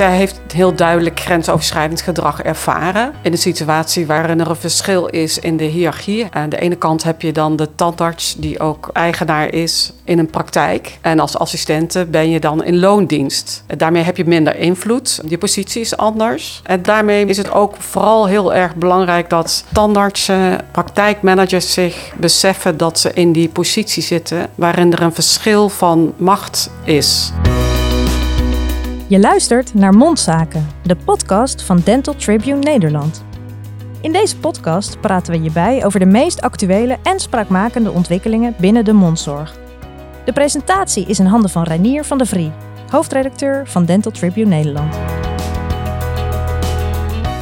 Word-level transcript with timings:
zij 0.00 0.16
heeft 0.16 0.40
heel 0.52 0.74
duidelijk 0.74 1.20
grensoverschrijdend 1.20 2.00
gedrag 2.00 2.42
ervaren. 2.42 3.12
In 3.22 3.32
een 3.32 3.38
situatie 3.38 4.06
waarin 4.06 4.40
er 4.40 4.50
een 4.50 4.56
verschil 4.56 5.06
is 5.06 5.38
in 5.38 5.56
de 5.56 5.64
hiërarchie. 5.64 6.26
Aan 6.30 6.48
de 6.48 6.60
ene 6.60 6.76
kant 6.76 7.02
heb 7.02 7.22
je 7.22 7.32
dan 7.32 7.56
de 7.56 7.74
tandarts 7.74 8.34
die 8.38 8.60
ook 8.60 8.90
eigenaar 8.92 9.52
is 9.52 9.92
in 10.04 10.18
een 10.18 10.30
praktijk. 10.30 10.98
En 11.00 11.18
als 11.18 11.38
assistente 11.38 12.06
ben 12.06 12.30
je 12.30 12.40
dan 12.40 12.64
in 12.64 12.78
loondienst. 12.78 13.64
Daarmee 13.76 14.02
heb 14.02 14.16
je 14.16 14.24
minder 14.24 14.56
invloed. 14.56 15.20
Je 15.28 15.38
positie 15.38 15.80
is 15.80 15.96
anders. 15.96 16.60
En 16.64 16.82
daarmee 16.82 17.26
is 17.26 17.36
het 17.36 17.52
ook 17.52 17.76
vooral 17.78 18.26
heel 18.26 18.54
erg 18.54 18.74
belangrijk 18.74 19.30
dat 19.30 19.64
tandartsen, 19.72 20.60
praktijkmanagers 20.72 21.72
zich 21.72 22.12
beseffen 22.16 22.76
dat 22.76 22.98
ze 22.98 23.12
in 23.12 23.32
die 23.32 23.48
positie 23.48 24.02
zitten 24.02 24.46
waarin 24.54 24.92
er 24.92 25.02
een 25.02 25.14
verschil 25.14 25.68
van 25.68 26.14
macht 26.16 26.70
is. 26.84 27.32
Je 29.10 29.20
luistert 29.20 29.74
naar 29.74 29.94
Mondzaken, 29.94 30.66
de 30.82 30.96
podcast 30.96 31.62
van 31.62 31.80
Dental 31.84 32.14
Tribune 32.14 32.58
Nederland. 32.58 33.24
In 34.00 34.12
deze 34.12 34.38
podcast 34.38 35.00
praten 35.00 35.32
we 35.32 35.42
je 35.42 35.50
bij 35.50 35.84
over 35.84 36.00
de 36.00 36.06
meest 36.06 36.40
actuele 36.40 36.98
en 37.02 37.20
spraakmakende 37.20 37.90
ontwikkelingen 37.90 38.54
binnen 38.60 38.84
de 38.84 38.92
mondzorg. 38.92 39.56
De 40.24 40.32
presentatie 40.32 41.06
is 41.06 41.18
in 41.18 41.26
handen 41.26 41.50
van 41.50 41.62
Reinier 41.62 42.04
van 42.04 42.18
der 42.18 42.26
Vrie, 42.26 42.52
hoofdredacteur 42.90 43.66
van 43.66 43.84
Dental 43.84 44.12
Tribune 44.12 44.48
Nederland. 44.48 44.96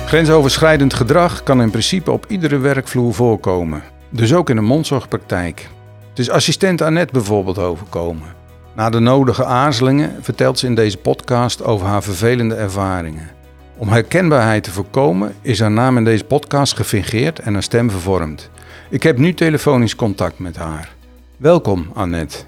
Grensoverschrijdend 0.06 0.94
gedrag 0.94 1.42
kan 1.42 1.62
in 1.62 1.70
principe 1.70 2.10
op 2.10 2.24
iedere 2.28 2.58
werkvloer 2.58 3.14
voorkomen, 3.14 3.82
dus 4.10 4.34
ook 4.34 4.50
in 4.50 4.56
de 4.56 4.62
mondzorgpraktijk. 4.62 5.68
Het 6.08 6.18
is 6.18 6.30
assistent 6.30 6.80
Annette 6.80 7.12
bijvoorbeeld 7.12 7.58
overkomen. 7.58 8.37
Na 8.78 8.90
de 8.90 9.00
nodige 9.00 9.44
aarzelingen 9.44 10.16
vertelt 10.20 10.58
ze 10.58 10.66
in 10.66 10.74
deze 10.74 10.96
podcast 10.96 11.64
over 11.64 11.86
haar 11.86 12.02
vervelende 12.02 12.54
ervaringen. 12.54 13.30
Om 13.76 13.88
herkenbaarheid 13.88 14.64
te 14.64 14.70
voorkomen 14.70 15.34
is 15.42 15.60
haar 15.60 15.70
naam 15.70 15.96
in 15.96 16.04
deze 16.04 16.24
podcast 16.24 16.76
gefingeerd 16.76 17.38
en 17.38 17.52
haar 17.52 17.62
stem 17.62 17.90
vervormd. 17.90 18.50
Ik 18.90 19.02
heb 19.02 19.18
nu 19.18 19.34
telefonisch 19.34 19.96
contact 19.96 20.38
met 20.38 20.56
haar. 20.56 20.94
Welkom, 21.36 21.90
Annette. 21.94 22.38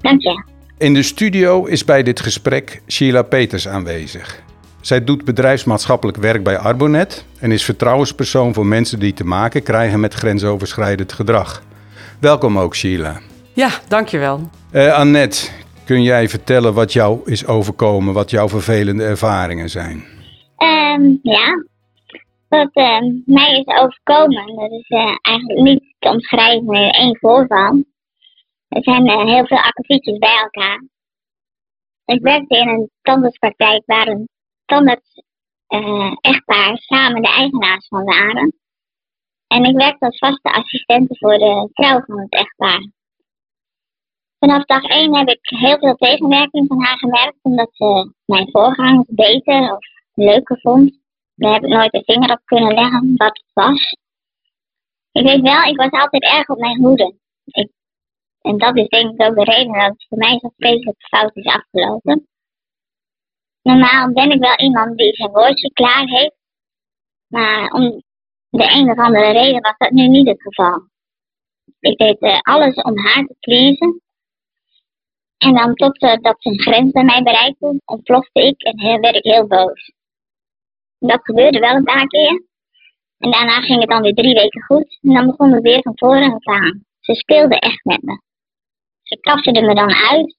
Dank 0.00 0.22
je. 0.22 0.44
In 0.78 0.94
de 0.94 1.02
studio 1.02 1.64
is 1.64 1.84
bij 1.84 2.02
dit 2.02 2.20
gesprek 2.20 2.82
Sheila 2.88 3.22
Peters 3.22 3.68
aanwezig. 3.68 4.42
Zij 4.80 5.04
doet 5.04 5.24
bedrijfsmaatschappelijk 5.24 6.18
werk 6.18 6.42
bij 6.42 6.58
Arbonet 6.58 7.24
en 7.38 7.52
is 7.52 7.64
vertrouwenspersoon 7.64 8.54
voor 8.54 8.66
mensen 8.66 8.98
die 8.98 9.12
te 9.12 9.24
maken 9.24 9.62
krijgen 9.62 10.00
met 10.00 10.14
grensoverschrijdend 10.14 11.12
gedrag. 11.12 11.62
Welkom 12.18 12.58
ook, 12.58 12.76
Sheila. 12.76 13.20
Ja, 13.52 13.70
dankjewel. 13.88 14.50
Uh, 14.72 14.92
Annette, 14.92 15.48
kun 15.86 16.02
jij 16.02 16.28
vertellen 16.28 16.74
wat 16.74 16.92
jou 16.92 17.30
is 17.30 17.46
overkomen, 17.46 18.14
wat 18.14 18.30
jouw 18.30 18.48
vervelende 18.48 19.04
ervaringen 19.04 19.68
zijn? 19.68 20.04
Um, 20.58 21.18
ja, 21.22 21.64
wat 22.48 22.70
uh, 22.72 23.00
mij 23.24 23.64
is 23.64 23.80
overkomen, 23.82 24.56
dat 24.56 24.70
is 24.70 24.88
uh, 24.88 25.16
eigenlijk 25.22 25.60
niet 25.60 25.94
te 25.98 26.08
omschrijven 26.08 26.74
in 26.74 26.90
één 26.90 27.18
voorval. 27.18 27.84
Er 28.68 28.82
zijn 28.82 29.10
heel 29.10 29.46
veel 29.46 29.58
akkefietjes 29.58 30.18
bij 30.18 30.38
elkaar. 30.42 30.84
Ik 32.04 32.22
werkte 32.22 32.56
in 32.58 32.68
een 32.68 32.90
tandartspraktijk 33.02 33.82
waar 33.86 34.06
een 34.06 34.28
tandarts 34.64 35.22
echtpaar 36.20 36.76
samen 36.76 37.22
de 37.22 37.28
eigenaars 37.28 37.88
van 37.88 38.04
waren. 38.04 38.52
En 39.46 39.64
ik 39.64 39.76
werkte 39.76 40.04
als 40.06 40.18
vaste 40.18 40.52
assistente 40.52 41.16
voor 41.18 41.38
de 41.38 41.68
vrouw 41.72 42.02
van 42.06 42.20
het 42.20 42.32
echtpaar. 42.32 42.86
Vanaf 44.38 44.64
dag 44.64 44.82
1 44.82 45.16
heb 45.16 45.28
ik 45.28 45.38
heel 45.42 45.78
veel 45.78 45.94
tegenwerking 45.94 46.66
van 46.66 46.84
haar 46.84 46.98
gemerkt, 46.98 47.38
omdat 47.42 47.68
ze 47.72 48.12
mijn 48.24 48.50
voorgangers 48.50 49.08
beter 49.08 49.72
of 49.72 49.86
leuker 50.14 50.60
vond. 50.60 50.98
Daar 51.34 51.52
heb 51.52 51.62
ik 51.62 51.68
nooit 51.68 51.94
een 51.94 52.04
vinger 52.04 52.30
op 52.30 52.40
kunnen 52.44 52.74
leggen 52.74 53.16
wat 53.16 53.36
het 53.36 53.50
was. 53.52 53.96
Ik 55.12 55.26
weet 55.26 55.40
wel, 55.40 55.62
ik 55.62 55.76
was 55.76 55.90
altijd 55.90 56.22
erg 56.22 56.48
op 56.48 56.58
mijn 56.58 56.80
hoede. 56.80 57.14
Ik, 57.44 57.70
en 58.40 58.58
dat 58.58 58.76
is 58.76 58.88
denk 58.88 59.12
ik 59.12 59.22
ook 59.26 59.34
de 59.34 59.44
reden 59.44 59.72
dat 59.72 59.88
het 59.88 60.06
voor 60.08 60.18
mij 60.18 60.38
zo 60.38 60.50
vreselijk 60.56 61.06
fout 61.06 61.36
is 61.36 61.46
afgelopen. 61.46 62.28
Normaal 63.62 64.12
ben 64.12 64.30
ik 64.30 64.40
wel 64.40 64.56
iemand 64.56 64.98
die 64.98 65.14
zijn 65.14 65.30
woordje 65.30 65.72
klaar 65.72 66.06
heeft, 66.06 66.36
maar 67.26 67.70
om 67.70 68.02
de 68.48 68.72
een 68.72 68.90
of 68.90 68.98
andere 68.98 69.30
reden 69.32 69.60
was 69.60 69.74
dat 69.78 69.90
nu 69.90 70.08
niet 70.08 70.28
het 70.28 70.42
geval. 70.42 70.88
Ik 71.80 71.98
deed 71.98 72.22
uh, 72.22 72.38
alles 72.40 72.74
om 72.74 72.98
haar 72.98 73.24
te 73.24 73.36
pleasen. 73.40 74.00
En 75.38 75.54
dan 75.54 75.74
totdat 75.74 76.24
uh, 76.24 76.32
ze 76.38 76.50
een 76.50 76.60
grens 76.60 76.92
bij 76.92 77.04
mij 77.04 77.22
bereikte, 77.22 77.80
ontplofte 77.84 78.46
ik 78.46 78.62
en 78.62 79.00
werd 79.00 79.16
ik 79.16 79.24
heel 79.24 79.46
boos. 79.46 79.92
Dat 80.98 81.20
gebeurde 81.22 81.58
wel 81.58 81.74
een 81.74 81.84
paar 81.84 82.06
keer. 82.06 82.42
En 83.18 83.30
daarna 83.30 83.60
ging 83.60 83.80
het 83.80 83.88
dan 83.88 84.02
weer 84.02 84.14
drie 84.14 84.34
weken 84.34 84.62
goed. 84.62 84.98
En 85.02 85.14
dan 85.14 85.26
begon 85.26 85.52
het 85.52 85.62
weer 85.62 85.82
van 85.82 85.92
voren 85.96 86.46
aan. 86.46 86.84
Ze 87.00 87.14
speelde 87.14 87.58
echt 87.58 87.84
met 87.84 88.02
me. 88.02 88.20
Ze 89.02 89.18
kafte 89.20 89.50
me 89.50 89.74
dan 89.74 89.94
uit. 89.94 90.36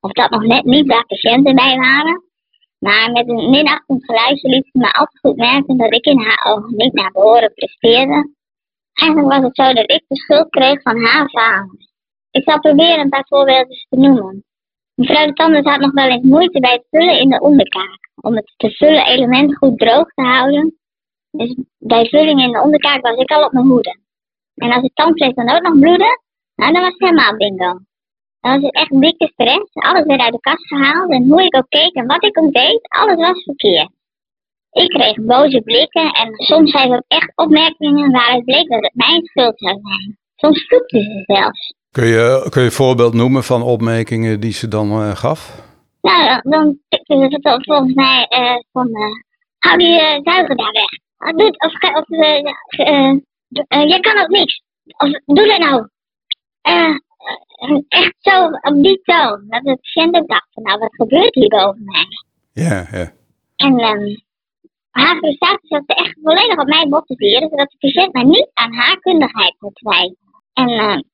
Of 0.00 0.12
dat 0.12 0.30
nog 0.30 0.42
net 0.42 0.64
niet 0.64 0.86
waar 0.86 1.06
patiënten 1.06 1.54
bij 1.54 1.76
waren. 1.76 2.22
Maar 2.78 3.10
met 3.12 3.28
een 3.28 3.50
minachtend 3.50 4.04
geluid 4.04 4.42
liet 4.42 4.68
ze 4.72 4.78
me 4.78 4.92
altijd 4.92 5.18
goed 5.18 5.36
merken 5.36 5.76
dat 5.76 5.94
ik 5.94 6.04
in 6.04 6.20
haar 6.20 6.44
ogen 6.44 6.76
niet 6.76 6.92
naar 6.92 7.10
behoren 7.10 7.52
presteerde. 7.54 8.32
Eigenlijk 8.92 9.32
was 9.32 9.42
het 9.42 9.56
zo 9.56 9.72
dat 9.72 9.90
ik 9.90 10.04
de 10.08 10.16
schuld 10.16 10.50
kreeg 10.50 10.82
van 10.82 11.04
haar 11.04 11.30
vader. 11.30 11.87
Ik 12.38 12.50
zal 12.50 12.60
proberen 12.60 13.00
een 13.00 13.08
paar 13.08 13.26
voorbeelden 13.28 13.86
te 13.88 13.96
noemen. 13.96 14.44
Mevrouw 14.94 15.26
de 15.26 15.32
Tanders 15.32 15.66
had 15.66 15.80
nog 15.80 15.92
wel 15.92 16.08
eens 16.08 16.22
moeite 16.22 16.60
bij 16.60 16.72
het 16.72 16.86
vullen 16.90 17.18
in 17.18 17.30
de 17.30 17.40
onderkaak. 17.40 17.98
Om 18.20 18.34
het 18.34 18.54
te 18.56 18.70
vullen 18.70 19.06
element 19.06 19.56
goed 19.56 19.78
droog 19.78 20.08
te 20.14 20.22
houden. 20.22 20.78
Dus 21.30 21.56
bij 21.78 22.04
vulling 22.04 22.40
in 22.40 22.52
de 22.52 22.60
onderkaak 22.60 23.00
was 23.00 23.16
ik 23.16 23.30
al 23.30 23.44
op 23.44 23.52
mijn 23.52 23.66
hoede. 23.66 23.98
En 24.54 24.72
als 24.72 24.82
het 24.82 24.94
tandvlees 24.94 25.34
dan 25.34 25.50
ook 25.50 25.62
nog 25.62 25.78
bloedde, 25.78 26.20
nou 26.54 26.72
dan 26.72 26.82
was 26.82 26.92
het 26.92 27.08
helemaal 27.08 27.36
bingo. 27.36 27.72
Dan 28.40 28.52
was 28.52 28.62
het 28.62 28.74
echt 28.74 29.00
dikke 29.00 29.30
stress. 29.32 29.72
Alles 29.72 30.04
werd 30.04 30.20
uit 30.20 30.32
de 30.32 30.40
kast 30.40 30.66
gehaald 30.66 31.10
en 31.10 31.28
hoe 31.28 31.42
ik 31.44 31.56
ook 31.56 31.68
keek 31.68 31.94
en 31.94 32.06
wat 32.06 32.24
ik 32.24 32.38
ook 32.38 32.52
deed, 32.52 32.80
alles 32.88 33.16
was 33.16 33.42
verkeerd. 33.42 33.90
Ik 34.72 34.88
kreeg 34.88 35.14
boze 35.14 35.60
blikken 35.60 36.10
en 36.12 36.34
soms 36.34 36.70
zei 36.70 36.88
ze 36.88 36.94
ook 36.94 37.04
echt 37.08 37.32
opmerkingen 37.34 38.10
waaruit 38.10 38.44
bleek 38.44 38.68
dat 38.68 38.82
het 38.82 38.94
mijn 38.94 39.24
schuld 39.24 39.58
zou 39.58 39.80
zijn. 39.82 40.18
Soms 40.36 40.66
vloekte 40.66 40.98
ze 40.98 41.22
zelfs. 41.34 41.77
Kun 41.90 42.06
je, 42.06 42.46
kun 42.50 42.60
je 42.60 42.66
een 42.66 42.72
voorbeeld 42.74 43.14
noemen 43.14 43.44
van 43.44 43.62
opmerkingen 43.62 44.40
die 44.40 44.52
ze 44.52 44.68
dan 44.68 44.90
uh, 44.90 45.16
gaf? 45.16 45.62
Nou, 46.00 46.40
dan 46.42 46.78
ze 46.88 47.38
het 47.42 47.64
volgens 47.64 47.94
mij 47.94 48.26
uh, 48.30 48.56
van, 48.72 48.88
uh, 48.88 49.12
hou 49.58 49.78
die 49.78 49.98
zuiger 50.22 50.56
daar 50.56 50.72
weg. 50.72 51.06
Of 51.18 51.74
of 51.94 52.06
jij 53.88 54.00
kan 54.00 54.18
ook 54.18 54.28
niks. 54.28 54.62
Of 54.86 55.10
doe 55.24 55.46
dat 55.46 55.58
nou. 55.58 55.88
echt 57.88 58.14
zo, 58.18 58.44
op 58.44 58.82
die 58.82 59.00
toon. 59.02 59.44
Dat 59.48 59.62
de 59.62 59.78
patiënt 59.80 60.16
ook 60.16 60.28
dacht 60.28 60.48
van, 60.50 60.62
nou 60.62 60.78
wat 60.78 60.94
gebeurt 60.94 61.34
hier 61.34 61.48
boven 61.48 61.84
mij? 61.84 62.06
Ja, 62.52 62.86
ja. 62.90 63.12
En 63.56 63.80
um, 63.80 64.22
haar 64.90 65.16
frustratie 65.16 65.68
zat 65.68 65.82
echt 65.86 66.18
volledig 66.22 66.58
op 66.58 66.66
mij 66.66 66.88
bot 66.88 67.06
te 67.06 67.16
vieren, 67.16 67.48
zodat 67.48 67.70
de 67.70 67.76
patiënt 67.78 68.12
maar 68.14 68.24
niet 68.24 68.50
aan 68.54 68.74
haar 68.74 68.98
kundigheid 69.00 69.56
twijfelen. 69.74 70.16
En 70.52 71.04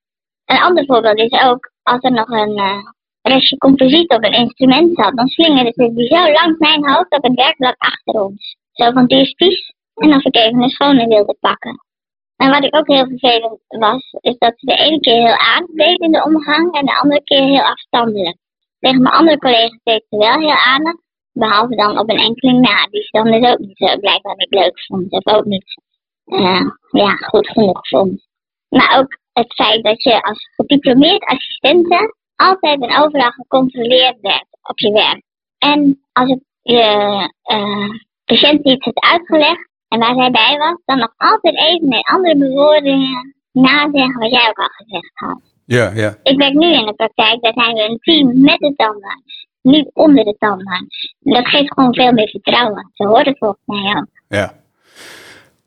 een 0.45 0.61
ander 0.61 0.85
voorbeeld 0.85 1.19
is 1.19 1.43
ook 1.43 1.73
als 1.83 2.03
er 2.03 2.13
nog 2.13 2.29
een 2.29 2.59
uh, 2.59 2.79
restje 3.23 3.59
composiet 3.59 4.11
op 4.11 4.25
een 4.25 4.33
instrument 4.33 4.97
zat, 4.97 5.17
dan 5.17 5.29
slingerde 5.29 5.73
ze 5.75 5.93
die 5.95 6.07
zo 6.07 6.33
langs 6.33 6.59
mijn 6.59 6.89
hoofd 6.89 7.17
op 7.17 7.23
het 7.23 7.35
werkblad 7.35 7.75
achter 7.79 8.23
ons. 8.23 8.57
Zo 8.73 8.91
van 8.91 9.07
die 9.07 9.27
spies 9.27 9.73
en 9.95 10.15
of 10.15 10.25
ik 10.25 10.37
even 10.37 10.63
een 10.63 10.69
schone 10.69 11.07
wilde 11.07 11.37
pakken. 11.41 11.85
En 12.37 12.51
wat 12.51 12.65
ik 12.65 12.77
ook 12.77 12.87
heel 12.87 13.07
vervelend 13.07 13.61
was, 13.69 14.17
is 14.21 14.39
dat 14.39 14.53
ze 14.57 14.67
de 14.67 14.77
ene 14.77 15.01
keer 15.01 15.15
heel 15.15 15.39
aardig 15.39 15.97
in 15.97 16.13
de 16.13 16.25
omgang 16.25 16.75
en 16.75 16.87
de 16.87 16.99
andere 17.01 17.23
keer 17.25 17.43
heel 17.43 17.63
afstandelijk. 17.63 18.37
Tegen 18.79 19.03
mijn 19.03 19.15
andere 19.15 19.39
collega's 19.39 19.81
deed 19.83 20.05
ze 20.09 20.17
wel 20.17 20.39
heel 20.39 20.59
aardig, 20.73 20.95
behalve 21.33 21.75
dan 21.75 21.99
op 21.99 22.11
een 22.11 22.19
enkeling 22.19 22.61
na, 22.61 22.87
die 22.91 23.03
ze 23.03 23.09
dan 23.11 23.31
dus 23.31 23.51
ook 23.51 23.59
niet 23.59 23.77
zo 23.77 23.99
blijkbaar 23.99 24.37
niet 24.37 24.55
leuk 24.55 24.85
vond, 24.87 25.13
of 25.13 25.27
ook 25.27 25.45
niet 25.45 25.81
uh, 26.27 26.71
ja, 26.91 27.11
goed 27.17 27.49
genoeg 27.49 27.89
vond. 27.89 28.27
Maar 28.69 28.99
ook 28.99 29.19
het 29.35 29.55
feit 29.55 29.83
dat 29.83 30.03
je 30.03 30.23
als 30.23 30.49
gediplomeerd 30.57 31.25
assistente 31.25 32.15
altijd 32.37 32.83
en 32.83 33.03
overal 33.03 33.31
gecontroleerd 33.31 34.21
werd 34.21 34.47
op 34.63 34.79
je 34.79 34.93
werk. 34.93 35.23
En 35.59 36.01
als 36.13 36.31
het 36.31 36.43
je 36.63 36.83
uh, 37.53 37.89
patiënt 38.25 38.65
iets 38.65 38.85
had 38.85 39.01
uitgelegd 39.01 39.69
en 39.89 39.99
waar 39.99 40.15
zij 40.15 40.31
bij 40.31 40.57
was, 40.59 40.81
dan 40.85 40.99
nog 40.99 41.15
altijd 41.17 41.57
even 41.59 41.89
met 41.89 42.07
andere 42.07 42.37
bewoordingen 42.37 43.35
nazeggen 43.53 44.19
wat 44.19 44.31
jij 44.31 44.49
ook 44.49 44.59
al 44.59 44.69
gezegd 44.69 45.13
had. 45.15 45.41
Ja, 45.67 45.91
ja. 45.95 46.17
Ik 46.23 46.39
werk 46.39 46.53
nu 46.53 46.73
in 46.73 46.87
de 46.87 46.95
praktijk, 46.95 47.43
daar 47.43 47.53
zijn 47.53 47.75
we 47.75 47.83
een 47.83 47.99
team 47.99 48.41
met 48.43 48.59
de 48.59 48.75
tandarts, 48.77 49.47
niet 49.63 49.91
onder 49.93 50.25
de 50.25 50.37
tandarts. 50.39 51.15
Dat 51.21 51.49
geeft 51.49 51.73
gewoon 51.73 51.95
veel 51.95 52.13
meer 52.13 52.29
vertrouwen. 52.29 52.91
Ze 52.93 53.07
hoort 53.07 53.27
het 53.27 53.39
volgens 53.39 53.63
mij 53.65 53.97
ook. 53.97 54.09
Ja. 54.29 54.63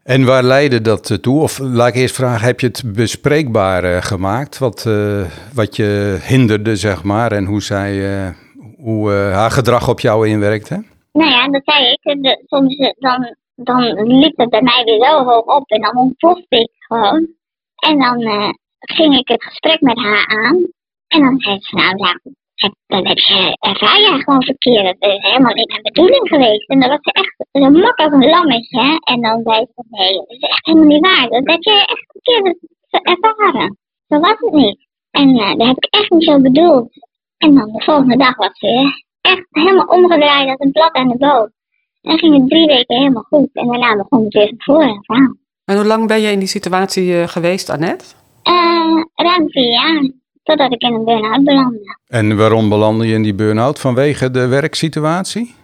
En 0.08 0.26
waar 0.26 0.44
leidde 0.44 0.82
dat 0.82 1.10
eh, 1.10 1.18
toe? 1.18 1.42
Of 1.42 1.60
laat 1.60 1.88
ik 1.88 1.96
eerst 1.96 2.16
vragen, 2.16 2.46
heb 2.46 2.60
je 2.60 2.68
het 2.68 2.94
bespreekbaar 2.94 3.84
uh, 3.84 4.02
gemaakt? 4.02 4.58
Wat, 4.58 4.86
uh, 4.88 5.26
wat 5.54 5.76
je 5.76 6.20
hinderde, 6.28 6.76
zeg 6.76 7.04
maar, 7.04 7.32
en 7.32 7.46
hoe, 7.46 7.62
zij, 7.62 7.92
hoe 8.78 9.12
haar 9.12 9.52
gedrag 9.52 9.90
op 9.90 10.00
jou 10.00 10.28
inwerkte? 10.28 10.84
nou 11.18 11.30
ja, 11.30 11.48
dat 11.48 11.62
zei 11.66 11.92
ik. 11.92 12.40
Soms 12.46 12.76
eh, 12.76 12.92
dan, 12.98 13.36
dan 13.56 13.82
liep 14.20 14.38
het 14.38 14.50
bij 14.50 14.62
mij 14.62 14.84
weer 14.84 15.06
zo 15.06 15.24
hoog 15.24 15.46
op 15.46 15.70
en 15.70 15.82
dan 15.82 15.98
ontplofte 15.98 16.60
ik 16.60 16.72
gewoon. 16.80 17.28
En 17.76 18.00
dan 18.00 18.22
eh, 18.22 18.50
ging 18.80 19.18
ik 19.18 19.28
het 19.28 19.44
gesprek 19.44 19.82
met 19.82 19.98
haar 19.98 20.28
aan. 20.28 20.66
En 21.08 21.22
dan 21.22 21.40
zei 21.40 21.58
ze, 21.60 21.76
nou 21.76 21.98
ja, 21.98 22.20
heb, 22.62 22.74
dan 22.88 23.08
heb 23.08 23.18
je, 23.18 23.58
ervaar 23.60 24.00
jij 24.00 24.20
gewoon 24.20 24.44
verkeerd. 24.44 24.96
Dat 25.00 25.12
is 25.12 25.22
helemaal 25.22 25.54
niet 25.54 25.70
mijn 25.70 25.82
bedoeling 25.82 26.28
geweest. 26.28 26.70
En 26.70 26.80
dan 26.80 26.90
was 26.90 27.00
ze 27.02 27.12
echt 27.12 27.36
zo 27.52 27.70
mak 27.70 27.98
als 28.00 28.12
een 28.12 28.30
lammetje. 28.30 28.82
hè. 28.82 28.96
En 29.14 29.22
dan 29.22 29.42
zei 29.44 29.66
ze, 29.76 29.84
nee, 29.90 30.14
dat 30.14 30.26
is 30.28 30.40
echt 30.40 30.66
helemaal 30.66 30.88
niet 30.88 31.06
waar. 31.06 31.28
Dat 31.30 31.42
heb 31.46 31.64
je 31.64 31.72
echt 31.72 32.06
verkeerd 32.12 32.58
ervaren. 32.90 33.78
Zo 34.08 34.20
was 34.20 34.36
het 34.40 34.54
niet. 34.54 34.88
En 35.12 35.38
eh, 35.38 35.56
dat 35.56 35.68
heb 35.68 35.78
ik 35.78 35.88
echt 35.90 36.10
niet 36.10 36.24
zo 36.24 36.42
bedoeld. 36.42 36.90
En 37.38 37.56
dan 37.56 37.72
de 37.72 37.84
volgende 37.84 38.18
dag 38.18 38.36
was 38.36 38.52
ze 38.54 38.68
weer 38.68 39.04
echt 39.22 39.48
helemaal 39.50 39.86
omgedraaid 39.86 40.50
als 40.50 40.60
een 40.60 40.72
blad 40.72 40.94
aan 40.94 41.08
de 41.08 41.18
boot. 41.18 41.52
En 42.02 42.10
dan 42.10 42.20
ging 42.20 42.38
het 42.38 42.50
drie 42.50 42.66
weken 42.68 42.98
helemaal 42.98 43.26
goed. 43.30 43.50
En 43.54 43.68
daarna 43.68 43.96
begon 43.96 44.24
het 44.24 44.34
weer 44.34 44.48
van 44.48 44.76
voren 44.76 45.04
aan. 45.06 45.40
En 45.66 45.76
hoe 45.76 45.86
lang 45.86 46.08
ben 46.08 46.22
je 46.22 46.32
in 46.32 46.40
die 46.40 46.48
situatie 46.48 47.22
eh, 47.22 47.28
geweest, 47.28 47.70
Annette? 47.70 48.06
Eh, 48.44 49.04
ruim 49.16 49.50
vier 49.50 49.72
jaar. 49.72 50.12
Totdat 50.48 50.74
ik 50.74 50.82
in 50.82 50.94
een 50.94 51.04
burn-out 51.04 51.44
belandde. 51.44 51.98
En 52.08 52.38
waarom 52.38 52.70
belandde 52.70 53.08
je 53.08 53.14
in 53.14 53.24
die 53.24 53.34
burn-out? 53.34 53.80
Vanwege 53.80 54.32
de 54.32 54.48
werksituatie? 54.48 55.56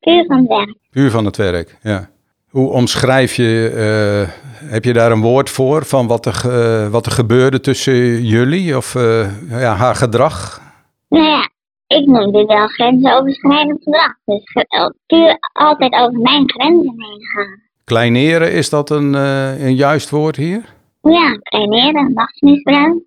Puur 0.00 0.24
van 0.26 0.36
het 0.38 0.46
werk. 0.48 0.74
Puur 0.90 1.10
van 1.10 1.24
het 1.24 1.36
werk, 1.36 1.76
ja. 1.82 2.10
Hoe 2.48 2.70
omschrijf 2.70 3.34
je, 3.34 3.70
eh, 3.74 4.70
heb 4.70 4.84
je 4.84 4.92
daar 4.92 5.12
een 5.12 5.20
woord 5.20 5.50
voor 5.50 5.84
van 5.84 6.06
wat 6.06 6.26
er, 6.26 6.40
eh, 6.50 6.88
wat 6.88 7.06
er 7.06 7.12
gebeurde 7.12 7.60
tussen 7.60 8.24
jullie 8.24 8.76
of 8.76 8.94
eh, 8.94 9.48
ja, 9.48 9.74
haar 9.74 9.94
gedrag? 9.94 10.60
Nou 11.08 11.24
ja, 11.24 11.50
ik 11.86 12.06
noem 12.06 12.32
dit 12.32 12.46
wel 12.46 12.66
grensoverschrijdend 12.66 13.82
gedrag. 13.82 14.14
Dus 14.24 14.40
ge- 14.44 14.94
puur 15.06 15.38
altijd 15.52 15.92
over 15.92 16.18
mijn 16.20 16.50
grenzen 16.50 16.94
heen 16.96 17.20
gaan. 17.34 17.60
Kleineren, 17.84 18.52
is 18.52 18.70
dat 18.70 18.90
een, 18.90 19.14
eh, 19.14 19.64
een 19.66 19.74
juist 19.74 20.10
woord 20.10 20.36
hier? 20.36 20.60
Ja, 21.02 21.38
traineren, 21.42 22.12
machtsmisbruik. 22.12 23.06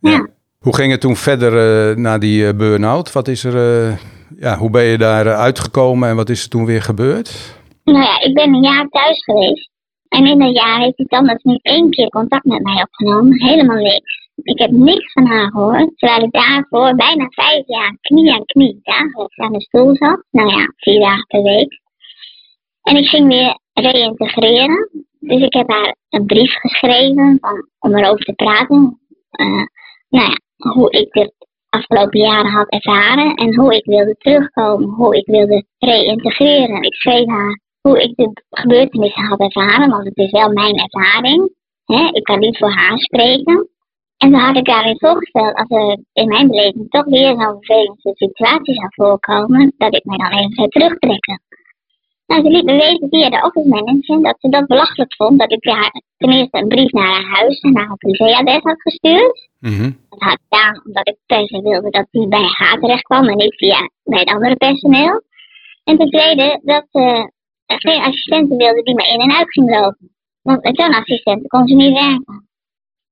Ja. 0.00 0.28
Hoe 0.58 0.74
ging 0.74 0.90
het 0.90 1.00
toen 1.00 1.16
verder 1.16 1.52
eh, 1.56 1.96
na 1.96 2.18
die 2.18 2.46
eh, 2.46 2.56
burn-out? 2.56 3.12
Wat 3.12 3.28
is 3.28 3.44
er, 3.44 3.56
eh, 3.56 3.96
ja, 4.38 4.56
hoe 4.56 4.70
ben 4.70 4.84
je 4.84 4.98
daar 4.98 5.26
uitgekomen 5.34 6.08
en 6.08 6.16
wat 6.16 6.28
is 6.28 6.42
er 6.42 6.48
toen 6.48 6.64
weer 6.64 6.82
gebeurd? 6.82 7.58
Nou 7.84 7.98
ja, 7.98 8.20
ik 8.20 8.34
ben 8.34 8.54
een 8.54 8.62
jaar 8.62 8.88
thuis 8.88 9.24
geweest. 9.24 9.70
En 10.08 10.26
in 10.26 10.38
dat 10.38 10.54
jaar 10.54 10.80
heeft 10.80 10.96
die 10.96 11.06
tandarts 11.06 11.44
niet 11.44 11.64
één 11.64 11.90
keer 11.90 12.08
contact 12.08 12.44
met 12.44 12.62
mij 12.62 12.82
opgenomen. 12.82 13.42
Helemaal 13.42 13.76
niks. 13.76 14.28
Ik 14.42 14.58
heb 14.58 14.70
niks 14.70 15.12
van 15.12 15.26
haar 15.26 15.50
gehoord. 15.50 15.90
Terwijl 15.96 16.22
ik 16.22 16.32
daarvoor 16.32 16.94
bijna 16.94 17.26
vijf 17.28 17.66
jaar 17.66 17.96
knie 18.00 18.32
aan 18.32 18.44
knie 18.44 18.80
dagelijks 18.82 19.36
aan 19.36 19.52
de 19.52 19.60
stoel 19.60 19.96
zat. 19.96 20.24
Nou 20.30 20.48
ja, 20.48 20.72
vier 20.76 21.00
dagen 21.00 21.26
per 21.26 21.42
week. 21.42 21.80
En 22.82 22.96
ik 22.96 23.08
ging 23.08 23.28
weer 23.28 23.58
reïntegreren. 23.72 24.90
Dus 25.20 25.42
ik 25.42 25.52
heb 25.52 25.70
haar 25.70 25.96
een 26.08 26.26
brief 26.26 26.52
geschreven 26.52 27.38
van, 27.40 27.68
om 27.78 27.96
erover 27.96 28.24
te 28.24 28.32
praten. 28.32 29.00
Eh, 29.30 29.66
nou 30.10 30.30
ja, 30.30 30.38
hoe 30.70 30.90
ik 30.90 31.12
dit 31.12 31.32
afgelopen 31.68 32.20
jaren 32.20 32.50
had 32.50 32.68
ervaren 32.68 33.34
en 33.34 33.56
hoe 33.56 33.74
ik 33.74 33.84
wilde 33.84 34.14
terugkomen, 34.18 34.88
hoe 34.88 35.16
ik 35.16 35.26
wilde 35.26 35.64
reïntegreren. 35.78 36.82
Ik 36.82 36.94
schreef 36.94 37.26
haar 37.26 37.60
hoe 37.80 38.02
ik 38.02 38.16
de 38.16 38.42
gebeurtenissen 38.50 39.24
had 39.24 39.40
ervaren, 39.40 39.90
want 39.90 40.04
het 40.04 40.16
is 40.16 40.30
wel 40.30 40.52
mijn 40.52 40.78
ervaring. 40.78 41.58
Ik 42.12 42.22
kan 42.22 42.38
niet 42.38 42.58
voor 42.58 42.72
haar 42.72 42.98
spreken. 42.98 43.68
En 44.16 44.30
dan 44.30 44.40
had 44.40 44.56
ik 44.56 44.64
daarin 44.64 44.98
voorgesteld, 44.98 45.54
als 45.54 45.68
er 45.68 45.98
in 46.12 46.28
mijn 46.28 46.48
beleving 46.48 46.90
toch 46.90 47.04
weer 47.04 47.28
zo'n 47.28 47.56
vervelende 47.60 48.14
situatie 48.14 48.74
zou 48.74 48.88
voorkomen, 48.90 49.72
dat 49.76 49.94
ik 49.94 50.04
mij 50.04 50.16
dan 50.16 50.38
even 50.38 50.52
zou 50.52 50.68
terugtrekken. 50.68 51.42
Nou, 52.26 52.42
ze 52.42 52.50
liet 52.50 52.64
me 52.64 52.72
weten 52.72 53.08
via 53.08 53.30
de 53.30 53.42
office 53.42 53.68
manager 53.68 54.22
dat 54.22 54.36
ze 54.40 54.48
dat 54.48 54.66
belachelijk 54.66 55.14
vond 55.14 55.38
dat 55.38 55.52
ik 55.52 55.64
haar 55.64 56.02
ten 56.16 56.30
eerste 56.32 56.58
een 56.58 56.68
brief 56.68 56.92
naar 56.92 57.06
haar 57.06 57.38
huis 57.38 57.60
en 57.60 57.72
naar 57.72 57.86
haar 57.86 57.96
privéadres 57.96 58.62
had 58.62 58.82
gestuurd. 58.82 59.49
Mhm. 59.60 59.90
Dat 60.08 60.20
had 60.20 60.32
ik 60.32 60.40
gedaan 60.48 60.82
omdat 60.86 61.08
ik 61.08 61.16
per 61.26 61.46
se 61.46 61.62
wilde 61.62 61.90
dat 61.90 62.06
die 62.10 62.28
bij 62.28 62.44
haar 62.44 62.78
terecht 62.78 63.02
kwam 63.02 63.28
en 63.28 63.36
niet 63.36 63.54
via 63.56 63.90
bij 64.04 64.18
het 64.18 64.28
andere 64.28 64.56
personeel. 64.56 65.22
En 65.84 65.98
ten 65.98 66.10
tweede 66.10 66.60
dat 66.62 66.86
ze 66.90 67.32
geen 67.66 68.00
assistenten 68.00 68.56
wilde 68.56 68.82
die 68.82 68.94
me 68.94 69.08
in 69.08 69.20
en 69.20 69.32
uit 69.32 69.52
ging 69.52 69.70
lopen. 69.70 70.10
Want 70.42 70.62
met 70.62 70.76
zo'n 70.76 70.94
assistent 70.94 71.48
kon 71.48 71.66
ze 71.66 71.74
niet 71.74 71.92
werken. 71.92 72.48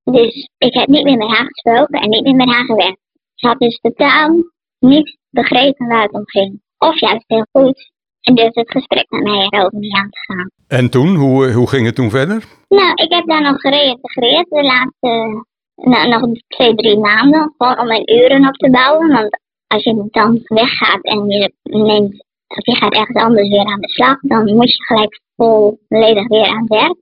Dus 0.03 0.49
ik 0.57 0.73
heb 0.73 0.87
niet 0.87 1.03
meer 1.03 1.17
met 1.17 1.29
haar 1.29 1.45
gesproken 1.45 2.01
en 2.01 2.09
niet 2.09 2.23
meer 2.23 2.35
met 2.35 2.49
haar 2.49 2.65
gewerkt. 2.65 3.01
Ze 3.35 3.47
had 3.47 3.59
dus 3.59 3.79
totaal 3.79 4.43
niet 4.79 5.17
begrepen 5.29 5.87
waar 5.87 6.01
het 6.01 6.13
om 6.13 6.23
ging. 6.25 6.61
Of 6.77 6.99
juist 6.99 7.23
heel 7.27 7.45
goed. 7.51 7.91
En 8.21 8.35
dus 8.35 8.49
het 8.53 8.71
gesprek 8.71 9.09
met 9.09 9.23
mij 9.23 9.47
erover 9.49 9.79
niet 9.79 9.95
aan 9.95 10.09
te 10.09 10.33
gaan. 10.33 10.49
En 10.67 10.89
toen, 10.89 11.15
hoe, 11.15 11.47
eh, 11.47 11.55
hoe 11.55 11.69
ging 11.69 11.85
het 11.85 11.95
toen 11.95 12.09
verder? 12.09 12.43
Nou, 12.67 12.93
ik 12.93 13.13
heb 13.13 13.27
daar 13.27 13.41
nog 13.41 13.61
gereïntegreerd 13.61 14.49
de 14.49 14.63
laatste 14.63 15.45
nou, 15.81 16.09
nog 16.09 16.21
twee, 16.47 16.75
drie 16.75 16.97
maanden. 16.97 17.53
Gewoon 17.57 17.79
om 17.79 17.87
mijn 17.87 18.11
uren 18.11 18.47
op 18.47 18.53
te 18.53 18.69
bouwen. 18.69 19.07
Want 19.07 19.39
als 19.67 19.83
je 19.83 20.07
dan 20.11 20.41
weggaat 20.43 21.01
en 21.01 21.29
je 21.29 21.53
neemt, 21.63 22.25
of 22.47 22.65
je 22.65 22.75
gaat 22.75 22.93
ergens 22.93 23.23
anders 23.23 23.49
weer 23.49 23.65
aan 23.65 23.81
de 23.81 23.89
slag, 23.89 24.19
dan 24.21 24.55
moet 24.55 24.75
je 24.75 24.83
gelijk 24.83 25.21
volledig 25.35 26.27
weer 26.27 26.45
aan 26.45 26.59
het 26.59 26.69
werk. 26.69 26.95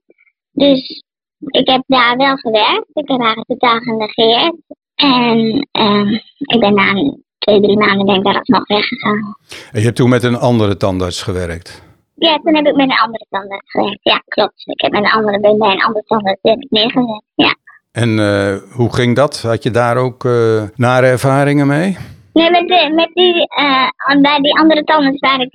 Dus 0.51 1.03
ik 1.39 1.69
heb 1.69 1.83
daar 1.87 2.17
wel 2.17 2.35
gewerkt. 2.35 2.89
Ik 2.93 3.07
heb 3.07 3.21
haar 3.21 3.35
totaal 3.35 3.79
genegeerd. 3.79 4.55
En 4.95 5.67
ehm, 5.71 6.13
ik 6.37 6.59
ben 6.59 6.73
na 6.73 6.93
twee, 7.37 7.61
drie 7.61 7.77
maanden 7.77 8.05
ben 8.05 8.15
ik 8.15 8.23
daar 8.23 8.37
alsnog 8.37 8.67
weggegaan. 8.67 9.35
En 9.71 9.79
je 9.79 9.85
hebt 9.85 9.95
toen 9.95 10.09
met 10.09 10.23
een 10.23 10.37
andere 10.37 10.77
tandarts 10.77 11.23
gewerkt. 11.23 11.85
Ja, 12.15 12.37
toen 12.37 12.55
heb 12.55 12.65
ik 12.65 12.75
met 12.75 12.89
een 12.89 12.97
andere 12.97 13.25
tandarts 13.29 13.71
gewerkt. 13.71 13.99
Ja, 14.01 14.17
klopt. 14.25 14.67
Ik 14.67 14.81
heb 14.81 14.91
met 14.91 15.03
een 15.03 15.11
andere, 15.11 15.39
ben 15.39 15.57
bij 15.57 15.71
een 15.71 15.83
andere 15.83 16.05
tandarts 16.05 16.41
neergezet. 16.69 17.23
Ja. 17.35 17.55
En 18.03 18.19
eh, 18.19 18.55
hoe 18.71 18.93
ging 18.93 19.15
dat? 19.15 19.41
Had 19.41 19.63
je 19.63 19.71
daar 19.71 19.97
ook 19.97 20.25
eh, 20.25 20.63
nare 20.75 21.07
ervaringen 21.07 21.67
mee? 21.67 21.97
Nee, 22.33 22.51
met, 22.51 22.67
de, 22.67 22.91
met 22.95 23.09
die, 23.13 23.47
eh, 23.47 24.21
bij 24.21 24.39
die 24.39 24.59
andere 24.59 24.83
tandarts 24.83 25.19
waar 25.19 25.39
ik 25.39 25.51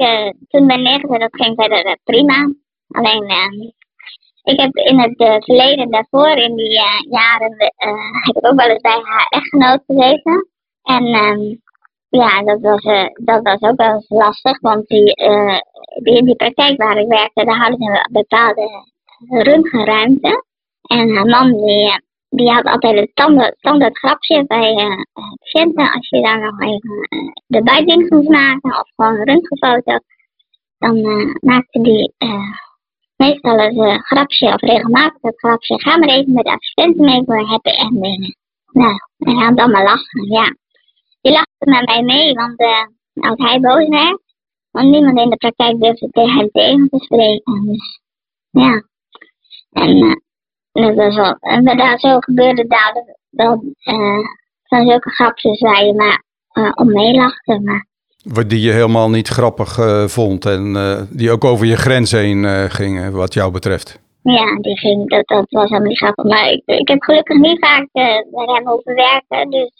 toen 0.49 0.67
ben 0.67 0.83
neergezet, 0.83 1.21
dat 1.21 1.37
ging 1.43 1.55
verder 1.57 1.99
prima. 2.05 2.53
Alleen, 2.89 3.23
eh, 3.29 3.71
ik 4.43 4.61
heb 4.61 4.75
in 4.75 5.01
het 5.01 5.45
verleden 5.45 5.91
daarvoor, 5.91 6.37
in 6.37 6.57
die 6.57 6.71
jaren, 7.11 7.55
heb 8.23 8.37
ik 8.37 8.47
ook 8.47 8.61
wel 8.61 8.69
eens 8.69 8.81
bij 8.81 9.01
haar 9.03 9.27
echtgenoot 9.29 9.83
gezeten. 9.87 10.49
En 10.83 11.05
ehm, 11.05 11.55
ja, 12.09 12.43
dat 12.43 12.61
was, 12.61 12.83
dat 13.15 13.43
was 13.43 13.61
ook 13.61 13.77
wel 13.77 13.95
eens 13.95 14.09
lastig, 14.09 14.61
want 14.61 14.87
die, 14.87 15.15
die, 16.03 16.17
in 16.17 16.25
die 16.25 16.37
praktijk 16.37 16.83
waar 16.83 16.97
ik 16.97 17.09
werkte, 17.09 17.45
daar 17.45 17.59
hadden 17.59 17.79
ze 17.79 17.91
een 17.91 18.13
bepaalde 18.13 18.87
röntgenruimte. 19.29 20.45
En 20.83 21.17
haar 21.17 21.27
man, 21.27 21.67
die, 21.67 21.93
die 22.43 22.53
had 22.53 22.65
altijd 22.65 22.97
een 22.97 23.11
standaard, 23.57 23.99
grapje 23.99 24.45
bij 24.47 24.77
eh, 24.77 25.01
patiënten. 25.13 25.93
Als 25.93 26.09
je 26.09 26.23
daar 26.23 26.41
nog 26.41 26.61
even 26.61 27.07
eh, 27.09 27.33
de 27.47 27.63
buitdings 27.63 28.09
moest 28.09 28.29
maken 28.29 28.79
of 28.79 28.91
gewoon 28.95 29.15
een 29.15 29.25
röntgenfoto, 29.25 29.99
dan 30.79 30.97
eh, 30.97 31.35
maakte 31.41 31.81
die 31.81 32.15
meestal 33.17 33.59
een 33.59 34.03
grapje 34.03 34.53
of 34.53 34.61
regelmatig 34.61 35.21
het 35.21 35.39
grapje. 35.39 35.81
Ga 35.81 35.97
maar 35.97 36.09
even 36.09 36.33
met 36.33 36.45
de 36.45 36.51
assistenten 36.51 37.05
mee 37.05 37.23
voor 37.25 37.47
happy 37.47 37.71
ending. 37.71 38.37
Nou, 38.73 38.95
en 39.19 39.37
had 39.37 39.57
dan 39.57 39.71
maar 39.71 39.85
lachen, 39.85 40.31
ja. 40.31 40.55
Die 41.21 41.33
lachte 41.33 41.71
met 41.71 41.87
mij 41.87 42.03
mee, 42.03 42.35
want 42.35 42.61
als 43.15 43.49
hij 43.49 43.61
boos 43.61 43.89
werd, 43.89 44.21
want 44.71 44.91
niemand 44.91 45.19
in 45.19 45.31
de 45.31 45.37
praktijk 45.37 45.81
durfde 45.81 46.09
tegen 46.11 46.39
hem 46.39 46.49
tegen 46.51 46.89
te 46.89 46.99
spreken. 46.99 47.67
Dus 47.67 48.01
ja. 48.51 48.83
En 49.71 50.23
dat 50.73 50.95
was 50.95 51.17
wel, 51.17 51.37
en 51.41 51.65
daar 51.65 51.99
zo 51.99 52.19
gebeurde 52.19 52.67
daar 52.67 53.17
wel 53.31 53.63
eh, 53.79 54.19
van 54.63 54.87
zulke 54.87 55.11
grapjes 55.11 55.61
waar 55.61 55.85
je 55.85 55.95
maar 55.95 56.23
eh, 56.49 56.73
om 56.75 56.93
meelachte. 56.93 57.61
Maar 57.61 57.87
Wat 58.23 58.51
Die 58.51 58.61
je 58.61 58.73
helemaal 58.73 59.11
niet 59.11 59.29
grappig 59.29 59.79
eh, 59.79 60.05
vond 60.05 60.45
en 60.45 60.77
die 61.11 61.31
ook 61.31 61.45
over 61.45 61.67
je 61.67 61.77
grens 61.77 62.11
heen 62.11 62.71
gingen, 62.71 63.13
wat 63.13 63.35
jou 63.35 63.53
betreft. 63.53 64.01
ja, 64.23 64.57
die 64.61 64.79
ging, 64.79 65.09
dat, 65.09 65.27
dat 65.27 65.47
was 65.49 65.69
helemaal 65.69 65.89
niet 65.89 65.99
grappig. 65.99 66.25
Maar 66.25 66.51
ik, 66.51 66.63
ik 66.65 66.89
heb 66.89 67.03
gelukkig 67.03 67.39
niet 67.39 67.59
vaak 67.59 67.89
bij 67.93 68.25
hem 68.33 68.67
hoeven 68.67 68.95
werken. 68.95 69.51
Dus 69.51 69.73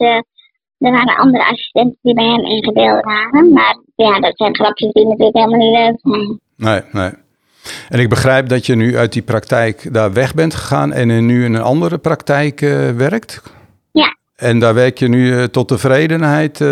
er 0.79 0.91
waren 0.91 1.17
andere 1.17 1.45
assistenten 1.45 1.99
die 2.03 2.15
bij 2.15 2.25
hem 2.25 2.45
ingedeeld 2.45 3.05
waren. 3.05 3.53
Maar 3.53 3.79
ja, 3.95 4.21
dat 4.21 4.37
zijn 4.37 4.55
grapjes 4.55 4.93
die 4.93 5.07
natuurlijk 5.07 5.37
helemaal 5.37 5.59
niet 5.59 5.79
leuk 5.79 5.99
zijn. 6.01 6.41
Nee, 6.57 6.81
nee. 6.93 7.22
En 7.89 8.01
ik 8.01 8.09
begrijp 8.09 8.49
dat 8.49 8.67
je 8.67 8.75
nu 8.75 8.97
uit 8.97 9.13
die 9.13 9.23
praktijk 9.23 9.93
daar 9.93 10.13
weg 10.13 10.35
bent 10.35 10.55
gegaan 10.55 10.93
en 10.93 11.27
nu 11.27 11.45
in 11.45 11.55
een 11.55 11.63
andere 11.63 11.99
praktijk 11.99 12.61
eh, 12.61 12.91
werkt. 12.91 13.43
Ja. 13.93 14.17
En 14.37 14.59
daar 14.59 14.75
werk 14.75 14.99
je 14.99 15.09
nu 15.09 15.39
eh, 15.39 15.45
tot 15.45 15.69
tevredenheid 15.69 16.61
eh, 16.61 16.69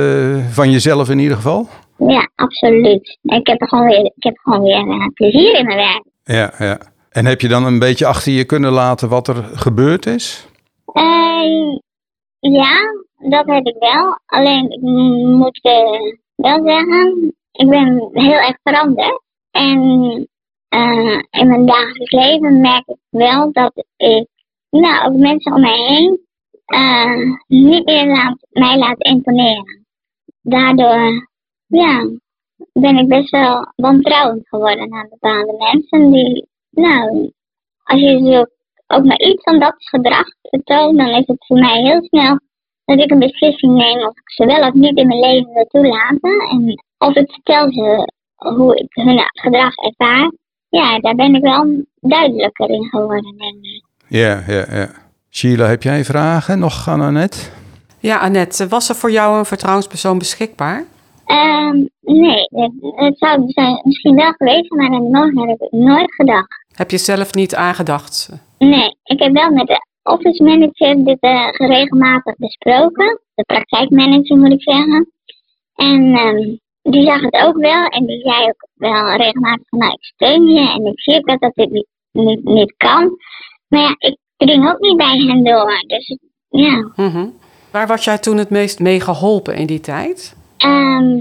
van 0.51 0.71
jezelf 0.71 1.11
in 1.11 1.19
ieder 1.19 1.37
geval? 1.37 1.69
Ja, 1.97 2.31
absoluut. 2.35 3.19
Ik 3.23 3.47
heb 3.47 3.63
gewoon 3.63 3.87
weer, 3.87 4.05
ik 4.05 4.23
heb 4.23 4.39
gewoon 4.39 4.63
weer 4.63 5.11
plezier 5.15 5.59
in 5.59 5.65
mijn 5.65 5.79
werk. 5.79 6.03
Ja, 6.25 6.53
ja. 6.59 6.79
En 7.11 7.27
heb 7.27 7.41
je 7.41 7.49
dan 7.49 7.65
een 7.65 7.79
beetje 7.79 8.07
achter 8.07 8.33
je 8.33 8.45
kunnen 8.45 8.73
laten 8.73 9.09
wat 9.09 9.29
er 9.29 9.45
gebeurd 9.55 10.07
is? 10.07 10.49
Ja, 12.41 12.77
dat 13.17 13.47
heb 13.47 13.67
ik 13.67 13.77
wel. 13.79 14.19
Alleen 14.27 14.71
ik 14.71 14.81
moet 14.81 15.61
wel 16.35 16.63
zeggen, 16.65 17.35
ik 17.53 17.69
ben 17.69 18.09
heel 18.13 18.33
erg 18.33 18.57
veranderd. 18.63 19.23
En 19.51 20.29
eh, 20.71 21.19
in 21.31 21.49
mijn 21.49 21.67
dagelijks 21.67 22.11
leven 22.11 22.61
merk 22.61 22.87
ik 22.87 22.99
wel 23.11 23.53
dat 23.53 23.85
ik, 23.97 24.29
nou, 24.71 25.07
ook 25.07 25.17
mensen 25.17 25.53
om 25.53 25.61
mij 25.61 25.79
heen, 25.79 26.21
eh, 26.65 27.37
niet 27.47 27.85
meer 27.85 28.37
mij 28.51 28.79
laat 28.79 29.05
imponeren. 29.05 29.87
Daardoor, 30.43 31.29
ja, 31.67 32.11
ben 32.73 32.97
ik 32.97 33.09
best 33.09 33.31
wel 33.31 33.73
wantrouwend 33.77 34.49
geworden 34.49 34.89
naar 34.89 35.09
bepaalde 35.09 35.57
mensen 35.59 36.13
die, 36.13 36.49
nou, 36.71 37.33
als 37.83 38.01
je 38.01 38.19
zo 38.19 38.45
ook 38.97 39.05
maar 39.05 39.21
iets 39.21 39.43
van 39.43 39.59
dat 39.59 39.75
gedrag 39.77 40.27
vertoont, 40.43 40.99
dan 40.99 41.09
is 41.09 41.27
het 41.27 41.47
voor 41.47 41.59
mij 41.59 41.83
heel 41.83 42.03
snel 42.03 42.39
dat 42.85 42.99
ik 42.99 43.11
een 43.11 43.19
beslissing 43.19 43.75
neem 43.75 43.99
of 44.07 44.17
ik 44.19 44.31
ze 44.31 44.47
wel 44.47 44.69
of 44.69 44.73
niet 44.73 44.99
in 44.99 45.07
mijn 45.07 45.21
leven 45.21 45.53
wil 45.53 45.67
toelaten. 45.67 46.49
En 46.51 46.85
of 46.99 47.15
ik 47.15 47.33
vertel 47.33 47.73
ze 47.73 48.13
hoe 48.37 48.77
ik 48.77 48.89
hun 48.91 49.21
gedrag 49.33 49.75
ervaar, 49.75 50.33
ja, 50.71 50.99
daar 50.99 51.15
ben 51.15 51.35
ik 51.35 51.43
wel 51.43 51.85
duidelijker 52.01 52.69
in 52.71 52.85
geworden, 52.85 53.37
denk 53.37 53.65
ik. 53.65 53.85
Ja, 54.09 54.43
ja, 54.47 54.65
ja. 54.71 54.91
Sheila, 55.31 55.67
heb 55.67 55.83
jij 55.83 56.05
vragen 56.05 56.59
nog 56.59 56.89
aan 56.89 57.01
Annette? 57.01 57.39
Ja, 57.99 58.19
Annette, 58.19 58.69
was 58.69 58.89
er 58.89 58.95
voor 58.95 59.11
jou 59.11 59.39
een 59.39 59.45
vertrouwenspersoon 59.45 60.19
beschikbaar? 60.19 60.85
Ehm, 61.25 61.85
nee, 62.01 62.49
het, 62.49 62.73
het 62.81 63.19
zou 63.19 63.43
zijn, 63.47 63.81
misschien 63.83 64.15
wel 64.15 64.33
geweest 64.33 64.67
zijn, 64.67 64.91
maar 64.91 65.01
aan 65.01 65.33
de 65.35 65.49
heb 65.49 65.61
ik 65.61 65.73
nooit 65.73 66.15
gedacht. 66.15 66.65
Heb 66.75 66.91
je 66.91 66.99
zelf 66.99 67.35
niet 67.35 67.55
aangedacht? 67.55 68.31
Nee, 68.59 68.97
ik 69.05 69.23
heb 69.23 69.33
wel 69.33 69.51
met 69.51 69.67
de 69.67 69.87
office 70.03 70.43
manager 70.43 71.05
dit 71.05 71.21
eh, 71.21 71.49
regelmatig 71.51 72.37
besproken. 72.37 73.21
De 73.35 73.45
praktijkmanager 73.45 74.37
moet 74.37 74.53
ik 74.53 74.63
zeggen. 74.63 75.13
En 75.75 76.15
ehm, 76.15 76.57
die 76.83 77.05
zag 77.07 77.21
het 77.21 77.35
ook 77.35 77.57
wel 77.57 77.87
en 77.87 78.07
die 78.07 78.21
zei 78.21 78.43
ook 78.49 78.69
wel 78.75 79.17
regelmatig 79.17 79.69
van 79.69 79.79
nou 79.79 79.93
ik 79.93 80.03
steun 80.05 80.47
je 80.47 80.69
en 80.71 80.87
ik 80.87 81.01
zie 81.01 81.17
ook 81.17 81.27
dat 81.27 81.41
dat 81.41 81.55
dit 81.55 81.71
niet, 81.71 81.87
niet, 82.13 82.45
niet 82.45 82.75
kan. 82.77 83.11
Maar 83.69 83.81
ja, 83.81 83.95
ik 83.99 84.17
dring 84.37 84.69
ook 84.71 84.79
niet 84.81 84.97
bij 84.97 85.17
hen 85.19 85.45
door. 85.45 85.85
Dus 85.87 86.19
ja. 86.49 86.91
Mhm. 86.97 87.27
Waar 87.71 87.87
was 87.87 88.05
jij 88.05 88.19
toen 88.19 88.37
het 88.37 88.51
meest 88.51 88.79
mee 88.79 89.01
geholpen 89.01 89.55
in 89.57 89.67
die 89.67 89.81
tijd? 89.81 90.37
Ehm, 90.57 91.19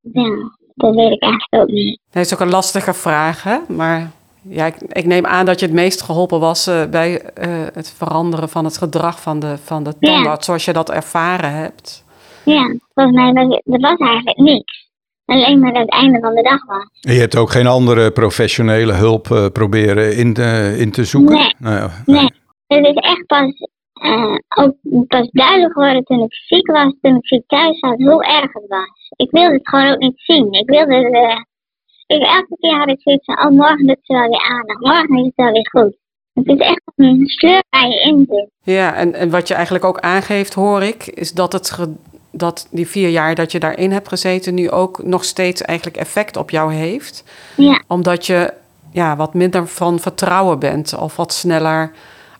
ja, 0.00 0.50
dat 0.74 0.94
weet 0.94 1.12
ik 1.12 1.22
eigenlijk 1.22 1.54
ook 1.62 1.68
niet. 1.68 2.00
Dat 2.10 2.24
is 2.24 2.32
ook 2.34 2.40
een 2.40 2.50
lastige 2.50 2.94
vraag, 2.94 3.42
hè? 3.42 3.58
Maar 3.68 4.10
ja, 4.42 4.66
ik, 4.66 4.76
ik 4.80 5.04
neem 5.06 5.26
aan 5.26 5.46
dat 5.46 5.60
je 5.60 5.66
het 5.66 5.74
meest 5.74 6.02
geholpen 6.02 6.40
was 6.40 6.66
eh, 6.66 6.84
bij 6.84 7.20
eh, 7.22 7.48
het 7.72 7.90
veranderen 7.96 8.48
van 8.48 8.64
het 8.64 8.78
gedrag 8.78 9.20
van 9.20 9.38
de, 9.40 9.58
van 9.58 9.82
de 9.82 9.92
Ja. 9.98 10.12
tandarts, 10.12 10.46
zoals 10.46 10.64
je 10.64 10.72
dat 10.72 10.90
ervaren 10.90 11.52
hebt. 11.52 12.01
Ja, 12.44 12.74
volgens 12.94 13.16
mij 13.16 13.32
was 13.32 13.54
het, 13.54 13.74
er 13.74 13.80
was 13.80 13.98
eigenlijk 13.98 14.38
niks. 14.38 14.90
Alleen 15.24 15.58
maar 15.58 15.72
dat 15.72 15.82
het 15.82 15.90
einde 15.90 16.20
van 16.20 16.34
de 16.34 16.42
dag 16.42 16.66
was. 16.66 16.88
En 17.00 17.14
je 17.14 17.20
hebt 17.20 17.36
ook 17.36 17.50
geen 17.50 17.66
andere 17.66 18.10
professionele 18.10 18.92
hulp 18.92 19.30
eh, 19.30 19.46
proberen 19.52 20.16
in 20.16 20.34
te, 20.34 20.74
in 20.78 20.90
te 20.90 21.04
zoeken? 21.04 21.36
Nee. 21.36 21.54
Nou, 21.58 21.90
Nee, 22.04 22.28
het 22.66 22.86
is 22.86 22.94
echt 22.94 23.26
pas, 23.26 23.68
eh, 23.92 24.34
ook 24.48 24.74
pas 25.06 25.28
duidelijk 25.30 25.72
geworden 25.72 26.04
toen 26.04 26.22
ik 26.22 26.34
ziek 26.34 26.66
was, 26.66 26.94
toen 27.00 27.16
ik 27.16 27.26
ziek 27.26 27.42
thuis 27.46 27.78
zat, 27.78 27.98
hoe 27.98 28.24
erg 28.24 28.52
het 28.52 28.64
was. 28.68 29.12
Ik 29.16 29.30
wilde 29.30 29.52
het 29.54 29.68
gewoon 29.68 29.92
ook 29.92 29.98
niet 29.98 30.20
zien. 30.20 30.52
Ik 30.52 30.68
wilde, 30.68 30.94
eh, 30.94 31.40
ik, 32.06 32.22
elke 32.22 32.56
keer 32.60 32.78
had 32.78 32.88
ik 32.88 33.00
zoiets 33.00 33.24
van, 33.24 33.46
oh 33.46 33.50
morgen 33.50 33.86
doet 33.86 33.98
ze 34.02 34.12
wel 34.12 34.28
weer 34.28 34.48
aandacht, 34.50 34.80
morgen 34.80 35.18
is 35.18 35.24
het 35.24 35.32
wel 35.34 35.52
weer 35.52 35.68
goed. 35.70 35.96
Het 36.32 36.46
is 36.46 36.58
echt 36.58 36.82
een 36.96 37.26
sleur 37.26 37.62
waar 37.70 37.88
je 37.88 38.00
in 38.00 38.26
zit. 38.28 38.50
Ja, 38.62 38.94
en, 38.94 39.14
en 39.14 39.30
wat 39.30 39.48
je 39.48 39.54
eigenlijk 39.54 39.84
ook 39.84 39.98
aangeeft, 39.98 40.54
hoor 40.54 40.82
ik, 40.82 41.06
is 41.06 41.32
dat, 41.32 41.52
het 41.52 41.70
dat 42.32 42.68
die 42.70 42.88
vier 42.88 43.08
jaar 43.08 43.34
dat 43.34 43.52
je 43.52 43.58
daarin 43.58 43.92
hebt 43.92 44.08
gezeten 44.08 44.54
nu 44.54 44.70
ook 44.70 45.02
nog 45.02 45.24
steeds 45.24 45.62
eigenlijk 45.62 45.96
effect 45.96 46.36
op 46.36 46.50
jou 46.50 46.72
heeft. 46.72 47.24
Ja, 47.56 47.82
Omdat 47.86 48.26
je 48.26 48.52
ja, 48.92 49.16
wat 49.16 49.34
minder 49.34 49.66
van 49.66 49.98
vertrouwen 49.98 50.58
bent 50.58 50.98
of 50.98 51.16
wat 51.16 51.32
sneller 51.32 51.92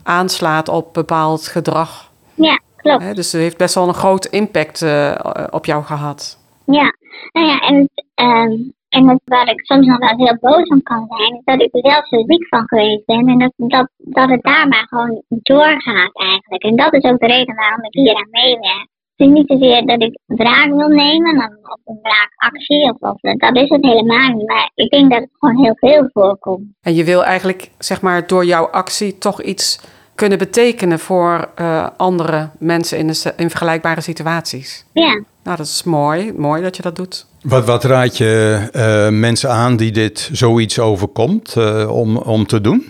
aanslaat 0.02 0.68
op 0.68 0.94
bepaald 0.94 1.46
gedrag. 1.46 2.10
ja, 2.34 2.60
klopt. 2.76 3.14
Dus 3.16 3.32
het 3.32 3.40
heeft 3.40 3.56
best 3.56 3.74
wel 3.74 3.88
een 3.88 3.94
groot 3.94 4.24
impact 4.24 4.82
eh, 4.82 5.14
op 5.50 5.64
jou 5.64 5.84
gehad. 5.84 6.38
Ja, 6.64 6.94
nou 7.32 7.46
ja, 7.46 7.58
en, 7.58 7.90
ehm, 8.14 8.52
en 8.88 9.20
waar 9.24 9.48
ik 9.48 9.66
soms 9.66 9.86
nog 9.86 9.98
wel 9.98 10.16
heel 10.16 10.36
boos 10.40 10.68
om 10.68 10.82
kan 10.82 11.06
zijn, 11.08 11.34
is 11.34 11.44
dat 11.44 11.60
ik 11.62 11.74
er 11.74 11.90
zelf 11.90 12.08
zo 12.08 12.24
ziek 12.26 12.46
van 12.48 12.68
geweest 12.68 13.06
ben 13.06 13.28
en 13.28 13.38
dat, 13.38 13.52
dat, 13.56 13.88
dat 13.96 14.28
het 14.28 14.42
daar 14.42 14.68
maar 14.68 14.86
gewoon 14.88 15.22
doorgaat 15.28 16.10
eigenlijk. 16.12 16.62
En 16.62 16.76
dat 16.76 16.92
is 16.92 17.04
ook 17.04 17.20
de 17.20 17.26
reden 17.26 17.54
waarom 17.54 17.84
ik 17.84 17.92
hier 17.94 18.14
aan 18.14 18.30
meewerk. 18.30 18.90
Is 19.22 19.28
niet 19.28 19.50
zozeer 19.50 19.86
dat 19.86 20.02
ik 20.02 20.18
wraak 20.26 20.68
wil 20.68 20.88
nemen 20.88 21.34
dan, 21.34 21.58
of 21.62 21.78
een 21.84 21.98
wraakactie, 22.02 22.82
of, 22.82 22.96
of, 23.00 23.20
dat 23.20 23.56
is 23.56 23.68
het 23.68 23.84
helemaal 23.84 24.28
niet, 24.28 24.46
maar 24.46 24.70
ik 24.74 24.90
denk 24.90 25.10
dat 25.10 25.20
het 25.20 25.30
gewoon 25.38 25.64
heel 25.64 25.74
veel 25.76 26.08
voorkomt. 26.12 26.64
En 26.80 26.94
je 26.94 27.04
wil 27.04 27.24
eigenlijk, 27.24 27.70
zeg 27.78 28.00
maar, 28.00 28.26
door 28.26 28.44
jouw 28.44 28.66
actie 28.66 29.18
toch 29.18 29.42
iets 29.42 29.80
kunnen 30.14 30.38
betekenen 30.38 30.98
voor 30.98 31.48
eh, 31.54 31.86
andere 31.96 32.50
mensen 32.58 32.98
in, 32.98 33.06
de, 33.06 33.32
in 33.36 33.50
vergelijkbare 33.50 34.00
situaties. 34.00 34.84
Ja, 34.92 35.24
Nou, 35.44 35.56
dat 35.56 35.66
is 35.66 35.82
mooi. 35.82 36.32
Mooi 36.36 36.62
dat 36.62 36.76
je 36.76 36.82
dat 36.82 36.96
doet. 36.96 37.26
Wat, 37.42 37.64
wat 37.64 37.84
raad 37.84 38.16
je 38.16 38.68
eh, 38.72 39.08
mensen 39.08 39.50
aan 39.50 39.76
die 39.76 39.92
dit 39.92 40.30
zoiets 40.32 40.78
overkomt 40.78 41.56
eh, 41.56 41.96
om, 41.96 42.16
om 42.16 42.46
te 42.46 42.60
doen? 42.60 42.84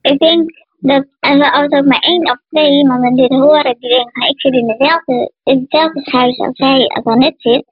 ik 0.00 0.18
denk 0.18 0.50
dat 0.78 1.06
er 1.20 1.52
als 1.52 1.70
ook 1.70 1.84
maar 1.84 2.00
één 2.00 2.30
of 2.30 2.38
twee 2.48 2.70
iemanden 2.70 3.14
dit 3.14 3.30
horen 3.30 3.76
die 3.78 3.88
denken 3.88 4.12
van 4.12 4.28
ik 4.28 4.40
zit 4.40 4.52
in, 4.52 4.66
dezelfde, 4.66 5.32
in 5.42 5.58
hetzelfde 5.58 6.00
huis 6.04 6.38
als 6.38 6.56
zij 6.56 6.86
als 6.86 7.04
Annette 7.04 7.50
zit, 7.50 7.64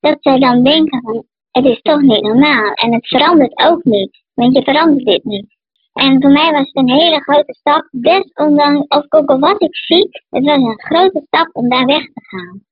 dat 0.00 0.16
zij 0.20 0.38
dan 0.38 0.64
denken 0.64 1.00
van 1.02 1.24
het 1.50 1.64
is 1.64 1.80
toch 1.82 2.00
niet 2.00 2.22
normaal 2.22 2.72
en 2.72 2.92
het 2.92 3.08
verandert 3.08 3.58
ook 3.58 3.84
niet, 3.84 4.22
want 4.34 4.54
je 4.54 4.62
verandert 4.62 5.06
dit 5.06 5.24
niet. 5.24 5.56
En 5.92 6.20
voor 6.20 6.30
mij 6.30 6.52
was 6.52 6.70
het 6.72 6.76
een 6.76 6.90
hele 6.90 7.20
grote 7.20 7.54
stap, 7.54 7.88
desondanks, 7.90 8.86
of 8.88 9.04
ook 9.08 9.28
al 9.28 9.38
was 9.38 9.58
ik 9.58 9.76
ziek, 9.76 10.22
het 10.30 10.44
was 10.44 10.56
een 10.56 10.80
grote 10.80 11.22
stap 11.26 11.48
om 11.52 11.68
daar 11.68 11.84
weg 11.84 12.02
te 12.02 12.20
gaan. 12.22 12.62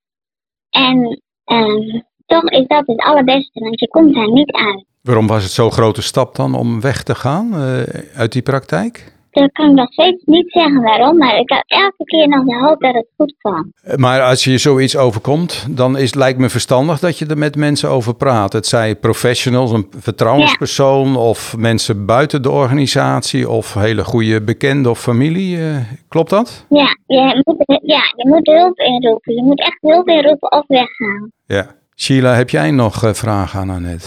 En 0.71 1.23
ehm, 1.45 2.01
toch 2.27 2.51
is 2.51 2.67
dat 2.67 2.87
het 2.87 3.01
allerbeste, 3.01 3.61
want 3.61 3.81
je 3.81 3.89
komt 3.89 4.15
daar 4.15 4.31
niet 4.33 4.53
uit. 4.53 4.85
Waarom 5.03 5.27
was 5.27 5.43
het 5.43 5.53
zo'n 5.53 5.73
grote 5.73 6.03
stap 6.03 6.35
dan 6.35 6.55
om 6.55 6.81
weg 6.81 7.03
te 7.03 7.15
gaan 7.15 7.53
eh, 7.53 7.83
uit 8.15 8.33
die 8.33 8.43
praktijk? 8.43 9.16
Dat 9.37 9.53
kan 9.53 9.69
ik 9.71 9.75
nog 9.77 9.93
steeds 9.93 10.25
niet 10.25 10.53
zeggen 10.53 10.83
waarom, 10.83 11.17
maar 11.17 11.39
ik 11.39 11.51
had 11.51 11.63
elke 11.67 12.05
keer 12.05 12.29
nog 12.29 12.45
de 12.45 12.55
hoop 12.67 12.81
dat 12.81 12.95
het 12.95 13.07
goed 13.17 13.35
kwam. 13.39 13.73
Eh, 13.83 13.97
Maar 13.97 14.23
als 14.23 14.45
je 14.45 14.59
zoiets 14.59 14.97
overkomt, 14.97 15.67
dan 15.71 15.97
is, 15.99 16.15
lijkt 16.15 16.39
me 16.39 16.49
verstandig 16.49 16.99
dat 16.99 17.19
je 17.19 17.27
er 17.27 17.39
met 17.39 17.57
mensen 17.57 17.89
over 17.91 18.15
praat. 18.15 18.53
Het 18.53 18.67
zij 18.67 18.97
professionals, 18.97 19.71
een 19.73 19.87
vertrouwenspersoon 19.99 21.17
of 21.17 21.57
mensen 21.57 22.07
buiten 22.07 22.43
de 22.43 22.51
organisatie 22.51 23.49
of 23.49 23.75
hele 23.75 24.05
goede 24.05 24.43
bekenden 24.43 24.91
of 24.91 25.01
familie. 25.01 25.59
eh, 25.59 25.77
klopt 26.09 26.31
dat? 26.31 26.65
Ja, 26.69 26.97
je 27.07 27.41
moet, 27.45 27.81
ja, 27.83 28.03
je 28.17 28.29
moet 28.29 28.47
hulp 28.47 28.79
inroepen. 28.79 29.35
Je 29.35 29.43
moet 29.43 29.61
echt 29.61 29.79
hulp 29.81 30.09
inroepen 30.09 30.53
of 30.53 30.65
weggaan. 30.67 31.31
Ja. 31.47 31.67
Sheila, 31.97 32.35
heb 32.35 32.51
jij 32.51 32.71
nog 32.71 33.05
eh, 33.05 33.13
vragen 33.13 33.61
aan 33.61 33.71
Annette? 33.71 34.07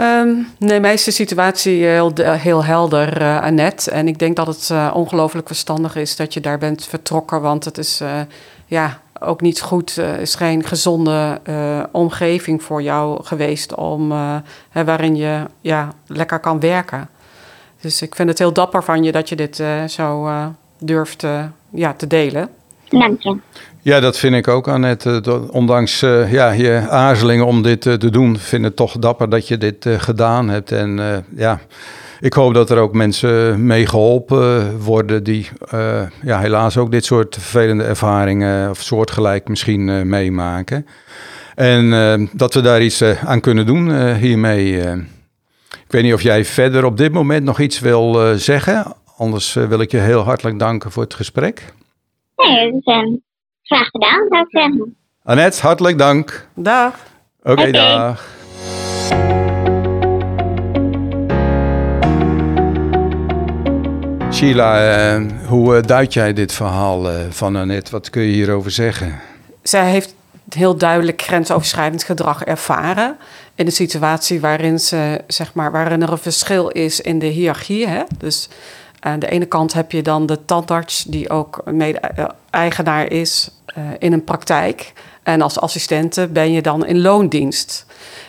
Ehm, 0.00 0.34
nee, 0.58 0.80
mij 0.80 0.92
is 0.92 1.04
de 1.04 1.10
situatie 1.10 1.84
heel, 1.84 2.12
heel 2.22 2.64
helder, 2.64 3.20
eh, 3.20 3.42
Annette. 3.42 3.90
En 3.90 4.08
ik 4.08 4.18
denk 4.18 4.36
dat 4.36 4.46
het 4.46 4.70
eh, 4.70 4.90
ongelooflijk 4.94 5.46
verstandig 5.46 5.96
is 5.96 6.16
dat 6.16 6.34
je 6.34 6.40
daar 6.40 6.58
bent 6.58 6.86
vertrokken. 6.86 7.40
Want 7.40 7.64
het 7.64 7.78
is 7.78 8.00
eh, 8.00 8.20
ja, 8.66 9.00
ook 9.20 9.40
niet 9.40 9.60
goed, 9.60 9.98
is 10.20 10.34
geen 10.34 10.64
gezonde 10.64 11.40
eh, 11.42 11.82
omgeving 11.92 12.62
voor 12.62 12.82
jou 12.82 13.24
geweest 13.24 13.74
om, 13.74 14.12
eh, 14.12 14.36
hè, 14.70 14.84
waarin 14.84 15.16
je 15.16 15.42
ja, 15.60 15.88
lekker 16.06 16.38
kan 16.38 16.60
werken. 16.60 17.08
Dus 17.80 18.02
ik 18.02 18.14
vind 18.14 18.28
het 18.28 18.38
heel 18.38 18.52
dapper 18.52 18.84
van 18.84 19.02
je 19.02 19.12
dat 19.12 19.28
je 19.28 19.36
dit 19.36 19.60
eh, 19.60 19.84
zo 19.84 20.26
eh, 20.26 20.46
durft 20.78 21.22
eh, 21.22 21.44
ja, 21.70 21.92
te 21.92 22.06
delen. 22.06 22.48
Dank 22.88 23.22
je. 23.22 23.36
Ja, 23.82 24.00
dat 24.00 24.18
vind 24.18 24.34
ik 24.34 24.48
ook, 24.48 24.68
Annette. 24.68 25.20
Eh, 25.24 25.50
Ondanks 25.50 26.02
eh, 26.02 26.32
ja, 26.32 26.50
je 26.50 26.88
aarzelingen 26.88 27.46
om 27.46 27.62
dit 27.62 27.86
eh, 27.86 27.94
te 27.94 28.10
doen, 28.10 28.38
vind 28.38 28.64
het 28.64 28.76
toch 28.76 28.98
dapper 28.98 29.28
dat 29.28 29.48
je 29.48 29.58
dit 29.58 29.86
gedaan 29.88 30.48
hebt. 30.48 30.72
En 30.72 31.24
ja, 31.36 31.60
ik 32.20 32.32
hoop 32.32 32.54
dat 32.54 32.70
er 32.70 32.78
ook 32.78 32.94
mensen 32.94 33.66
mee 33.66 33.86
geholpen 33.86 34.78
worden 34.80 35.24
die 35.24 35.48
ja, 36.22 36.40
helaas 36.40 36.76
ook 36.76 36.90
dit 36.90 37.04
soort 37.04 37.34
vervelende 37.34 37.84
ervaringen 37.84 38.70
of 38.70 38.80
soortgelijk 38.80 39.48
misschien 39.48 40.08
meemaken. 40.08 40.86
En 41.54 42.30
dat 42.32 42.54
we 42.54 42.60
daar 42.60 42.82
iets 42.82 43.02
aan 43.02 43.40
kunnen 43.40 43.66
doen 43.66 44.14
hiermee. 44.14 44.78
Ik 45.70 45.88
weet 45.88 46.02
niet 46.02 46.14
of 46.14 46.22
jij 46.22 46.44
verder 46.44 46.84
op 46.84 46.96
dit 46.96 47.12
moment 47.12 47.44
nog 47.44 47.60
iets 47.60 47.80
wil 47.80 48.38
zeggen. 48.38 48.84
Anders 49.16 49.52
wil 49.52 49.80
ik 49.80 49.90
je 49.90 49.98
heel 49.98 50.22
hartelijk 50.22 50.58
danken 50.58 50.90
voor 50.90 51.02
het 51.02 51.14
gesprek. 51.14 51.72
Nee, 52.36 52.72
dus, 52.72 52.84
ehm, 52.84 53.16
graag 53.70 53.88
gedaan 53.90 54.26
zou 54.28 54.42
ik 54.42 54.50
zeggen. 54.50 54.96
Annette, 55.24 55.60
hartelijk 55.62 55.98
dank. 55.98 56.46
Dag! 56.54 56.94
Oké, 57.42 57.60
Oké. 57.60 57.70
dag. 57.70 58.28
Sheila, 64.32 64.92
eh, 65.14 65.22
hoe 65.46 65.76
eh, 65.76 65.82
duid 65.82 66.12
jij 66.12 66.32
dit 66.32 66.52
verhaal 66.52 67.10
eh, 67.10 67.16
van 67.30 67.56
Annette? 67.56 67.90
Wat 67.90 68.10
kun 68.10 68.22
je 68.22 68.32
hierover 68.32 68.70
zeggen? 68.70 69.20
Zij 69.62 69.90
heeft 69.90 70.14
heel 70.48 70.76
duidelijk 70.76 71.22
grensoverschrijdend 71.22 72.02
gedrag 72.04 72.44
ervaren. 72.44 73.16
In 73.54 73.66
een 73.66 73.72
situatie 73.72 74.40
waarin, 74.40 74.78
ze, 74.78 75.20
zeg 75.26 75.54
maar, 75.54 75.72
waarin 75.72 76.02
er 76.02 76.12
een 76.12 76.18
verschil 76.18 76.68
is 76.68 77.00
in 77.00 77.18
de 77.18 77.26
hiërarchie. 77.26 77.88
Hè? 77.88 78.02
Dus 78.18 78.48
aan 79.00 79.18
de 79.18 79.30
ene 79.30 79.46
kant 79.46 79.72
heb 79.72 79.92
je 79.92 80.02
dan 80.02 80.26
de 80.26 80.44
tandarts, 80.44 81.04
die 81.04 81.30
ook 81.30 81.62
mede-eigenaar 81.64 83.10
is 83.10 83.50
in 83.98 84.12
een 84.12 84.24
praktijk. 84.24 84.92
En 85.22 85.42
als 85.42 85.60
assistente 85.60 86.28
ben 86.28 86.52
je 86.52 86.62
dan 86.62 86.86
in 86.86 87.00
loondienst. 87.00 87.86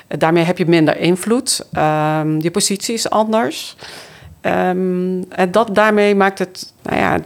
Uh, 0.07 0.19
daarmee 0.19 0.43
heb 0.43 0.57
je 0.57 0.65
minder 0.65 0.98
invloed. 0.98 1.65
Um, 1.74 2.41
je 2.41 2.51
positie 2.51 2.93
is 2.93 3.10
anders. 3.10 3.75
Um, 4.41 5.25
en 5.29 5.51
dat, 5.51 5.75
daarmee 5.75 6.15
maakt 6.15 6.39
het, 6.39 6.74
nou 6.81 6.98
ja, 6.98 7.19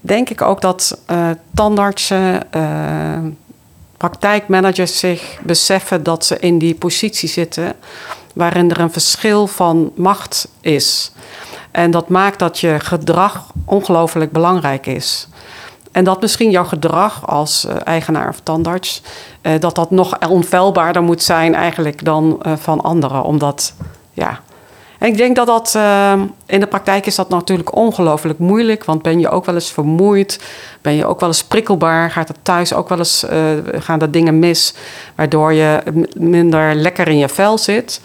denk 0.00 0.30
ik 0.30 0.42
ook 0.42 0.60
dat 0.60 1.00
uh, 1.10 1.30
tandartsen, 1.54 2.42
praktijkmanagers 3.96 4.98
zich 4.98 5.38
beseffen 5.42 6.02
dat 6.02 6.24
ze 6.24 6.38
in 6.38 6.58
die 6.58 6.74
positie 6.74 7.28
zitten 7.28 7.72
waarin 8.34 8.70
er 8.70 8.80
een 8.80 8.92
verschil 8.92 9.46
van 9.46 9.92
macht 9.94 10.48
is. 10.60 11.12
En 11.70 11.90
dat 11.90 12.08
maakt 12.08 12.38
dat 12.38 12.58
je 12.58 12.80
gedrag 12.80 13.52
ongelooflijk 13.64 14.32
belangrijk 14.32 14.86
is. 14.86 15.28
En 15.98 16.04
dat 16.04 16.20
misschien 16.20 16.50
jouw 16.50 16.64
gedrag 16.64 17.26
als 17.26 17.64
uh, 17.64 17.74
eigenaar 17.84 18.28
of 18.28 18.40
tandarts, 18.42 19.02
uh, 19.42 19.52
dat 19.60 19.74
dat 19.74 19.90
nog 19.90 20.28
onfeilbaarder 20.28 21.02
moet 21.02 21.22
zijn 21.22 21.54
eigenlijk 21.54 22.04
dan 22.04 22.40
uh, 22.46 22.52
van 22.56 22.80
anderen. 22.80 23.22
Omdat, 23.22 23.74
ja. 24.12 24.40
En 24.98 25.08
ik 25.08 25.16
denk 25.16 25.36
dat 25.36 25.46
dat 25.46 25.78
in 26.46 26.60
de 26.60 26.66
praktijk 26.66 27.06
is 27.06 27.14
dat 27.14 27.28
natuurlijk 27.28 27.76
ongelooflijk 27.76 28.38
moeilijk. 28.38 28.84
Want 28.84 29.02
ben 29.02 29.20
je 29.20 29.28
ook 29.28 29.44
wel 29.44 29.54
eens 29.54 29.72
vermoeid? 29.72 30.40
Ben 30.82 30.92
je 30.92 31.06
ook 31.06 31.20
wel 31.20 31.28
eens 31.28 31.44
prikkelbaar? 31.44 32.10
Gaat 32.10 32.28
het 32.28 32.36
thuis 32.42 32.74
ook 32.74 32.88
wel 32.88 32.98
eens, 32.98 33.24
gaan 33.72 34.00
er 34.00 34.10
dingen 34.10 34.38
mis? 34.38 34.74
Waardoor 35.14 35.52
je 35.52 35.82
minder 36.12 36.74
lekker 36.74 37.08
in 37.08 37.18
je 37.18 37.28
vel 37.28 37.58
zit. 37.58 38.00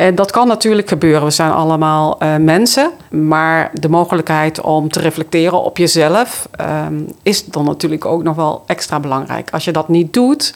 En 0.00 0.14
dat 0.14 0.30
kan 0.30 0.48
natuurlijk 0.48 0.88
gebeuren. 0.88 1.24
We 1.24 1.30
zijn 1.30 1.52
allemaal 1.52 2.22
uh, 2.22 2.36
mensen. 2.36 2.90
Maar 3.10 3.70
de 3.72 3.88
mogelijkheid 3.88 4.60
om 4.60 4.90
te 4.90 5.00
reflecteren 5.00 5.62
op 5.62 5.76
jezelf 5.76 6.48
um, 6.86 7.06
is 7.22 7.44
dan 7.44 7.64
natuurlijk 7.64 8.04
ook 8.04 8.22
nog 8.22 8.36
wel 8.36 8.62
extra 8.66 9.00
belangrijk. 9.00 9.50
Als 9.50 9.64
je 9.64 9.72
dat 9.72 9.88
niet 9.88 10.12
doet 10.12 10.54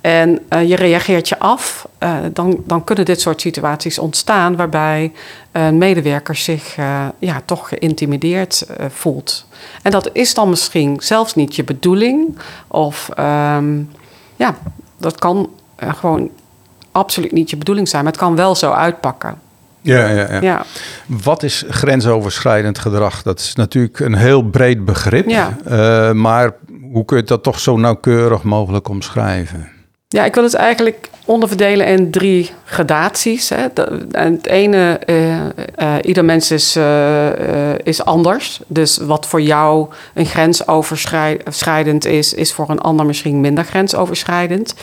en 0.00 0.38
uh, 0.50 0.68
je 0.68 0.76
reageert 0.76 1.28
je 1.28 1.38
af, 1.38 1.88
uh, 2.02 2.16
dan, 2.32 2.62
dan 2.66 2.84
kunnen 2.84 3.04
dit 3.04 3.20
soort 3.20 3.40
situaties 3.40 3.98
ontstaan 3.98 4.56
waarbij 4.56 5.12
een 5.52 5.78
medewerker 5.78 6.36
zich 6.36 6.76
ja, 7.18 7.42
toch 7.44 7.68
geïntimideerd 7.68 8.66
voelt. 8.88 9.46
En 9.82 9.90
dat 9.90 10.10
is 10.12 10.34
dan 10.34 10.48
misschien 10.48 10.96
zelfs 11.00 11.34
niet 11.34 11.56
je 11.56 11.64
bedoeling. 11.64 12.38
Of 12.68 13.08
um, 13.18 13.90
ja, 14.36 14.56
dat 14.96 15.18
kan 15.18 15.50
gewoon 15.76 16.30
absoluut 16.92 17.32
niet 17.32 17.50
je 17.50 17.56
bedoeling 17.56 17.88
zijn, 17.88 18.04
maar 18.04 18.12
het 18.12 18.20
kan 18.20 18.36
wel 18.36 18.54
zo 18.54 18.70
uitpakken. 18.70 19.38
Ja, 19.82 20.08
ja, 20.08 20.26
ja. 20.30 20.40
ja. 20.40 20.64
Wat 21.06 21.42
is 21.42 21.64
grensoverschrijdend 21.68 22.78
gedrag? 22.78 23.22
Dat 23.22 23.38
is 23.38 23.54
natuurlijk 23.54 24.00
een 24.00 24.14
heel 24.14 24.42
breed 24.42 24.84
begrip. 24.84 25.28
Ja. 25.28 25.56
Uh, 25.70 26.12
maar 26.12 26.54
hoe 26.92 27.04
kun 27.04 27.16
je 27.16 27.22
dat 27.22 27.42
toch 27.42 27.60
zo 27.60 27.76
nauwkeurig 27.76 28.42
mogelijk 28.42 28.88
omschrijven? 28.88 29.70
Ja, 30.08 30.24
ik 30.24 30.34
wil 30.34 30.44
het 30.44 30.54
eigenlijk 30.54 31.08
onderverdelen 31.24 31.86
in 31.86 32.10
drie 32.10 32.50
gradaties. 32.64 33.48
Hè. 33.48 33.66
het 34.10 34.46
ene, 34.46 35.00
uh, 35.06 35.36
uh, 35.36 35.44
ieder 36.02 36.24
mens 36.24 36.50
is, 36.50 36.78
is 37.82 38.04
anders. 38.04 38.60
Dus 38.66 38.96
wat 38.96 39.26
voor 39.26 39.40
jou 39.40 39.88
een 40.14 40.26
grensoverschrijdend 40.26 42.04
is, 42.04 42.34
is 42.34 42.52
voor 42.52 42.70
een 42.70 42.80
ander 42.80 43.06
misschien 43.06 43.40
minder 43.40 43.64
grensoverschrijdend. 43.64 44.74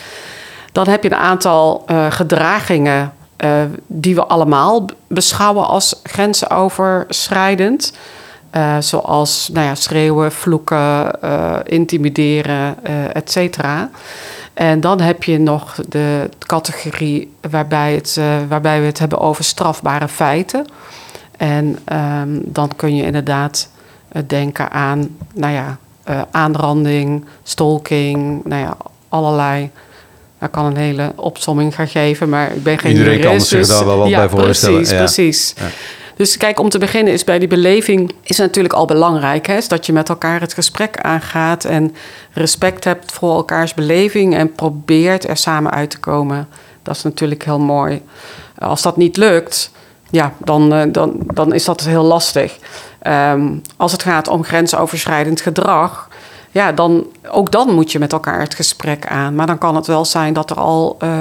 Dan 0.72 0.88
heb 0.88 1.02
je 1.02 1.10
een 1.10 1.18
aantal 1.18 1.84
uh, 1.86 2.06
gedragingen 2.10 3.12
uh, 3.44 3.50
die 3.86 4.14
we 4.14 4.24
allemaal 4.24 4.86
beschouwen 5.06 5.66
als 5.66 6.00
grensoverschrijdend. 6.02 7.92
Uh, 8.56 8.76
zoals 8.78 9.48
nou 9.52 9.66
ja, 9.66 9.74
schreeuwen, 9.74 10.32
vloeken, 10.32 11.20
intimideren, 11.64 12.84
et 13.14 13.30
cetera. 13.30 13.90
En 14.54 14.80
dan 14.80 15.00
heb 15.00 15.24
je 15.24 15.38
nog 15.38 15.74
de 15.88 16.28
categorie 16.38 17.34
waarbij, 17.50 17.94
het, 17.94 18.20
waarbij 18.48 18.80
we 18.80 18.86
het 18.86 18.98
hebben 18.98 19.18
over 19.18 19.44
strafbare 19.44 20.08
feiten. 20.08 20.66
En 21.36 21.78
um, 21.92 22.40
dan 22.44 22.70
kun 22.76 22.96
je 22.96 23.04
inderdaad 23.04 23.68
denken 24.26 24.70
aan 24.70 25.16
nou 25.34 25.52
ja, 25.52 25.78
aanranding, 26.30 27.24
stalking, 27.42 28.44
nou 28.44 28.62
ja, 28.62 28.76
allerlei 29.08 29.70
ik 30.40 30.50
kan 30.50 30.64
een 30.64 30.76
hele 30.76 31.12
opsomming 31.16 31.74
gaan 31.74 31.88
geven, 31.88 32.28
maar 32.28 32.54
ik 32.54 32.62
ben 32.62 32.78
geen 32.78 32.90
Iedereen 32.90 33.18
jurist, 33.18 33.30
kan 33.30 33.40
zich 33.40 33.58
dus, 33.58 33.68
daar 33.68 33.84
wel 33.84 33.96
wat 33.96 34.08
ja, 34.08 34.18
bij 34.18 34.28
voorstellen. 34.28 34.76
Precies, 34.76 34.92
ja. 34.92 34.98
precies. 34.98 35.54
Ja. 35.56 35.66
Dus 36.16 36.36
kijk, 36.36 36.60
om 36.60 36.68
te 36.68 36.78
beginnen 36.78 37.12
is 37.12 37.24
bij 37.24 37.38
die 37.38 37.48
beleving 37.48 38.14
is 38.22 38.38
natuurlijk 38.38 38.74
al 38.74 38.84
belangrijk. 38.84 39.46
Hè, 39.46 39.56
is 39.56 39.68
dat 39.68 39.86
je 39.86 39.92
met 39.92 40.08
elkaar 40.08 40.40
het 40.40 40.54
gesprek 40.54 41.00
aangaat 41.00 41.64
en 41.64 41.94
respect 42.32 42.84
hebt 42.84 43.12
voor 43.12 43.34
elkaars 43.34 43.74
beleving 43.74 44.34
en 44.34 44.52
probeert 44.52 45.28
er 45.28 45.36
samen 45.36 45.72
uit 45.72 45.90
te 45.90 45.98
komen. 45.98 46.48
Dat 46.82 46.96
is 46.96 47.02
natuurlijk 47.02 47.44
heel 47.44 47.58
mooi. 47.58 48.02
Als 48.58 48.82
dat 48.82 48.96
niet 48.96 49.16
lukt, 49.16 49.70
ja, 50.10 50.32
dan, 50.38 50.92
dan, 50.92 51.20
dan 51.26 51.54
is 51.54 51.64
dat 51.64 51.80
heel 51.80 52.04
lastig. 52.04 52.56
Um, 53.06 53.62
als 53.76 53.92
het 53.92 54.02
gaat 54.02 54.28
om 54.28 54.44
grensoverschrijdend 54.44 55.40
gedrag, 55.40 56.08
ja, 56.50 56.72
dan, 56.72 57.06
ook 57.30 57.50
dan 57.50 57.74
moet 57.74 57.92
je 57.92 57.98
met 57.98 58.12
elkaar 58.12 58.40
het 58.40 58.54
gesprek 58.54 59.06
aan. 59.06 59.34
Maar 59.34 59.46
dan 59.46 59.58
kan 59.58 59.76
het 59.76 59.86
wel 59.86 60.04
zijn 60.04 60.32
dat 60.32 60.50
er 60.50 60.56
al 60.56 60.96
uh, 61.02 61.20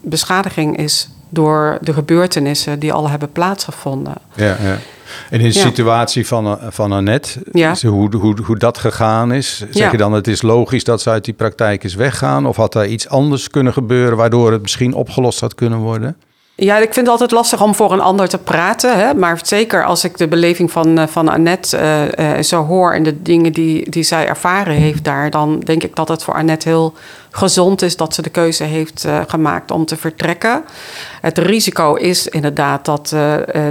beschadiging 0.00 0.76
is 0.76 1.08
door 1.28 1.78
de 1.80 1.92
gebeurtenissen 1.92 2.78
die 2.78 2.92
al 2.92 3.08
hebben 3.08 3.32
plaatsgevonden. 3.32 4.14
Ja, 4.34 4.56
ja. 4.62 4.78
En 5.30 5.40
in 5.40 5.48
de 5.48 5.58
ja. 5.58 5.60
situatie 5.60 6.26
van, 6.26 6.58
van 6.68 6.92
Annette, 6.92 7.40
ja. 7.52 7.74
hoe, 7.82 8.16
hoe, 8.16 8.36
hoe 8.44 8.56
dat 8.56 8.78
gegaan 8.78 9.32
is, 9.32 9.56
zeg 9.58 9.82
ja. 9.82 9.90
je 9.90 9.96
dan 9.96 10.12
het 10.12 10.28
is 10.28 10.42
logisch 10.42 10.84
dat 10.84 11.00
ze 11.00 11.10
uit 11.10 11.24
die 11.24 11.34
praktijk 11.34 11.84
is 11.84 11.94
weggaan? 11.94 12.46
Of 12.46 12.56
had 12.56 12.74
er 12.74 12.86
iets 12.86 13.08
anders 13.08 13.50
kunnen 13.50 13.72
gebeuren 13.72 14.16
waardoor 14.16 14.52
het 14.52 14.62
misschien 14.62 14.94
opgelost 14.94 15.40
had 15.40 15.54
kunnen 15.54 15.78
worden? 15.78 16.16
Ja, 16.54 16.76
ik 16.76 16.92
vind 16.92 16.96
het 16.96 17.08
altijd 17.08 17.30
lastig 17.30 17.62
om 17.62 17.74
voor 17.74 17.92
een 17.92 18.00
ander 18.00 18.28
te 18.28 18.38
praten. 18.38 18.98
Hè? 18.98 19.14
Maar 19.14 19.40
zeker 19.42 19.84
als 19.84 20.04
ik 20.04 20.18
de 20.18 20.28
beleving 20.28 20.72
van, 20.72 21.08
van 21.08 21.28
Annette 21.28 21.78
uh, 22.18 22.36
uh, 22.36 22.42
zo 22.42 22.64
hoor 22.64 22.92
en 22.92 23.02
de 23.02 23.22
dingen 23.22 23.52
die, 23.52 23.90
die 23.90 24.02
zij 24.02 24.26
ervaren 24.26 24.74
heeft 24.74 25.04
daar, 25.04 25.30
dan 25.30 25.60
denk 25.60 25.82
ik 25.82 25.96
dat 25.96 26.08
het 26.08 26.24
voor 26.24 26.34
Annette 26.34 26.68
heel 26.68 26.94
gezond 27.30 27.82
is 27.82 27.96
dat 27.96 28.14
ze 28.14 28.22
de 28.22 28.30
keuze 28.30 28.64
heeft 28.64 29.06
gemaakt 29.26 29.70
om 29.70 29.84
te 29.84 29.96
vertrekken. 29.96 30.64
Het 31.20 31.38
risico 31.38 31.94
is 31.94 32.26
inderdaad 32.26 32.84
dat, 32.84 33.14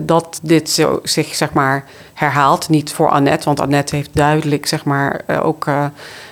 dat 0.04 0.40
dit 0.44 0.70
zo, 0.70 1.00
zich 1.04 1.36
zeg 1.36 1.54
maar, 1.54 1.86
herhaalt. 2.14 2.70
Niet 2.70 2.94
voor 2.94 3.10
Annette, 3.10 3.46
want 3.46 3.60
Annette 3.60 3.96
heeft 3.96 4.10
duidelijk 4.14 4.66
zeg 4.66 4.86
maar, 4.86 5.22
ook 5.44 5.68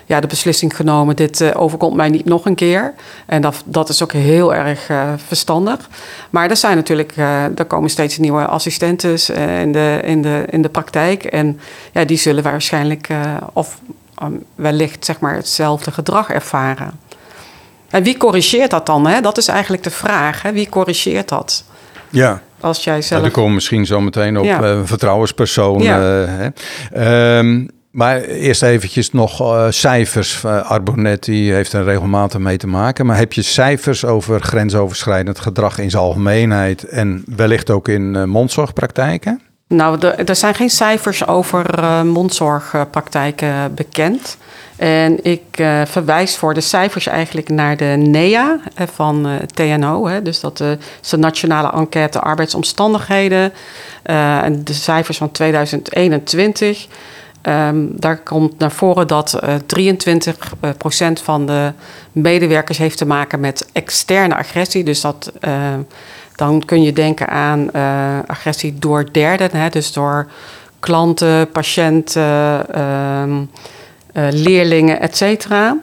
ja, 0.09 0.19
de 0.19 0.27
beslissing 0.27 0.75
genomen: 0.75 1.15
dit 1.15 1.39
uh, 1.39 1.49
overkomt 1.53 1.95
mij 1.95 2.09
niet 2.09 2.25
nog 2.25 2.45
een 2.45 2.55
keer. 2.55 2.93
En 3.25 3.41
dat, 3.41 3.63
dat 3.65 3.89
is 3.89 4.03
ook 4.03 4.11
heel 4.11 4.55
erg 4.55 4.89
uh, 4.89 5.13
verstandig. 5.27 5.89
Maar 6.29 6.49
er 6.49 6.57
zijn 6.57 6.75
natuurlijk, 6.75 7.17
uh, 7.17 7.43
er 7.43 7.65
komen 7.67 7.89
steeds 7.89 8.17
nieuwe 8.17 8.45
assistenten 8.45 9.35
in, 9.59 9.71
de, 9.71 9.99
in, 10.03 10.21
de, 10.21 10.43
in 10.49 10.61
de 10.61 10.69
praktijk. 10.69 11.23
En 11.23 11.59
ja, 11.93 12.05
die 12.05 12.17
zullen 12.17 12.43
waarschijnlijk 12.43 13.07
of 13.53 13.79
um, 14.23 14.43
wellicht 14.55 15.05
zeg 15.05 15.19
maar, 15.19 15.35
hetzelfde 15.35 15.91
gedrag 15.91 16.29
ervaren. 16.29 16.99
En 17.89 18.03
wie 18.03 18.17
corrigeert 18.17 18.71
dat 18.71 18.85
dan? 18.85 19.07
Hè? 19.07 19.21
Dat 19.21 19.37
is 19.37 19.47
eigenlijk 19.47 19.83
de 19.83 19.89
vraag. 19.89 20.41
Hè? 20.41 20.51
Wie 20.51 20.69
corrigeert 20.69 21.29
dat? 21.29 21.63
Ja. 22.09 22.41
Als 22.59 22.83
jij 22.83 23.01
zelf... 23.01 23.21
Ja, 23.21 23.27
er 23.27 23.33
komen 23.33 23.53
misschien 23.53 23.85
zo 23.85 24.01
meteen 24.01 24.37
op 24.37 24.45
ja. 24.45 24.85
vertrouwenspersoon. 24.85 25.81
Ja. 25.81 26.51
Um, 27.37 27.69
maar 27.91 28.21
eerst 28.21 28.63
eventjes 28.63 29.11
nog 29.11 29.41
uh, 29.41 29.65
cijfers. 29.69 30.43
Uh, 30.45 30.69
Arbonet 30.69 31.23
die 31.23 31.53
heeft 31.53 31.73
er 31.73 31.83
regelmatig 31.83 32.39
mee 32.39 32.57
te 32.57 32.67
maken. 32.67 33.05
Maar 33.05 33.17
heb 33.17 33.33
je 33.33 33.41
cijfers 33.41 34.05
over 34.05 34.41
grensoverschrijdend 34.41 35.39
gedrag 35.39 35.79
in 35.79 35.89
zijn 35.89 36.03
algemeenheid... 36.03 36.83
en 36.83 37.23
wellicht 37.35 37.69
ook 37.69 37.87
in 37.87 38.15
uh, 38.15 38.23
mondzorgpraktijken? 38.23 39.41
Nou, 39.67 40.07
er 40.25 40.35
zijn 40.35 40.55
geen 40.55 40.69
cijfers 40.69 41.27
over 41.27 41.85
mondzorgpraktijken 42.05 43.73
bekend. 43.75 44.37
En 44.75 45.23
ik 45.23 45.41
verwijs 45.85 46.37
voor 46.37 46.53
de 46.53 46.61
cijfers 46.61 47.07
eigenlijk 47.07 47.49
naar 47.49 47.77
de 47.77 47.95
NEA 47.97 48.59
van 48.75 49.27
TNO. 49.53 50.21
Dus 50.21 50.39
dat 50.39 50.59
is 51.01 51.09
de 51.09 51.17
Nationale 51.17 51.71
Enquête 51.71 52.19
Arbeidsomstandigheden. 52.19 53.53
en 54.03 54.63
de 54.63 54.73
cijfers 54.73 55.17
van 55.17 55.31
2021... 55.31 56.87
Um, 57.43 57.91
daar 57.95 58.17
komt 58.17 58.59
naar 58.59 58.71
voren 58.71 59.07
dat 59.07 59.39
uh, 59.43 59.55
23% 61.19 61.23
van 61.23 61.45
de 61.45 61.73
medewerkers 62.11 62.77
heeft 62.77 62.97
te 62.97 63.05
maken 63.05 63.39
met 63.39 63.69
externe 63.73 64.35
agressie. 64.35 64.83
Dus 64.83 65.01
dat, 65.01 65.31
uh, 65.41 65.53
dan 66.35 66.65
kun 66.65 66.81
je 66.81 66.93
denken 66.93 67.27
aan 67.27 67.71
agressie 68.27 68.79
door 68.79 69.11
derden, 69.11 69.55
hè, 69.55 69.69
dus 69.69 69.93
door 69.93 70.27
klanten, 70.79 71.51
patiënten, 71.51 72.65
leerlingen, 74.13 74.99
et 74.99 75.17
cetera. 75.17 75.77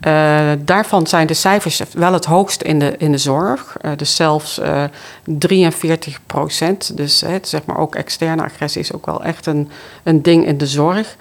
Uh, 0.00 0.50
daarvan 0.58 1.06
zijn 1.06 1.26
de 1.26 1.34
cijfers 1.34 1.82
wel 1.92 2.12
het 2.12 2.24
hoogst 2.24 2.62
in 2.62 2.78
de, 2.78 2.94
in 2.98 3.12
de 3.12 3.18
zorg. 3.18 3.76
Uh, 3.82 3.90
dus 3.96 4.16
zelfs 4.16 4.58
uh, 4.58 4.84
43 5.24 6.18
procent. 6.26 6.96
Dus 6.96 7.24
zeg 7.42 7.64
maar 7.64 7.78
ook 7.78 7.94
externe 7.94 8.42
agressie 8.42 8.80
is 8.80 8.92
ook 8.92 9.06
wel 9.06 9.22
echt 9.22 9.46
een, 9.46 9.70
een 10.02 10.22
ding 10.22 10.46
in 10.46 10.58
de 10.58 10.66
zorg. 10.66 11.16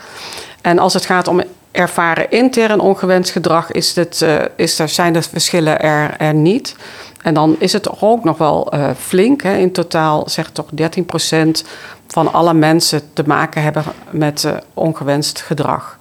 En 0.61 0.79
als 0.79 0.93
het 0.93 1.05
gaat 1.05 1.27
om 1.27 1.43
ervaren 1.71 2.31
intern 2.31 2.79
ongewenst 2.79 3.31
gedrag, 3.31 3.71
is 3.71 3.95
het, 3.95 4.25
is 4.55 4.79
er, 4.79 4.89
zijn 4.89 5.13
de 5.13 5.21
verschillen 5.21 5.81
er, 5.81 6.15
er 6.17 6.33
niet. 6.33 6.75
En 7.21 7.33
dan 7.33 7.55
is 7.59 7.73
het 7.73 8.01
ook 8.01 8.23
nog 8.23 8.37
wel 8.37 8.73
flink. 8.97 9.41
Hè. 9.41 9.57
In 9.57 9.71
totaal 9.71 10.29
zegt 10.29 10.53
toch 10.53 10.67
13 10.71 11.05
procent 11.05 11.63
van 12.07 12.33
alle 12.33 12.53
mensen 12.53 13.01
te 13.13 13.23
maken 13.25 13.61
hebben 13.61 13.83
met 14.09 14.47
ongewenst 14.73 15.41
gedrag. 15.41 15.97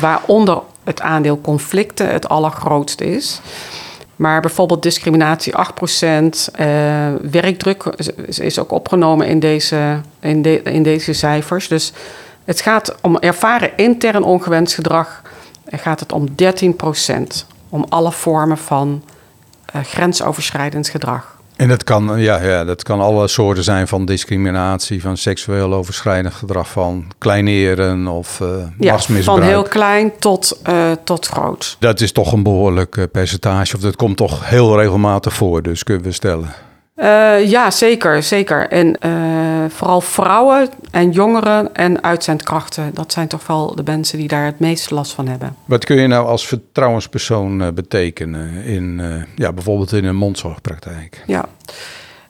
waaronder 0.00 0.62
het 0.88 1.00
aandeel 1.00 1.40
conflicten 1.40 2.10
het 2.10 2.28
allergrootste 2.28 3.04
is. 3.04 3.40
Maar 4.16 4.40
bijvoorbeeld 4.40 4.82
discriminatie 4.82 5.52
8%, 5.52 5.56
uh, 5.56 6.66
werkdruk 7.30 7.84
is 8.26 8.58
ook 8.58 8.72
opgenomen 8.72 9.26
in 9.26 9.40
deze, 9.40 10.00
in, 10.20 10.42
de, 10.42 10.62
in 10.62 10.82
deze 10.82 11.12
cijfers. 11.12 11.68
Dus 11.68 11.92
het 12.44 12.60
gaat 12.60 12.94
om 13.02 13.18
ervaren 13.18 13.76
intern 13.76 14.22
ongewenst 14.22 14.74
gedrag, 14.74 15.22
gaat 15.70 16.00
het 16.00 16.12
om 16.12 16.26
13%. 16.28 16.32
Om 17.68 17.84
alle 17.88 18.12
vormen 18.12 18.58
van 18.58 19.02
uh, 19.74 19.82
grensoverschrijdend 19.82 20.88
gedrag. 20.88 21.37
En 21.58 21.68
dat 21.68 21.84
kan, 21.84 22.20
ja, 22.20 22.42
ja, 22.42 22.64
dat 22.64 22.82
kan 22.82 23.00
alle 23.00 23.28
soorten 23.28 23.64
zijn 23.64 23.88
van 23.88 24.04
discriminatie, 24.04 25.00
van 25.00 25.16
seksueel 25.16 25.74
overschrijdend 25.74 26.34
gedrag, 26.34 26.68
van 26.68 27.04
kleineren 27.18 28.06
of 28.06 28.40
uh, 28.40 28.48
ja, 28.78 28.98
Van 28.98 29.42
heel 29.42 29.62
klein 29.62 30.12
tot, 30.18 30.60
uh, 30.68 30.90
tot 31.04 31.26
groot. 31.26 31.76
Dat 31.78 32.00
is 32.00 32.12
toch 32.12 32.32
een 32.32 32.42
behoorlijk 32.42 32.96
uh, 32.96 33.04
percentage, 33.12 33.76
of 33.76 33.82
dat 33.82 33.96
komt 33.96 34.16
toch 34.16 34.48
heel 34.48 34.80
regelmatig 34.80 35.32
voor, 35.32 35.62
dus 35.62 35.82
kunnen 35.82 36.04
we 36.04 36.12
stellen. 36.12 36.48
Uh, 36.98 37.48
ja, 37.50 37.70
zeker, 37.70 38.22
zeker. 38.22 38.68
En 38.68 38.96
uh, 39.06 39.64
vooral 39.68 40.00
vrouwen 40.00 40.68
en 40.90 41.10
jongeren 41.10 41.74
en 41.74 42.02
uitzendkrachten. 42.02 42.90
Dat 42.94 43.12
zijn 43.12 43.28
toch 43.28 43.46
wel 43.46 43.74
de 43.74 43.82
mensen 43.84 44.18
die 44.18 44.28
daar 44.28 44.44
het 44.44 44.58
meeste 44.58 44.94
last 44.94 45.12
van 45.12 45.28
hebben. 45.28 45.56
Wat 45.64 45.84
kun 45.84 45.96
je 45.96 46.06
nou 46.06 46.26
als 46.26 46.46
vertrouwenspersoon 46.46 47.62
uh, 47.62 47.68
betekenen 47.68 48.64
in 48.64 49.02
ja, 49.34 49.52
bijvoorbeeld 49.52 49.92
in 49.92 50.04
een 50.04 50.16
mondzorgpraktijk? 50.16 51.22
Ja. 51.26 51.48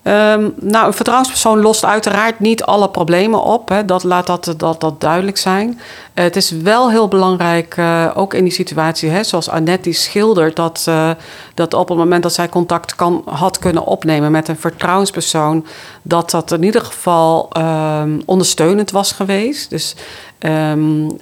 Um, 0.09 0.55
nou, 0.61 0.87
een 0.87 0.92
vertrouwenspersoon 0.92 1.61
lost 1.61 1.85
uiteraard 1.85 2.40
niet 2.40 2.62
alle 2.62 2.88
problemen 2.88 3.42
op. 3.42 3.68
Hè. 3.68 3.85
Dat 3.85 4.05
laat 4.05 4.27
dat, 4.27 4.55
dat, 4.57 4.81
dat 4.81 5.01
duidelijk 5.01 5.37
zijn. 5.37 5.68
Uh, 5.68 6.25
het 6.25 6.37
is 6.37 6.51
wel 6.51 6.90
heel 6.90 7.09
belangrijk, 7.09 7.77
uh, 7.77 8.11
ook 8.14 8.35
in 8.35 8.44
die 8.44 8.53
situatie, 8.53 9.11
hè, 9.11 9.25
zoals 9.25 9.49
Annette 9.49 9.83
die 9.83 9.92
schildert, 9.92 10.57
dat, 10.57 10.87
uh, 10.88 11.11
dat 11.55 11.75
op 11.75 11.88
het 11.88 11.99
moment 11.99 12.23
dat 12.23 12.33
zij 12.33 12.49
contact 12.49 12.94
kan, 12.94 13.23
had 13.25 13.59
kunnen 13.59 13.87
opnemen 13.87 14.31
met 14.31 14.49
een 14.49 14.59
vertrouwenspersoon, 14.59 15.66
dat 16.03 16.31
dat 16.31 16.53
in 16.53 16.62
ieder 16.62 16.85
geval 16.85 17.49
um, 17.57 18.23
ondersteunend 18.25 18.90
was 18.90 19.12
geweest. 19.12 19.71
Dus 19.71 19.94
um, 20.38 21.18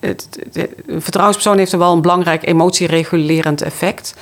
het, 0.00 0.28
het, 0.52 0.68
een 0.86 1.02
vertrouwenspersoon 1.02 1.58
heeft 1.58 1.72
er 1.72 1.78
wel 1.78 1.92
een 1.92 2.02
belangrijk 2.02 2.46
emotieregulerend 2.46 3.62
effect. 3.62 4.14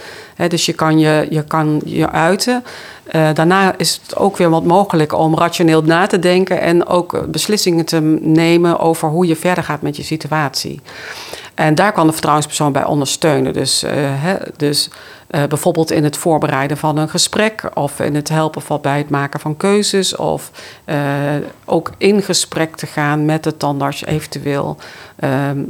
Dus 0.49 0.67
je 0.67 0.73
kan 0.73 0.99
je, 0.99 1.27
je, 1.31 1.45
kan 1.45 1.81
je 1.85 2.11
uiten. 2.11 2.65
Uh, 3.13 3.29
daarna 3.35 3.75
is 3.77 4.01
het 4.03 4.17
ook 4.17 4.37
weer 4.37 4.51
wat 4.51 4.65
mogelijk 4.65 5.13
om 5.13 5.37
rationeel 5.37 5.83
na 5.83 6.07
te 6.07 6.19
denken 6.19 6.61
en 6.61 6.87
ook 6.87 7.31
beslissingen 7.31 7.85
te 7.85 8.01
nemen 8.21 8.79
over 8.79 9.09
hoe 9.09 9.27
je 9.27 9.37
verder 9.37 9.65
gaat 9.65 9.83
met 9.83 9.97
je 9.97 10.03
situatie. 10.03 10.81
En 11.55 11.75
daar 11.75 11.93
kan 11.93 12.07
de 12.07 12.13
vertrouwenspersoon 12.13 12.73
bij 12.73 12.85
ondersteunen. 12.85 13.53
Dus, 13.53 13.85
uh, 13.85 13.91
dus 14.57 14.91
uh, 15.31 15.45
bijvoorbeeld 15.45 15.91
in 15.91 16.05
het 16.05 16.17
voorbereiden 16.17 16.77
van 16.77 16.97
een 16.97 17.09
gesprek 17.09 17.71
of 17.75 18.01
in 18.01 18.15
het 18.15 18.29
helpen 18.29 18.63
van 18.63 18.81
bij 18.81 18.99
het 18.99 19.11
maken 19.11 19.41
van 19.41 19.57
keuzes 19.57 20.17
of 20.17 20.51
ook 21.65 21.93
in 21.99 22.23
gesprek 22.23 22.77
te 22.77 22.87
gaan 22.87 23.25
met 23.25 23.45
de 23.45 23.57
tandarts 23.57 24.05
eventueel 24.05 24.77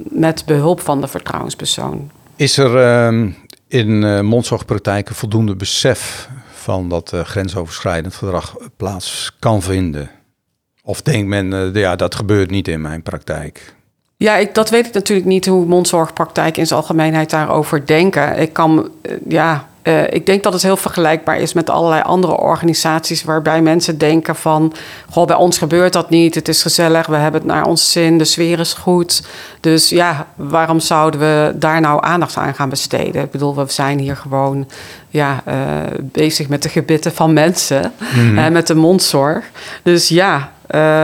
met 0.05 0.45
behulp 0.47 0.81
van 0.81 1.01
de 1.01 1.09
vertrouwenspersoon. 1.09 2.11
Is 2.37 2.59
er 2.59 2.77
ehm, 2.77 3.31
in 3.69 4.03
uh, 4.03 4.21
mondzorgpraktijken 4.21 5.15
voldoende 5.15 5.57
besef 5.57 6.29
van 6.53 6.89
dat 6.89 7.13
grensoverschrijdend 7.23 8.15
gedrag 8.15 8.57
plaats 8.77 9.37
kan 9.39 9.63
vinden? 9.63 10.11
Of 10.83 11.03
denkt 11.03 11.29
men, 11.29 11.73
ja, 11.75 11.97
dat 11.97 12.15
gebeurt 12.15 12.51
niet 12.51 12.69
in 12.69 12.81
mijn 12.81 13.03
praktijk? 13.03 13.77
Ja, 14.19 14.37
ik, 14.37 14.55
dat 14.55 14.71
weet 14.71 14.87
ik 14.87 14.95
natuurlijk 14.95 15.27
niet 15.27 15.47
hoe 15.47 15.67
mondzorgpraktijk 15.67 16.57
in 16.57 16.67
zijn 16.67 16.81
algemeenheid 16.81 17.31
daarover 17.31 17.87
denken. 17.87 18.39
Ik 18.39 18.53
kan, 18.53 18.91
ja, 19.29 19.69
uh, 19.83 20.03
ik 20.11 20.27
denk 20.27 20.43
dat 20.43 20.53
het 20.53 20.63
heel 20.63 20.77
vergelijkbaar 20.77 21.39
is 21.39 21.53
met 21.53 21.71
allerlei 21.71 22.03
andere 22.03 22.37
organisaties 22.37 23.25
waarbij 23.25 23.63
mensen 23.63 23.99
denken 23.99 24.37
van, 24.37 24.73
goh, 25.11 25.27
bij 25.27 25.37
ons 25.37 25.59
gebeurt 25.59 25.93
dat 25.93 26.11
niet, 26.11 26.35
het 26.35 26.49
is 26.49 26.63
gezellig, 26.63 27.07
we 27.07 27.17
hebben 27.17 27.41
het 27.41 27.51
naar 27.51 27.67
ons 27.67 27.93
zin, 27.93 28.19
de 28.19 28.25
sfeer 28.25 28.59
is 28.59 28.73
goed. 28.73 29.27
Dus 29.61 29.89
ja, 29.89 30.27
waarom 30.35 30.81
zouden 30.81 31.21
we 31.21 31.53
daar 31.55 31.81
nou 31.81 32.05
aandacht 32.05 32.37
aan 32.37 32.55
gaan 32.55 32.69
besteden? 32.69 33.23
Ik 33.23 33.31
bedoel, 33.31 33.55
we 33.55 33.65
zijn 33.69 33.99
hier 33.99 34.17
gewoon 34.17 34.69
ja, 35.09 35.43
uh, 35.49 35.55
bezig 36.03 36.49
met 36.49 36.63
de 36.63 36.69
gebitten 36.69 37.13
van 37.13 37.33
mensen 37.33 37.93
mm. 38.15 38.39
en 38.39 38.53
met 38.53 38.67
de 38.67 38.75
mondzorg. 38.75 39.45
Dus 39.83 40.09
ja, 40.09 40.53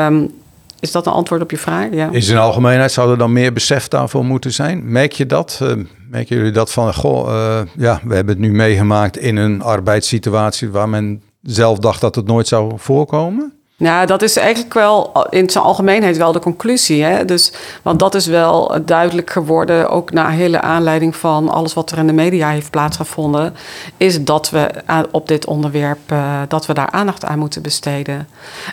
um, 0.07 0.42
is 0.83 0.93
dat 0.93 1.07
een 1.07 1.13
antwoord 1.13 1.43
op 1.43 1.51
je 1.51 1.59
vraag? 1.59 1.89
Ja. 1.93 2.09
In 2.11 2.23
zijn 2.23 2.39
algemeenheid 2.39 2.93
zou 2.93 3.11
er 3.11 3.19
dan 3.19 3.33
meer 3.33 3.53
besef 3.53 3.89
daarvoor 3.89 4.25
moeten 4.25 4.53
zijn? 4.53 4.93
Merk 4.93 5.13
je 5.13 5.27
dat? 5.27 5.61
Uh, 5.63 5.73
merken 6.11 6.37
jullie 6.37 6.53
dat 6.53 6.73
van, 6.73 6.95
goh, 6.95 7.29
uh, 7.29 7.61
ja, 7.77 8.01
we 8.05 8.15
hebben 8.15 8.35
het 8.35 8.45
nu 8.45 8.53
meegemaakt 8.53 9.17
in 9.17 9.37
een 9.37 9.63
arbeidssituatie 9.63 10.71
waar 10.71 10.89
men 10.89 11.23
zelf 11.43 11.79
dacht 11.79 12.01
dat 12.01 12.15
het 12.15 12.27
nooit 12.27 12.49
zou 12.49 12.73
voorkomen? 12.77 13.53
Nou, 13.83 14.07
dat 14.07 14.23
is 14.23 14.37
eigenlijk 14.37 14.75
wel 14.75 15.27
in 15.31 15.51
zijn 15.51 15.65
algemeenheid 15.65 16.17
wel 16.17 16.33
de 16.33 16.39
conclusie. 16.39 17.03
Hè? 17.03 17.25
Dus, 17.25 17.53
want 17.83 17.99
dat 17.99 18.15
is 18.15 18.27
wel 18.27 18.77
duidelijk 18.85 19.31
geworden, 19.31 19.91
ook 19.91 20.13
na 20.13 20.29
hele 20.29 20.61
aanleiding 20.61 21.17
van 21.17 21.49
alles 21.49 21.75
wat 21.75 21.91
er 21.91 21.99
in 21.99 22.07
de 22.07 22.13
media 22.13 22.49
heeft 22.49 22.71
plaatsgevonden, 22.71 23.55
is 23.97 24.25
dat 24.25 24.51
we 24.51 24.71
op 25.11 25.29
dit 25.29 25.47
onderwerp 25.47 26.13
uh, 26.13 26.41
dat 26.49 26.67
we 26.67 26.75
daar 26.75 26.91
aandacht 26.91 27.25
aan 27.25 27.39
moeten 27.39 27.63
besteden. 27.63 28.29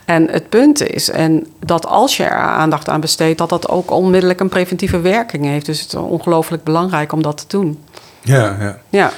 En 0.05 0.27
het 0.31 0.49
punt 0.49 0.81
is, 0.81 1.09
en 1.09 1.47
dat 1.59 1.85
als 1.85 2.17
je 2.17 2.23
er 2.23 2.41
aandacht 2.41 2.89
aan 2.89 3.01
besteedt, 3.01 3.37
dat 3.37 3.49
dat 3.49 3.69
ook 3.69 3.91
onmiddellijk 3.91 4.39
een 4.39 4.49
preventieve 4.49 4.99
werking 4.99 5.45
heeft. 5.45 5.65
Dus 5.65 5.81
het 5.81 5.93
is 5.93 5.99
ongelooflijk 5.99 6.63
belangrijk 6.63 7.11
om 7.11 7.21
dat 7.21 7.37
te 7.37 7.45
doen. 7.47 7.83
Ja, 8.21 8.57
ja. 8.59 8.77
ja. 8.89 9.11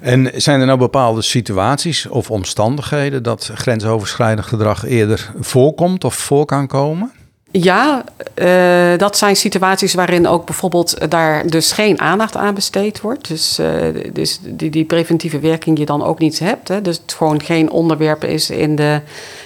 En 0.00 0.30
zijn 0.34 0.60
er 0.60 0.66
nou 0.66 0.78
bepaalde 0.78 1.22
situaties 1.22 2.06
of 2.06 2.30
omstandigheden 2.30 3.22
dat 3.22 3.50
grensoverschrijdend 3.54 4.46
gedrag 4.46 4.86
eerder 4.86 5.30
voorkomt 5.40 6.04
of 6.04 6.14
voor 6.14 6.44
kan 6.44 6.66
komen? 6.66 7.12
Ja, 7.50 8.04
uh, 8.34 8.98
dat 8.98 9.18
zijn 9.18 9.36
situaties 9.36 9.94
waarin 9.94 10.26
ook 10.26 10.44
bijvoorbeeld 10.44 11.10
daar 11.10 11.46
dus 11.46 11.72
geen 11.72 12.00
aandacht 12.00 12.36
aan 12.36 12.54
besteed 12.54 13.00
wordt. 13.00 13.28
Dus, 13.28 13.58
uh, 13.58 13.68
dus 14.12 14.40
die, 14.42 14.70
die, 14.70 14.84
preventieve 14.84 15.38
werking 15.38 15.78
je 15.78 15.86
dan 15.86 16.02
ook 16.04 16.18
niet 16.18 16.38
hebt. 16.38 16.68
Hè. 16.68 16.82
Dus 16.82 16.98
het 17.02 17.12
gewoon 17.12 17.42
geen 17.42 17.70
onderwerp 17.70 18.24
is 18.24 18.50
in 18.50 18.76
de, 18.76 19.00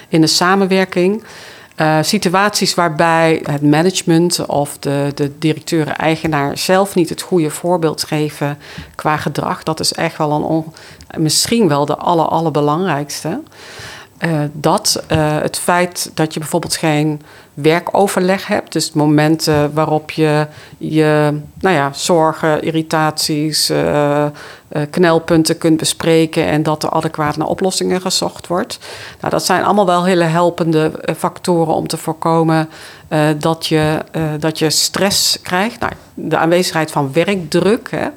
in 0.07 0.21
de 0.21 0.27
samenwerking. 0.27 1.23
Uh, 1.77 1.97
situaties 2.01 2.73
waarbij 2.73 3.41
het 3.43 3.61
management 3.61 4.45
of 4.45 4.77
de, 4.77 5.11
de 5.15 5.31
directeur-eigenaar 5.39 6.57
zelf 6.57 6.95
niet 6.95 7.09
het 7.09 7.21
goede 7.21 7.49
voorbeeld 7.49 8.03
geven 8.03 8.57
qua 8.95 9.17
gedrag, 9.17 9.63
dat 9.63 9.79
is 9.79 9.93
echt 9.93 10.17
wel 10.17 10.31
een 10.31 10.43
misschien 11.21 11.67
wel 11.67 11.85
de 11.85 11.95
aller, 11.95 12.25
allerbelangrijkste. 12.25 13.41
Uh, 14.25 14.39
dat 14.51 15.03
uh, 15.11 15.37
het 15.41 15.57
feit 15.57 16.11
dat 16.13 16.33
je 16.33 16.39
bijvoorbeeld 16.39 16.75
geen 16.75 17.21
werkoverleg 17.53 18.47
hebt, 18.47 18.71
dus 18.71 18.91
momenten 18.91 19.73
waarop 19.73 20.11
je 20.11 20.47
je 20.77 21.39
nou 21.59 21.75
ja, 21.75 21.93
zorgen, 21.93 22.61
irritaties, 22.61 23.69
uh, 23.69 24.25
knelpunten 24.89 25.57
kunt 25.57 25.77
bespreken 25.77 26.45
en 26.45 26.63
dat 26.63 26.83
er 26.83 26.89
adequaat 26.89 27.37
naar 27.37 27.47
oplossingen 27.47 28.01
gezocht 28.01 28.47
wordt. 28.47 28.79
Nou, 29.19 29.31
dat 29.31 29.45
zijn 29.45 29.63
allemaal 29.63 29.85
wel 29.85 30.05
hele 30.05 30.23
helpende 30.23 30.91
factoren 31.17 31.73
om 31.73 31.87
te 31.87 31.97
voorkomen 31.97 32.69
dat, 33.37 33.65
je, 33.65 33.97
dat 34.39 34.59
je 34.59 34.69
stress 34.69 35.41
krijgt. 35.41 35.79
Nou, 35.79 35.93
de 36.13 36.37
aanwezigheid 36.37 36.91
van 36.91 37.13
werkdruk, 37.13 37.91
hè, 37.91 38.07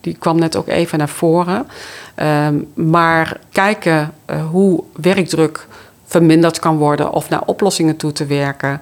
die 0.00 0.16
kwam 0.18 0.38
net 0.38 0.56
ook 0.56 0.68
even 0.68 0.98
naar 0.98 1.08
voren. 1.08 1.66
Um, 2.22 2.66
maar 2.74 3.40
kijken 3.52 4.12
uh, 4.30 4.46
hoe 4.50 4.84
werkdruk 4.92 5.66
verminderd 6.04 6.58
kan 6.58 6.76
worden 6.76 7.12
of 7.12 7.28
naar 7.28 7.42
oplossingen 7.46 7.96
toe 7.96 8.12
te 8.12 8.26
werken, 8.26 8.80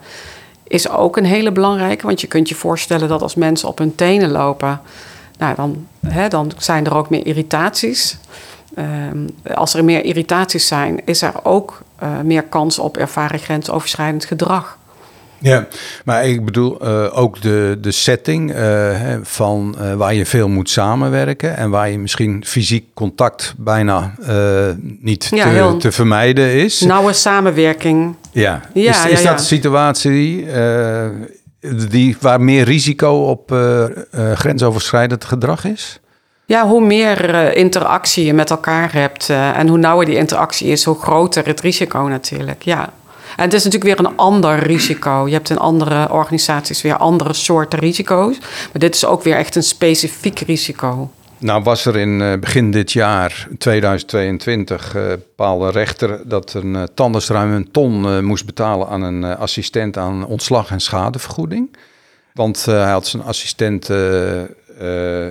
is 0.63 0.89
ook 0.89 1.17
een 1.17 1.25
hele 1.25 1.53
belangrijke. 1.53 2.07
Want 2.07 2.21
je 2.21 2.27
kunt 2.27 2.49
je 2.49 2.55
voorstellen 2.55 3.09
dat 3.09 3.23
als 3.23 3.35
mensen 3.35 3.69
op 3.69 3.79
hun 3.79 3.95
tenen 3.95 4.31
lopen, 4.31 4.81
nou, 5.39 5.55
dan, 5.55 5.87
hè, 6.07 6.29
dan 6.29 6.53
zijn 6.59 6.87
er 6.87 6.95
ook 6.95 7.11
meer 7.11 7.27
irritaties. 7.27 8.19
Um, 8.79 9.29
als 9.55 9.75
er 9.75 9.85
meer 9.85 10.05
irritaties 10.05 10.67
zijn, 10.67 11.01
is 11.05 11.23
er 11.23 11.33
ook 11.43 11.83
uh, 12.03 12.21
meer 12.21 12.43
kans 12.43 12.79
op 12.79 12.97
ervaren 12.97 13.39
grensoverschrijdend 13.39 14.25
gedrag. 14.25 14.79
Ja, 15.45 15.67
maar 16.05 16.27
ik 16.27 16.45
bedoel 16.45 16.87
uh, 16.89 17.19
ook 17.19 17.41
de, 17.41 17.79
de 17.81 17.93
setting 17.93 18.51
uh, 18.51 18.57
hè, 18.57 19.19
van 19.23 19.77
uh, 19.81 19.95
waar 19.95 20.15
je 20.15 20.27
veel 20.27 20.49
moet 20.49 20.71
samenwerken 20.71 21.57
en 21.57 21.71
waar 21.71 21.91
je 21.91 21.99
misschien 21.99 22.45
fysiek 22.47 22.85
contact 22.95 23.55
bijna 23.57 24.15
niet 25.01 25.29
Ja, 25.35 25.71
te, 25.71 25.77
te 25.77 25.93
vermijden 25.93 26.53
is. 26.55 26.81
Nauwe 26.81 27.13
samenwerking. 27.13 28.15
ja. 28.33 28.61
Ja, 28.75 28.91
is, 28.91 29.03
ja, 29.03 29.07
is 29.07 29.23
ja. 29.23 29.31
dat 29.31 29.39
een 29.41 29.47
situatie 29.47 30.51
eh, 30.51 31.07
die, 31.89 32.17
waar 32.21 32.41
meer 32.41 32.65
risico 32.65 33.09
op 33.29 33.53
eh, 33.53 33.85
eh, 33.85 33.91
grensoverschrijdend 34.35 35.25
gedrag 35.25 35.65
is? 35.65 36.01
Ja, 36.47 36.67
hoe 36.69 36.87
meer 36.87 37.35
eh, 37.35 37.57
interactie 37.57 38.25
je 38.25 38.35
met 38.35 38.51
elkaar 38.51 38.93
hebt 38.93 39.31
eh, 39.31 39.59
en 39.59 39.69
hoe 39.69 39.79
nauwer 39.79 40.07
die 40.07 40.17
interactie 40.17 40.69
is, 40.69 40.85
hoe 40.85 40.99
groter 41.01 41.47
het 41.47 41.61
risico 41.61 41.99
natuurlijk. 41.99 42.63
Ja. 42.63 42.93
En 43.37 43.45
het 43.45 43.53
is 43.53 43.65
natuurlijk 43.65 43.99
weer 43.99 44.07
een 44.07 44.17
ander 44.17 44.59
risico. 44.59 45.27
Je 45.27 45.33
hebt 45.33 45.51
in 45.51 45.59
andere 45.59 46.13
organisaties 46.13 46.83
weer 46.83 46.97
andere 46.97 47.33
soorten 47.33 47.79
risico's. 47.79 48.39
Maar 48.39 48.81
dit 48.81 48.95
is 48.95 49.05
ook 49.05 49.23
weer 49.23 49.37
echt 49.37 49.55
een 49.55 49.63
specifiek 49.63 50.39
risico. 50.39 51.11
Nou 51.39 51.63
was 51.63 51.85
er 51.85 51.97
in 51.97 52.21
eh, 52.21 52.39
begin 52.39 52.71
dit 52.71 52.93
jaar, 52.93 53.49
2022, 53.59 54.95
eh 54.95 55.09
bepaalde 55.09 55.71
rechter 55.71 56.29
dat 56.29 56.55
een 56.55 56.77
eh, 56.77 56.83
tandarts 56.95 57.29
een 57.29 57.69
ton 57.71 58.25
moest 58.25 58.47
betalen 58.47 58.89
aan 58.89 59.03
een 59.03 59.25
assistent 59.25 59.97
aan 59.97 60.27
ontslag 60.27 60.71
en 60.71 60.81
schadevergoeding. 60.81 61.77
Want 62.33 62.65
hij 62.65 62.91
had 62.91 63.07
zijn 63.07 63.23
assistent 63.23 63.91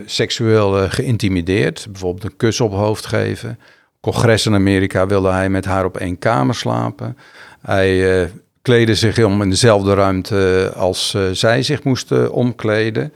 seksueel 0.05 0.89
geïntimideerd, 0.89 1.87
bijvoorbeeld 1.89 2.23
een 2.23 2.37
kus 2.37 2.61
op 2.61 2.71
hoofd 2.71 3.05
geven. 3.05 3.59
Congres 4.01 4.45
in 4.45 4.53
Amerika 4.53 5.07
wilde 5.07 5.29
hij 5.29 5.49
met 5.49 5.65
haar 5.65 5.85
op 5.85 5.97
één 5.97 6.19
kamer 6.19 6.55
slapen. 6.55 7.17
Hij 7.65 8.21
eh 8.21 8.29
kleedde 8.61 8.95
zich 8.95 9.23
om 9.23 9.41
in 9.41 9.49
dezelfde 9.49 9.93
ruimte 9.93 10.71
als 10.75 11.13
eh, 11.13 11.21
zij 11.31 11.63
zich 11.63 11.83
moesten 11.83 12.31
omkleden. 12.31 13.13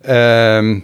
Ehm, 0.00 0.80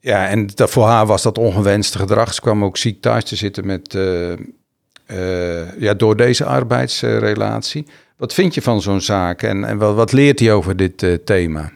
ja, 0.00 0.28
en 0.28 0.48
voor 0.54 0.86
haar 0.86 1.06
was 1.06 1.22
dat 1.22 1.38
ongewenste 1.38 1.98
gedrag. 1.98 2.34
Ze 2.34 2.40
kwam 2.40 2.64
ook 2.64 2.76
ziek 2.76 3.00
thuis 3.00 3.24
te 3.24 3.36
zitten 3.36 3.66
met, 3.66 3.94
eh, 3.94 4.32
eh, 5.06 5.78
ja, 5.78 5.94
door 5.94 6.16
deze 6.16 6.44
arbeidsrelatie. 6.44 7.86
Wat 8.16 8.34
vind 8.34 8.54
je 8.54 8.62
van 8.62 8.82
zo'n 8.82 9.00
zaak 9.00 9.42
en, 9.42 9.64
en 9.64 9.78
wat, 9.78 9.94
wat 9.94 10.12
leert 10.12 10.38
hij 10.38 10.52
over 10.52 10.76
dit 10.76 11.02
eh, 11.02 11.14
thema? 11.14 11.72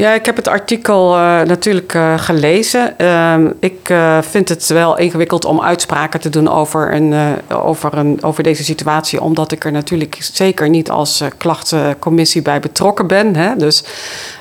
Ja, 0.00 0.12
ik 0.12 0.26
heb 0.26 0.36
het 0.36 0.48
artikel 0.48 1.14
eh, 1.16 1.42
natuurlijk 1.42 1.94
eh, 1.94 2.18
gelezen. 2.18 2.98
Ehm, 2.98 3.50
ik 3.58 3.88
eh, 3.88 4.18
vind 4.22 4.48
het 4.48 4.66
wel 4.66 4.98
ingewikkeld 4.98 5.44
om 5.44 5.60
uitspraken 5.60 6.20
te 6.20 6.28
doen 6.28 6.48
over, 6.48 6.94
een, 6.94 7.14
over, 7.48 7.98
een, 7.98 8.22
over 8.22 8.42
deze 8.42 8.64
situatie, 8.64 9.20
omdat 9.20 9.52
ik 9.52 9.64
er 9.64 9.72
natuurlijk 9.72 10.18
zeker 10.20 10.68
niet 10.68 10.90
als 10.90 11.22
klachtencommissie 11.36 12.42
bij 12.42 12.60
betrokken 12.60 13.06
ben. 13.06 13.36
Hè? 13.36 13.56
Dus, 13.56 13.84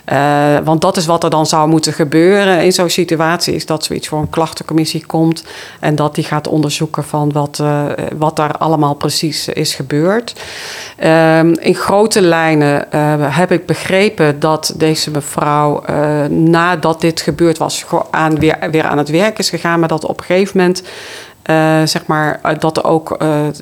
eh, 0.09 0.57
want 0.63 0.81
dat 0.81 0.97
is 0.97 1.05
wat 1.05 1.23
er 1.23 1.29
dan 1.29 1.45
zou 1.45 1.69
moeten 1.69 1.93
gebeuren 1.93 2.63
in 2.63 2.71
zo'n 2.71 2.89
situatie, 2.89 3.55
is 3.55 3.65
dat 3.65 3.83
zoiets 3.83 4.07
voor 4.07 4.19
een 4.19 4.29
klachtencommissie 4.29 5.05
komt 5.05 5.43
en 5.79 5.95
dat 5.95 6.15
die 6.15 6.23
gaat 6.23 6.47
onderzoeken 6.47 7.03
van 7.03 7.31
wat, 7.31 7.59
eh, 7.59 7.85
wat 8.17 8.35
daar 8.35 8.57
allemaal 8.57 8.93
precies 8.93 9.47
is 9.47 9.75
gebeurd. 9.75 10.35
Ehm, 10.97 11.53
in 11.59 11.75
grote 11.75 12.21
lijnen 12.21 12.91
eh, 12.91 13.37
heb 13.37 13.51
ik 13.51 13.65
begrepen 13.65 14.39
dat 14.39 14.73
deze 14.77 15.11
mevrouw, 15.11 15.83
nadat 16.29 17.01
dit 17.01 17.21
gebeurd 17.21 17.57
was, 17.57 17.85
aan, 18.11 18.39
weer, 18.39 18.57
weer 18.71 18.83
aan 18.83 18.97
het 18.97 19.09
werk 19.09 19.39
is 19.39 19.49
gegaan. 19.49 19.79
Maar 19.79 19.89
dat 19.89 20.05
op 20.05 20.19
een 20.19 20.25
gegeven 20.25 20.57
moment, 20.57 20.83
zeg 21.89 22.05
maar, 22.05 22.59
dat 22.59 22.83
ook, 22.83 23.17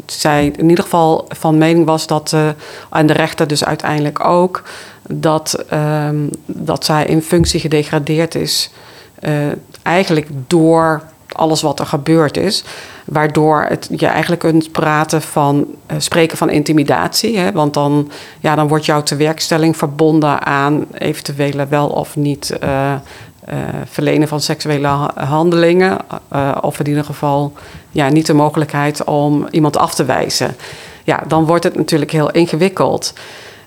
zij 0.06 0.54
in 0.56 0.70
ieder 0.70 0.84
geval 0.84 1.26
van 1.30 1.58
mening 1.58 1.86
was 1.86 2.08
dat, 2.08 2.34
eh, 2.34 2.48
en 2.92 3.06
de 3.06 3.14
rechter 3.14 3.48
dus 3.48 3.66
uiteindelijk 3.66 4.26
ook, 4.26 4.64
dat, 5.08 5.64
ehm, 5.70 6.28
dat 6.46 6.86
zij 6.86 7.06
in 7.06 7.22
functie 7.22 7.60
gedegradeerd 7.60 8.36
is. 8.36 8.70
eh, 9.20 9.34
eigenlijk 9.84 10.28
door 10.48 11.02
alles 11.32 11.62
wat 11.62 11.80
er 11.80 11.86
gebeurd 11.86 12.38
is. 12.38 12.64
Waardoor 13.06 13.66
het, 13.70 13.88
je 13.96 14.06
eigenlijk 14.08 14.42
kunt 14.42 14.72
praten 14.72 15.22
van 15.22 15.66
eh, 15.86 15.96
spreken 16.00 16.38
van 16.38 16.50
intimidatie. 16.50 17.38
Hè? 17.38 17.52
Want 17.52 17.74
dan, 17.74 18.12
ja, 18.40 18.56
dan 18.56 18.68
wordt 18.68 18.86
jouw 18.86 19.04
tewerkstelling 19.04 19.78
verbonden 19.78 20.46
aan 20.46 20.86
eventuele 20.94 21.68
wel 21.68 21.88
of 21.88 22.16
niet 22.16 22.58
eh, 22.60 22.94
verlenen 23.86 24.28
van 24.28 24.42
seksuele 24.42 24.88
ha- 24.88 25.14
handelingen. 25.26 25.98
of 26.62 26.80
in 26.80 26.88
ieder 26.88 27.04
geval 27.04 27.54
ja, 27.92 28.10
niet 28.10 28.26
de 28.26 28.34
mogelijkheid 28.34 29.04
om 29.04 29.48
iemand 29.52 29.78
af 29.78 29.94
te 29.96 30.06
wijzen. 30.06 30.56
Ja, 31.04 31.24
dan 31.28 31.46
wordt 31.46 31.64
het 31.64 31.76
natuurlijk 31.76 32.12
heel 32.12 32.32
ingewikkeld. 32.32 33.14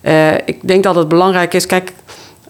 Eh, 0.01 0.33
ik 0.35 0.69
denk 0.69 0.83
dat 0.85 0.95
het 0.95 1.09
belangrijk 1.09 1.55
is, 1.55 1.67
kijk, 1.67 1.93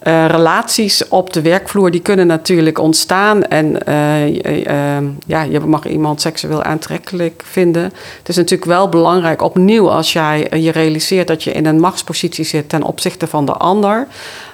eh, 0.01 0.27
relaties 0.27 1.09
op 1.09 1.33
de 1.33 1.43
werkvloer 1.43 1.91
die 1.91 2.01
kunnen 2.01 2.27
natuurlijk 2.27 2.79
ontstaan. 2.79 3.43
En 3.45 3.87
eh, 3.87 4.27
je- 4.29 5.11
ja, 5.27 5.43
je 5.43 5.61
mag 5.61 5.87
iemand 5.87 6.21
seksueel 6.21 6.63
aantrekkelijk 6.63 7.43
vinden. 7.47 7.83
Het 8.19 8.29
is 8.29 8.37
natuurlijk 8.37 8.71
wel 8.71 8.89
belangrijk, 8.89 9.43
opnieuw, 9.43 9.91
als 9.91 10.13
jij 10.13 10.51
je 10.55 10.71
realiseert 10.73 11.27
dat 11.27 11.43
je 11.43 11.53
in 11.53 11.67
een 11.67 11.81
machtspositie 11.81 12.45
zit 12.45 12.69
ten 12.69 12.83
opzichte 12.83 13.27
van 13.27 13.45
de 13.45 13.53
ander, 13.53 14.07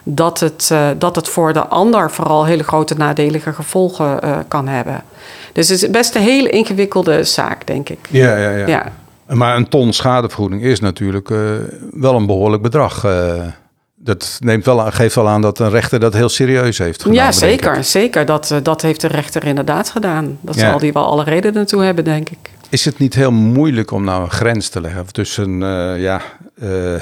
dat 0.02 0.40
het, 0.40 0.74
dat 0.98 1.16
het 1.16 1.28
voor 1.28 1.52
de 1.52 1.66
ander 1.66 2.10
vooral 2.10 2.44
hele 2.44 2.62
grote 2.64 2.94
nadelige 2.94 3.52
gevolgen 3.52 4.18
kan 4.48 4.68
hebben. 4.68 5.02
Dus 5.52 5.68
het 5.68 5.82
is 5.82 5.90
best 5.90 6.14
een 6.14 6.22
hele 6.22 6.48
ingewikkelde 6.50 7.24
zaak, 7.24 7.66
denk 7.66 7.88
ik. 7.88 7.98
Ja, 8.10 8.36
ja, 8.36 8.50
ja. 8.50 8.66
Ja. 8.66 8.92
Maar 9.28 9.56
een 9.56 9.68
ton 9.68 9.92
schadevergoeding 9.92 10.62
is 10.62 10.80
natuurlijk 10.80 11.30
eh, 11.30 11.38
wel 11.90 12.14
een 12.14 12.26
behoorlijk 12.26 12.62
bedrag. 12.62 13.04
eh. 13.04 13.42
dat 13.98 14.38
neemt 14.42 14.64
wel, 14.64 14.80
aan- 14.82 14.92
geeft 14.92 15.14
wel 15.14 15.28
aan 15.28 15.40
dat 15.40 15.58
een 15.58 15.70
rechter 15.70 16.00
dat 16.00 16.12
heel 16.14 16.28
serieus 16.28 16.78
heeft 16.78 17.02
genomen. 17.02 17.22
Ja, 17.24 17.32
zeker. 17.32 17.84
zeker. 17.84 18.24
Dat, 18.26 18.50
eh, 18.50 18.58
dat 18.62 18.82
heeft 18.82 19.00
de 19.00 19.06
rechter 19.06 19.44
inderdaad 19.44 19.90
gedaan. 19.90 20.38
Dat 20.40 20.54
Ja. 20.54 20.70
zal 20.70 20.78
die 20.78 20.92
wel 20.92 21.04
alle 21.06 21.24
redenen 21.24 21.66
toe 21.66 21.82
hebben, 21.82 22.04
denk 22.04 22.28
ik. 22.30 22.50
Is 22.68 22.84
het 22.84 22.98
niet 22.98 23.14
heel 23.14 23.32
moeilijk 23.32 23.90
om 23.90 24.04
nou 24.04 24.22
een 24.22 24.30
grens 24.30 24.68
te 24.68 24.80
leggen 24.80 25.12
tussen 25.12 25.62
eh, 25.62 26.00
ja, 26.02 26.20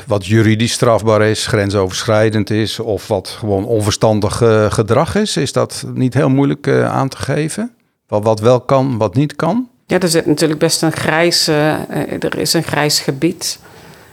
wat 0.07 0.27
juridisch 0.27 0.73
strafbaar 0.73 1.23
is, 1.23 1.47
grensoverschrijdend 1.47 2.51
is, 2.51 2.81
of 2.81 3.09
wat 3.09 3.29
gewoon 3.29 3.65
onverstandig 3.65 4.37
gedrag 4.69 5.15
is? 5.15 5.37
Is 5.37 5.53
dat 5.53 5.85
niet 5.95 6.15
heel 6.15 6.29
moeilijk 6.29 6.69
aan 6.69 7.09
te 7.09 7.17
geven? 7.17 7.71
Wat, 8.09 8.23
wat 8.25 8.41
wel 8.41 8.61
kan, 8.61 8.99
wat 8.99 9.15
niet 9.15 9.37
kan? 9.37 9.69
Ja, 9.87 9.99
er 9.99 10.09
zit 10.09 10.27
natuurlijk 10.27 10.61
best 10.61 10.83
een 10.83 10.93
grijs, 10.93 11.49
eh, 11.49 11.73
eh, 11.73 12.23
er 12.23 12.39
is 12.39 12.53
een 12.53 12.63
grijs 12.63 13.01
gebied. 13.01 13.59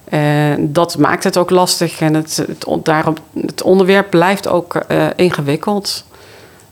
En 0.03 0.73
dat 0.73 0.97
maakt 0.97 1.23
het 1.23 1.37
ook 1.37 1.49
lastig 1.49 2.01
en 2.01 2.13
het, 2.13 2.45
het, 2.47 2.65
daarom, 2.83 3.15
het 3.41 3.61
onderwerp 3.61 4.09
blijft 4.09 4.47
ook 4.47 4.75
eh, 4.75 5.07
ingewikkeld. 5.15 6.05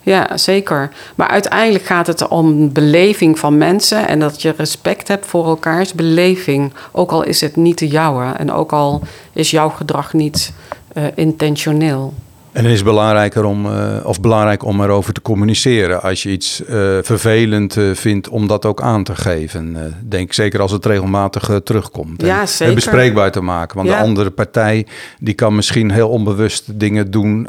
Ja, 0.01 0.37
zeker. 0.37 0.89
Maar 1.15 1.27
uiteindelijk 1.27 1.83
gaat 1.83 2.07
het 2.07 2.27
om 2.27 2.73
beleving 2.73 3.39
van 3.39 3.57
mensen 3.57 4.07
en 4.07 4.19
dat 4.19 4.41
je 4.41 4.53
respect 4.57 5.07
hebt 5.07 5.25
voor 5.25 5.45
elkaars 5.45 5.93
beleving. 5.93 6.73
Ook 6.91 7.11
al 7.11 7.23
is 7.23 7.41
het 7.41 7.55
niet 7.55 7.77
de 7.77 7.87
jouwe 7.87 8.33
en 8.37 8.51
ook 8.51 8.71
al 8.71 9.01
is 9.33 9.51
jouw 9.51 9.69
gedrag 9.69 10.13
niet 10.13 10.53
eh, 10.93 11.03
intentioneel. 11.15 12.13
En 12.59 12.65
het 12.65 12.73
is 12.73 12.83
belangrijker 12.83 13.43
om, 13.45 13.65
eh, 13.65 14.05
of 14.05 14.21
belangrijk 14.21 14.63
om 14.65 14.81
erover 14.81 15.13
te 15.13 15.21
communiceren. 15.21 16.01
Als 16.01 16.23
je 16.23 16.29
iets 16.29 16.65
eh, 16.65 16.75
vervelend 17.01 17.77
eh, 17.77 17.83
vindt, 17.93 18.29
om 18.29 18.47
dat 18.47 18.65
ook 18.65 18.81
aan 18.81 19.03
te 19.03 19.15
geven. 19.15 19.95
Denk 20.09 20.33
zeker 20.33 20.61
als 20.61 20.71
het 20.71 20.85
regelmatig 20.85 21.49
terugkomt. 21.63 22.21
Ja, 22.21 22.41
En 22.41 22.47
zeker. 22.47 22.75
Bespreekbaar 22.75 23.31
te 23.31 23.41
maken. 23.41 23.75
Want 23.75 23.89
Ja. 23.89 23.97
de 23.97 24.03
andere 24.03 24.29
partij 24.29 24.85
die 25.19 25.33
kan 25.33 25.55
misschien 25.55 25.91
heel 25.91 26.09
onbewust 26.09 26.79
dingen 26.79 27.11
doen 27.11 27.47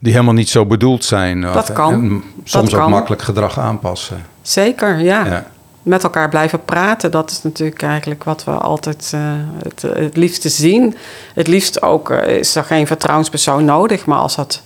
die 0.00 0.12
helemaal 0.12 0.34
niet 0.34 0.48
zo 0.48 0.66
bedoeld 0.66 1.04
zijn. 1.04 1.40
Dat 1.40 1.72
kan. 1.72 1.92
En 1.92 2.22
soms 2.44 2.74
ook 2.74 2.80
kan. 2.80 2.90
makkelijk 2.90 3.22
gedrag 3.22 3.58
aanpassen. 3.58 4.22
Zeker, 4.42 4.98
ja. 4.98 5.26
Ja. 5.26 5.46
Met 5.82 6.02
elkaar 6.02 6.28
blijven 6.28 6.64
praten. 6.64 7.10
Dat 7.10 7.30
is 7.30 7.42
natuurlijk 7.42 7.82
eigenlijk 7.82 8.24
wat 8.24 8.44
we 8.44 8.50
altijd 8.50 9.10
eh, 9.14 9.20
het, 9.62 9.82
het 9.82 10.16
liefste 10.16 10.48
zien. 10.48 10.96
Het 11.34 11.46
liefst 11.46 11.82
ook 11.82 12.10
eh, 12.10 12.38
is 12.38 12.54
er 12.54 12.64
geen 12.64 12.86
vertrouwenspersoon 12.86 13.64
nodig. 13.64 14.06
Maar 14.06 14.18
als 14.18 14.36
dat, 14.36 14.62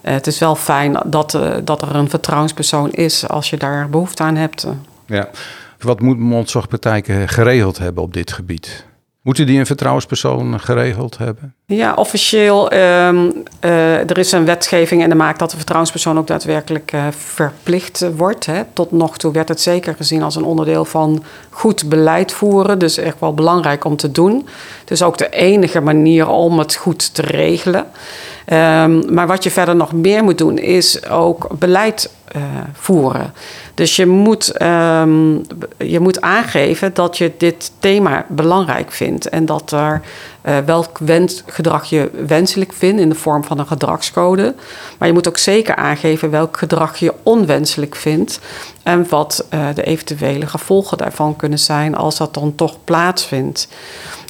eh, 0.00 0.12
het 0.12 0.26
is 0.26 0.38
wel 0.38 0.56
fijn 0.56 1.00
dat, 1.06 1.38
dat 1.64 1.82
er 1.82 1.94
een 1.94 2.10
vertrouwenspersoon 2.10 2.90
is 2.90 3.28
als 3.28 3.50
je 3.50 3.56
daar 3.56 3.88
behoefte 3.88 4.22
aan 4.22 4.36
hebt. 4.36 4.66
Ja. 5.06 5.28
Wat 5.78 6.00
moet 6.00 6.18
mondzorgpraktijken 6.18 7.28
geregeld 7.28 7.78
hebben 7.78 8.02
op 8.02 8.12
dit 8.12 8.32
gebied? 8.32 8.84
Moeten 9.22 9.46
die 9.46 9.58
een 9.58 9.66
vertrouwenspersoon 9.66 10.60
geregeld 10.60 11.18
hebben? 11.18 11.54
Ja, 11.66 11.94
officieel, 11.94 12.70
ehm, 12.70 13.30
eh, 13.60 14.10
er 14.10 14.18
is 14.18 14.32
een 14.32 14.44
wetgeving 14.44 15.02
en 15.02 15.08
de 15.08 15.14
maakt 15.14 15.38
dat 15.38 15.50
de 15.50 15.56
vertrouwenspersoon 15.56 16.18
ook 16.18 16.26
daadwerkelijk 16.26 16.92
eh, 16.92 17.06
verplicht 17.10 18.06
wordt. 18.16 18.46
Hè. 18.46 18.62
Tot 18.72 18.92
nog 18.92 19.18
toe 19.18 19.32
werd 19.32 19.48
het 19.48 19.60
zeker 19.60 19.94
gezien 19.94 20.22
als 20.22 20.36
een 20.36 20.44
onderdeel 20.44 20.84
van 20.84 21.22
goed 21.50 21.88
beleid 21.88 22.32
voeren. 22.32 22.78
Dus 22.78 22.96
echt 22.96 23.20
wel 23.20 23.34
belangrijk 23.34 23.84
om 23.84 23.96
te 23.96 24.10
doen. 24.10 24.48
Is 24.92 25.02
ook 25.02 25.18
de 25.18 25.28
enige 25.28 25.80
manier 25.80 26.28
om 26.28 26.58
het 26.58 26.74
goed 26.74 27.14
te 27.14 27.22
regelen. 27.22 27.86
Ehm, 28.44 29.14
maar 29.14 29.26
wat 29.26 29.44
je 29.44 29.50
verder 29.50 29.76
nog 29.76 29.92
meer 29.92 30.24
moet 30.24 30.38
doen, 30.38 30.58
is 30.58 31.06
ook 31.08 31.48
beleid 31.58 32.10
uh, 32.36 32.42
voeren. 32.72 33.32
Dus 33.74 33.96
je 33.96 34.06
moet, 34.06 34.50
ehm, 34.50 35.36
je 35.78 36.00
moet 36.00 36.20
aangeven 36.20 36.94
dat 36.94 37.18
je 37.18 37.32
dit 37.38 37.72
thema 37.78 38.26
belangrijk 38.28 38.92
vindt 38.92 39.28
en 39.28 39.46
dat 39.46 39.72
er 39.72 40.00
uh, 40.46 40.58
welk 40.58 40.98
wens, 40.98 41.42
gedrag 41.46 41.84
je 41.84 42.10
wenselijk 42.26 42.72
vindt 42.72 43.00
in 43.00 43.08
de 43.08 43.14
vorm 43.14 43.44
van 43.44 43.58
een 43.58 43.66
gedragscode. 43.66 44.54
Maar 44.98 45.08
je 45.08 45.14
moet 45.14 45.28
ook 45.28 45.38
zeker 45.38 45.76
aangeven 45.76 46.30
welk 46.30 46.56
gedrag 46.56 46.96
je 46.96 47.14
onwenselijk 47.22 47.96
vindt 47.96 48.40
en 48.82 49.06
wat 49.08 49.46
uh, 49.54 49.66
de 49.74 49.82
eventuele 49.82 50.46
gevolgen 50.46 50.98
daarvan 50.98 51.36
kunnen 51.36 51.58
zijn 51.58 51.96
als 51.96 52.16
dat 52.16 52.34
dan 52.34 52.54
toch 52.54 52.76
plaatsvindt. 52.84 53.68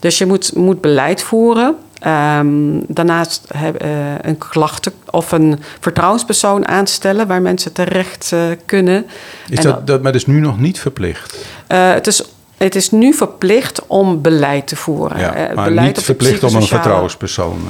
Dus 0.01 0.18
je 0.18 0.27
moet, 0.27 0.55
moet 0.55 0.81
beleid 0.81 1.22
voeren. 1.22 1.77
Um, 2.06 2.84
daarnaast 2.88 3.48
heb, 3.56 3.84
uh, 3.84 3.90
een 4.20 4.38
klachten 4.38 4.92
of 5.10 5.32
een 5.32 5.60
vertrouwenspersoon 5.80 6.68
aanstellen 6.68 7.26
waar 7.26 7.42
mensen 7.42 7.72
terecht 7.72 8.30
uh, 8.34 8.40
kunnen. 8.66 9.06
Is 9.48 9.60
dat, 9.60 9.86
dat, 9.86 10.02
maar 10.02 10.12
dat 10.12 10.20
is 10.20 10.26
nu 10.26 10.40
nog 10.40 10.58
niet 10.58 10.80
verplicht? 10.80 11.46
Uh, 11.68 11.92
het 11.92 12.06
is 12.06 12.24
het 12.56 12.74
is 12.74 12.90
nu 12.90 13.14
verplicht 13.14 13.86
om 13.86 14.22
beleid 14.22 14.66
te 14.66 14.76
voeren. 14.76 15.18
Ja, 15.18 15.50
maar 15.54 15.68
beleid 15.68 15.96
niet 15.96 16.04
verplicht 16.04 16.44
om 16.44 16.54
een 16.54 16.66
vertrouwenspersoon 16.66 17.60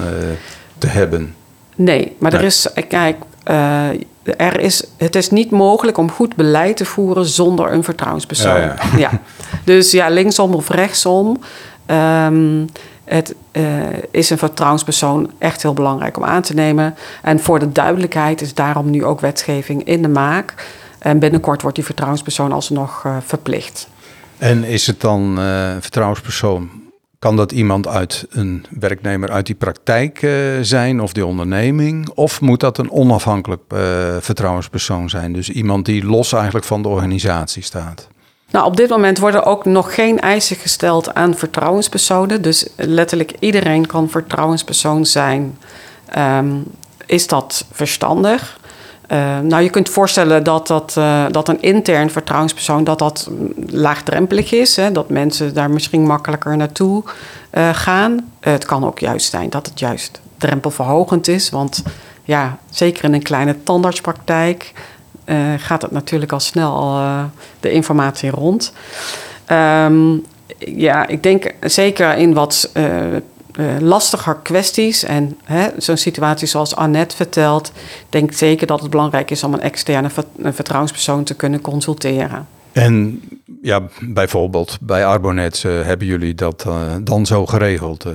te 0.79 0.87
hebben. 0.87 1.35
Nee, 1.77 2.17
maar 2.19 2.31
nee. 2.31 2.41
er 2.41 2.47
is, 2.47 2.69
kijk, 2.89 3.17
er 4.37 4.61
is, 4.61 4.85
het 4.97 5.17
is 5.17 5.31
niet 5.31 5.51
mogelijk 5.51 5.99
om 5.99 6.11
goed 6.11 6.37
beleid 6.37 6.77
te 6.77 6.85
voeren 6.85 7.25
zonder 7.25 7.73
een 7.73 7.85
vertrouwenspersoon. 7.85 8.61
Ja, 8.61 8.77
ja. 8.93 8.99
ja. 8.99 9.11
Dus 9.65 9.91
ja, 9.91 10.09
linksom 10.09 10.55
of 10.55 10.69
rechtsom. 10.69 11.37
Um, 11.87 12.67
het 13.05 13.35
uh, 13.53 13.87
is 14.11 14.31
een 14.31 14.39
vertrouwenspersoon 14.39 15.31
echt 15.39 15.63
heel 15.63 15.75
belangrijk 15.75 16.17
om 16.17 16.25
aan 16.25 16.43
te 16.43 16.55
nemen. 16.55 16.95
En 17.23 17.41
voor 17.41 17.59
de 17.59 17.73
duidelijkheid 17.73 18.41
is 18.41 18.55
daarom 18.55 18.91
nu 18.91 19.05
ook 19.05 19.21
wetgeving 19.21 19.85
in 19.85 20.03
de 20.03 20.09
maak. 20.09 20.55
En 20.99 21.19
binnenkort 21.19 21.63
wordt 21.63 21.77
die 21.77 21.85
vertrouwenspersoon 21.85 22.53
alsnog 22.53 23.05
uh, 23.07 23.17
verplicht. 23.25 23.89
En 24.39 24.65
is 24.65 24.87
het 24.87 25.01
dan 25.01 25.37
een 25.37 25.83
vertrouwenspersoon? 25.83 26.71
Kan 27.19 27.37
dat 27.37 27.53
iemand 27.53 27.87
uit 27.87 28.27
een 28.31 28.65
werknemer 28.71 29.31
uit 29.31 29.47
die 29.47 29.55
praktijk 29.55 30.29
zijn 30.61 31.01
of 31.01 31.13
die 31.13 31.27
onderneming? 31.27 32.09
Of 32.09 32.41
moet 32.41 32.61
dat 32.61 32.79
een 32.79 32.91
onafhankelijk 32.91 33.63
vertrouwenspersoon 34.21 35.11
zijn? 35.11 35.33
Dus 35.33 35.51
iemand 35.51 35.85
die 35.85 36.05
los 36.05 36.33
eigenlijk 36.33 36.65
van 36.65 36.83
de 36.83 36.89
organisatie 36.89 37.63
staat? 37.63 38.09
Nou, 38.53 38.67
op 38.67 38.77
dit 38.77 38.89
moment 38.89 39.19
worden 39.19 39.45
ook 39.45 39.65
nog 39.65 39.95
geen 39.95 40.21
eisen 40.21 40.57
gesteld 40.57 41.15
aan 41.15 41.35
vertrouwenspersonen. 41.35 42.43
Dus 42.43 42.67
letterlijk 42.77 43.33
iedereen 43.39 43.87
kan 43.87 44.11
vertrouwenspersoon 44.11 45.07
zijn. 45.07 45.59
Um, 46.19 46.65
is 47.07 47.27
dat 47.27 47.65
verstandig? 47.71 48.61
Uh, 49.13 49.39
nou, 49.39 49.63
je 49.63 49.71
kunt 49.71 49.89
voorstellen 49.89 50.45
dat, 50.45 50.67
dat, 50.67 50.95
uh, 50.99 51.25
dat 51.31 51.49
een 51.49 51.63
intern 51.63 52.11
vertrouwenspersoon 52.11 52.85
dat 52.85 52.99
dat 52.99 53.31
laagdrempelig 53.67 54.53
is. 54.53 54.77
Hè, 54.77 54.93
dat 54.93 55.09
mensen 55.09 55.55
daar 55.55 55.71
misschien 55.71 56.07
makkelijker 56.07 56.57
naartoe 56.57 57.05
uh, 57.53 57.69
gaan. 57.73 58.31
het 58.41 58.65
kan 58.65 58.85
ook 58.85 58.99
juist 58.99 59.31
zijn 59.31 59.51
dat 59.51 59.67
het 59.67 59.79
juist 59.79 60.21
drempelverhogend 60.39 61.29
is. 61.29 61.51
Want 61.51 61.83
ja, 62.25 62.59
zeker 62.71 63.05
in 63.05 63.15
een 63.15 63.23
kleine 63.23 63.63
tandartspraktijk 63.63 64.73
gaat 65.57 65.83
het 65.83 65.91
natuurlijk 65.91 66.33
al 66.33 66.41
snel 66.41 67.01
de 67.61 67.71
informatie 67.71 68.31
rond. 68.31 68.73
Um, 69.51 70.25
ja, 70.59 71.07
ik 71.07 71.23
denk 71.23 71.55
zeker 71.61 72.17
in 72.17 72.35
wat 72.35 72.71
uh, 72.75 72.87
lastiger 73.81 74.37
kwesties. 74.43 75.05
En 75.05 75.39
zo'n 75.77 75.97
situatie 75.97 76.49
zoals 76.49 76.77
Annette 76.77 77.17
vertelt, 77.17 77.73
denk 78.09 78.31
ik 78.31 78.37
zeker 78.37 78.67
dat 78.67 78.81
het 78.81 78.91
belangrijk 78.91 79.31
is 79.31 79.45
om 79.45 79.55
een 79.55 79.61
externe 79.61 80.09
vertrouwenspersoon 80.43 81.25
te 81.25 81.35
kunnen 81.35 81.61
consulteren. 81.61 82.47
En 82.73 83.23
ja, 83.63 83.83
bijvoorbeeld 84.01 84.79
bij 84.81 85.07
Arbonet 85.07 85.63
hebben 85.63 86.07
jullie 86.07 86.35
dat 86.35 86.67
dan 87.03 87.27
zo 87.27 87.47
geregeld. 87.47 88.07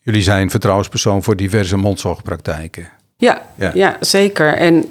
jullie 0.00 0.22
zijn 0.22 0.50
vertrouwenspersoon 0.50 1.22
voor 1.22 1.36
diverse 1.36 1.76
mondzorgpraktijken. 1.76 2.88
Ja, 3.24 3.42
ja, 3.54 3.70
ja. 3.74 3.96
zeker. 4.00 4.54
En 4.54 4.84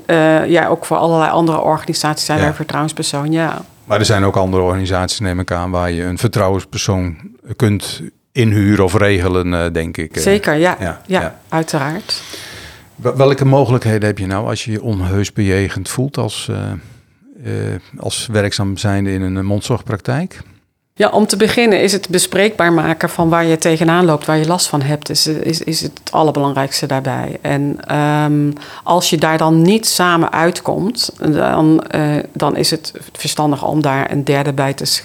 ja, 0.48 0.68
ook 0.68 0.86
voor 0.86 0.98
allerlei 0.98 1.32
andere 1.32 1.62
organisaties 1.62 2.26
zijn 2.26 2.38
ja. 2.38 2.44
wij 2.44 2.54
vertrouwenspersoon, 2.54 3.32
ja. 3.32 3.62
Maar 3.86 4.00
er 4.00 4.06
zijn 4.06 4.24
ook 4.24 4.36
andere 4.36 4.64
organisaties, 4.64 5.20
neem 5.20 5.40
ik 5.40 5.52
aan, 5.52 5.72
waar 5.72 5.92
je 5.92 6.04
een 6.04 6.18
vertrouwenspersoon 6.18 7.18
kunt 7.56 8.02
inhuren 8.32 8.84
of 8.84 8.94
regelen, 8.94 9.48
uh, 9.48 9.66
denk 9.72 9.98
ik. 9.98 10.18
Zeker, 10.18 10.54
ja. 10.54 10.76
Ja, 10.80 11.02
ja, 11.06 11.22
ja. 11.22 11.40
uiteraard. 11.50 12.22
Welke 12.96 13.46
mogelijkheden 13.46 14.08
heb 14.08 14.18
je 14.18 14.26
nou 14.26 14.48
als 14.48 14.66
je 14.66 14.72
je 14.72 14.82
onheus 14.82 15.34
bejegend 15.34 15.90
voelt 15.90 16.18
als, 16.18 16.48
uh, 16.52 16.58
uh, 17.46 17.76
als 17.98 18.28
werkzaam 18.32 18.78
zijnde 18.78 19.12
in 19.12 19.22
een 19.22 19.46
mondzorgpraktijk? 19.46 20.42
Ja, 20.96 21.10
om 21.10 21.26
te 21.28 21.38
beginnen 21.38 21.82
is 21.82 21.92
het 21.92 22.10
bespreekbaar 22.10 22.74
maken 22.74 23.10
van 23.10 23.30
waar 23.30 23.46
je 23.46 23.58
tegenaan 23.58 24.06
loopt, 24.06 24.26
waar 24.26 24.38
je 24.38 24.48
last 24.48 24.68
van 24.68 24.82
hebt, 24.82 25.10
is, 25.10 25.28
is, 25.28 25.62
is 25.62 25.82
het 25.82 26.02
allerbelangrijkste 26.12 26.86
daarbij. 26.86 27.38
En 27.42 27.96
um, 27.98 28.54
als 28.84 29.10
je 29.10 29.18
daar 29.18 29.38
dan 29.38 29.62
niet 29.62 29.88
samen 29.88 30.32
uitkomt, 30.32 31.10
dan, 31.18 31.84
uh, 31.96 32.16
dan 32.34 32.56
is 32.56 32.72
het 32.72 32.94
verstandig 33.12 33.66
om 33.66 33.82
daar 33.82 34.12
een 34.12 34.24
derde 34.24 34.54
bij 34.54 34.74
te, 34.74 35.02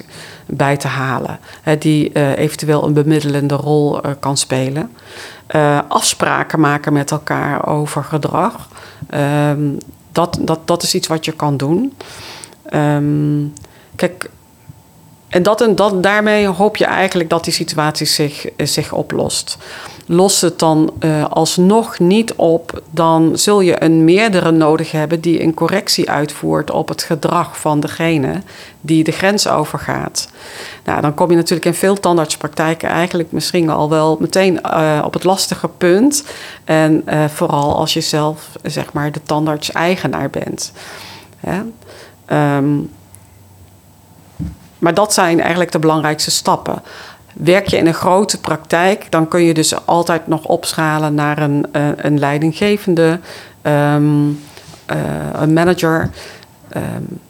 bij 0.46 0.76
te 0.76 0.88
halen, 0.88 1.38
hè, 1.62 1.78
die 1.78 2.10
uh, 2.12 2.38
eventueel 2.38 2.84
een 2.84 2.92
bemiddelende 2.92 3.54
rol 3.54 4.06
uh, 4.06 4.12
kan 4.20 4.36
spelen. 4.36 4.90
afspraken 5.88 6.60
maken 6.60 6.92
met 6.92 7.10
elkaar 7.10 7.66
over 7.66 8.04
gedrag, 8.04 8.68
um, 9.50 9.78
dat, 10.12 10.38
dat, 10.40 10.60
dat 10.64 10.82
is 10.82 10.94
iets 10.94 11.08
wat 11.08 11.24
je 11.24 11.32
kan 11.32 11.56
doen. 11.56 11.96
Um, 12.74 13.52
kijk, 13.96 14.30
en 15.28 15.42
dat 15.42 15.60
en 15.60 15.74
dat, 15.74 16.02
daarmee 16.02 16.46
hoop 16.46 16.76
je 16.76 16.84
eigenlijk 16.84 17.30
dat 17.30 17.44
die 17.44 17.52
situatie 17.52 18.06
zich, 18.06 18.46
zich 18.56 18.92
oplost. 18.92 19.58
Lost 20.06 20.40
het 20.40 20.58
dan 20.58 20.92
uh, 21.00 21.24
alsnog 21.24 21.98
niet 21.98 22.34
op, 22.34 22.82
dan 22.90 23.38
zul 23.38 23.60
je 23.60 23.82
een 23.82 24.04
meerdere 24.04 24.50
nodig 24.50 24.92
hebben 24.92 25.20
die 25.20 25.42
een 25.42 25.54
correctie 25.54 26.10
uitvoert 26.10 26.70
op 26.70 26.88
het 26.88 27.02
gedrag 27.02 27.60
van 27.60 27.80
degene 27.80 28.42
die 28.80 29.04
de 29.04 29.12
grens 29.12 29.48
overgaat. 29.48 30.28
Nou, 30.84 31.00
dan 31.00 31.14
kom 31.14 31.30
je 31.30 31.36
natuurlijk 31.36 31.66
in 31.66 31.74
veel 31.74 32.00
tandartspraktijken 32.00 32.88
eigenlijk 32.88 33.32
misschien 33.32 33.70
al 33.70 33.88
wel 33.88 34.16
meteen 34.20 34.60
uh, 34.64 35.02
op 35.04 35.12
het 35.12 35.24
lastige 35.24 35.68
punt. 35.68 36.24
En 36.64 37.04
vooral 37.34 37.76
als 37.76 37.92
je 37.92 38.00
zelf, 38.00 38.48
zeg 38.62 38.92
maar, 38.92 39.12
de 39.12 39.22
tandarts-eigenaar 39.22 40.30
bent. 40.30 40.72
Ja? 41.40 41.64
Um, 42.56 42.90
maar 44.78 44.94
dat 44.94 45.12
zijn 45.12 45.40
eigenlijk 45.40 45.72
de 45.72 45.78
belangrijkste 45.78 46.30
stappen. 46.30 46.82
Werk 47.34 47.68
je 47.68 47.76
in 47.76 47.86
een 47.86 47.94
grote 47.94 48.40
praktijk, 48.40 49.10
dan 49.10 49.28
kun 49.28 49.42
je 49.42 49.54
dus 49.54 49.86
altijd 49.86 50.26
nog 50.26 50.44
opschalen 50.44 51.14
naar 51.14 51.38
een, 51.38 51.66
uh, 51.72 51.88
een 51.96 52.18
leidinggevende, 52.18 53.20
um, 53.62 54.28
uh, 54.90 54.96
een 55.32 55.52
manager. 55.52 56.10
Um, 56.76 57.20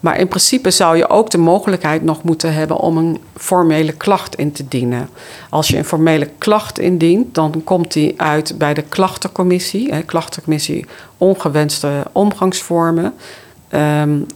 maar 0.00 0.18
in 0.18 0.28
principe 0.28 0.70
zou 0.70 0.96
je 0.96 1.08
ook 1.08 1.30
de 1.30 1.38
mogelijkheid 1.38 2.02
nog 2.02 2.22
moeten 2.22 2.54
hebben 2.54 2.76
om 2.76 2.96
een 2.96 3.20
formele 3.36 3.92
klacht 3.92 4.34
in 4.34 4.52
te 4.52 4.68
dienen. 4.68 5.08
Als 5.50 5.68
je 5.68 5.76
een 5.76 5.84
formele 5.84 6.30
klacht 6.38 6.78
indient, 6.78 7.34
dan 7.34 7.60
komt 7.64 7.92
die 7.92 8.20
uit 8.20 8.58
bij 8.58 8.74
de 8.74 8.82
klachtencommissie. 8.82 10.04
Klachtencommissie 10.04 10.86
ongewenste 11.18 12.02
omgangsvormen. 12.12 13.14
Um, 13.70 14.26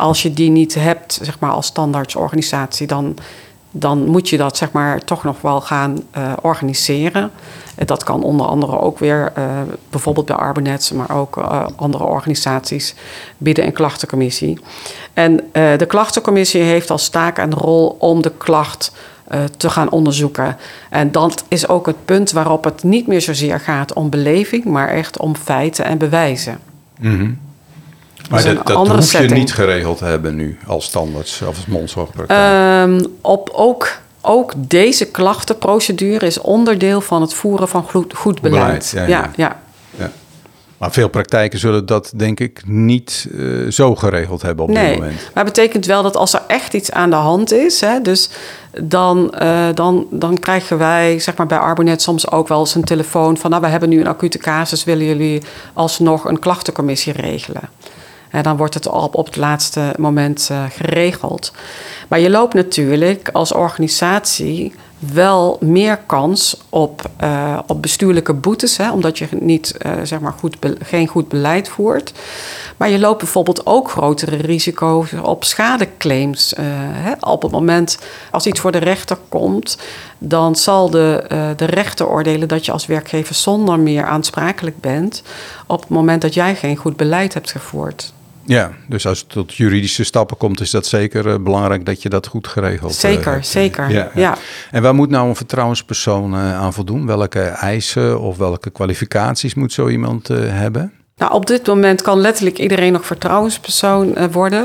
als 0.00 0.22
je 0.22 0.32
die 0.32 0.50
niet 0.50 0.74
hebt, 0.74 1.18
zeg 1.22 1.38
maar 1.38 1.50
als 1.50 1.66
standaardsorganisatie, 1.66 2.86
dan, 2.86 3.16
dan 3.70 4.06
moet 4.06 4.28
je 4.28 4.36
dat 4.36 4.56
zeg 4.56 4.72
maar 4.72 5.04
toch 5.04 5.24
nog 5.24 5.40
wel 5.40 5.60
gaan 5.60 6.02
uh, 6.16 6.32
organiseren. 6.42 7.30
Dat 7.84 8.04
kan 8.04 8.22
onder 8.22 8.46
andere 8.46 8.78
ook 8.80 8.98
weer, 8.98 9.32
uh, 9.38 9.44
bijvoorbeeld 9.90 10.26
bij 10.26 10.36
Arbonets, 10.36 10.92
maar 10.92 11.16
ook 11.16 11.36
uh, 11.36 11.66
andere 11.76 12.04
organisaties 12.04 12.94
bieden 13.38 13.64
een 13.64 13.72
klachtencommissie. 13.72 14.60
En 15.14 15.40
de 15.52 15.86
klachtencommissie 15.88 16.62
heeft 16.62 16.90
als 16.90 17.08
taak 17.08 17.38
en 17.38 17.54
rol 17.54 17.96
om 17.98 18.22
de 18.22 18.32
klacht 18.38 18.92
te 19.56 19.70
gaan 19.70 19.90
onderzoeken. 19.90 20.56
En 20.90 21.12
dat 21.12 21.44
is 21.48 21.68
ook 21.68 21.86
het 21.86 22.04
punt 22.04 22.30
waarop 22.30 22.64
het 22.64 22.82
niet 22.82 23.06
meer 23.06 23.20
zozeer 23.20 23.60
gaat 23.60 23.92
om 23.92 24.10
beleving, 24.10 24.64
maar 24.64 24.88
echt 24.88 25.18
om 25.18 25.36
feiten 25.36 25.84
en 25.84 25.98
bewijzen. 25.98 26.58
Mm. 27.00 27.38
Maar 28.30 28.44
dat, 28.44 28.66
dat 28.66 28.88
hoef 28.88 29.04
setting. 29.04 29.30
je 29.30 29.38
niet 29.38 29.52
geregeld 29.52 29.98
te 29.98 30.04
hebben 30.04 30.34
nu 30.34 30.58
als 30.66 30.84
standaard 30.84 31.40
of 31.40 31.56
als 31.56 31.66
mondzorgpraktijk? 31.66 32.88
Um, 32.88 33.06
op 33.20 33.50
ook, 33.52 33.98
ook 34.20 34.52
deze 34.56 35.04
klachtenprocedure 35.04 36.26
is 36.26 36.40
onderdeel 36.40 37.00
van 37.00 37.20
het 37.20 37.34
voeren 37.34 37.68
van 37.68 37.82
goed, 37.82 38.14
goed 38.14 38.40
beleid. 38.40 38.62
beleid 38.64 38.90
ja, 38.90 39.06
ja. 39.06 39.30
ja. 39.36 39.56
ja. 39.96 40.10
Maar 40.80 40.92
veel 40.92 41.08
praktijken 41.08 41.58
zullen 41.58 41.86
dat 41.86 42.12
denk 42.16 42.40
ik 42.40 42.62
niet 42.66 43.28
uh, 43.32 43.70
zo 43.70 43.94
geregeld 43.94 44.42
hebben 44.42 44.64
op 44.64 44.70
nee, 44.70 44.90
dit 44.90 44.98
moment. 44.98 45.16
Maar 45.34 45.44
het 45.44 45.54
betekent 45.54 45.86
wel 45.86 46.02
dat 46.02 46.16
als 46.16 46.34
er 46.34 46.42
echt 46.46 46.74
iets 46.74 46.92
aan 46.92 47.10
de 47.10 47.16
hand 47.16 47.52
is, 47.52 47.80
hè, 47.80 48.00
dus 48.00 48.30
dan, 48.82 49.34
uh, 49.42 49.66
dan, 49.74 50.06
dan 50.10 50.38
krijgen 50.38 50.78
wij 50.78 51.18
zeg 51.18 51.36
maar, 51.36 51.46
bij 51.46 51.58
Arbonet 51.58 52.02
soms 52.02 52.30
ook 52.30 52.48
wel 52.48 52.60
eens 52.60 52.74
een 52.74 52.84
telefoon 52.84 53.36
van 53.36 53.50
nou, 53.50 53.62
we 53.62 53.68
hebben 53.68 53.88
nu 53.88 54.00
een 54.00 54.06
acute 54.06 54.38
casus, 54.38 54.84
willen 54.84 55.06
jullie 55.06 55.42
alsnog 55.72 56.24
een 56.24 56.38
klachtencommissie 56.38 57.12
regelen? 57.12 57.62
Dan 58.42 58.56
wordt 58.56 58.74
het 58.74 58.86
op, 58.86 59.14
op 59.14 59.26
het 59.26 59.36
laatste 59.36 59.94
moment 59.98 60.48
uh, 60.52 60.64
geregeld. 60.70 61.52
Maar 62.08 62.20
je 62.20 62.30
loopt 62.30 62.54
natuurlijk 62.54 63.28
als 63.32 63.52
organisatie 63.52 64.74
wel 64.98 65.56
meer 65.60 65.96
kans 65.96 66.60
op, 66.68 67.10
uh, 67.22 67.58
op 67.66 67.82
bestuurlijke 67.82 68.34
boetes, 68.34 68.76
hè, 68.76 68.92
omdat 68.92 69.18
je 69.18 69.28
niet, 69.30 69.74
uh, 69.86 69.92
zeg 70.02 70.20
maar 70.20 70.32
goed 70.32 70.56
geen 70.82 71.06
goed 71.06 71.28
beleid 71.28 71.68
voert. 71.68 72.12
Maar 72.76 72.90
je 72.90 72.98
loopt 72.98 73.18
bijvoorbeeld 73.18 73.66
ook 73.66 73.90
grotere 73.90 74.36
risico's 74.36 75.12
op 75.22 75.44
schadeclaims. 75.44 76.54
Hè. 76.60 77.12
Op 77.20 77.42
het 77.42 77.50
moment 77.50 77.98
als 78.30 78.46
iets 78.46 78.60
voor 78.60 78.72
de 78.72 78.78
rechter 78.78 79.18
komt, 79.28 79.78
dan 80.18 80.56
zal 80.56 80.90
de, 80.90 81.24
de 81.56 81.64
rechter 81.64 82.08
oordelen 82.08 82.48
dat 82.48 82.66
je 82.66 82.72
als 82.72 82.86
werkgever 82.86 83.34
zonder 83.34 83.78
meer 83.78 84.04
aansprakelijk 84.04 84.80
bent 84.80 85.22
op 85.66 85.80
het 85.80 85.88
moment 85.88 86.22
dat 86.22 86.34
jij 86.34 86.56
geen 86.56 86.76
goed 86.76 86.96
beleid 86.96 87.34
hebt 87.34 87.50
gevoerd. 87.50 88.12
Ja, 88.44 88.72
dus 88.88 89.06
als 89.06 89.18
het 89.18 89.28
tot 89.28 89.54
juridische 89.54 90.04
stappen 90.04 90.36
komt, 90.36 90.60
is 90.60 90.70
dat 90.70 90.86
zeker 90.86 91.26
uh, 91.26 91.36
belangrijk 91.36 91.86
dat 91.86 92.02
je 92.02 92.08
dat 92.08 92.26
goed 92.26 92.48
geregeld 92.48 93.02
hebt. 93.02 93.14
Zeker, 93.14 93.36
uh, 93.36 93.42
zeker. 93.42 93.90
Ja, 93.90 94.10
ja. 94.14 94.36
En 94.70 94.82
waar 94.82 94.94
moet 94.94 95.10
nou 95.10 95.28
een 95.28 95.36
vertrouwenspersoon 95.36 96.34
uh, 96.34 96.58
aan 96.58 96.72
voldoen? 96.72 97.06
Welke 97.06 97.40
eisen 97.40 98.20
of 98.20 98.36
welke 98.36 98.70
kwalificaties 98.70 99.54
moet 99.54 99.72
zo 99.72 99.88
iemand 99.88 100.28
hebben? 100.28 100.92
Nou, 101.20 101.32
op 101.32 101.46
dit 101.46 101.66
moment 101.66 102.02
kan 102.02 102.20
letterlijk 102.20 102.58
iedereen 102.58 102.92
nog 102.92 103.06
vertrouwenspersoon 103.06 104.30
worden. 104.32 104.64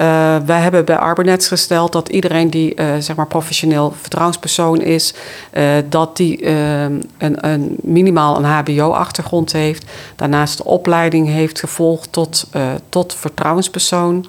Uh, 0.00 0.36
wij 0.46 0.60
hebben 0.60 0.84
bij 0.84 0.96
Arbonets 0.96 1.48
gesteld 1.48 1.92
dat 1.92 2.08
iedereen 2.08 2.50
die 2.50 2.80
uh, 2.80 2.96
zeg 2.98 3.16
maar 3.16 3.26
professioneel 3.26 3.94
vertrouwenspersoon 4.00 4.80
is, 4.80 5.14
uh, 5.52 5.72
dat 5.88 6.16
die 6.16 6.46
een, 6.46 7.02
een, 7.18 7.76
minimaal 7.82 8.36
een 8.36 8.44
HBO-achtergrond 8.44 9.52
heeft. 9.52 9.84
Daarnaast 10.16 10.56
de 10.56 10.64
opleiding 10.64 11.28
heeft 11.28 11.60
gevolgd 11.60 12.12
tot, 12.12 12.46
tot 12.88 13.14
vertrouwenspersoon. 13.14 14.26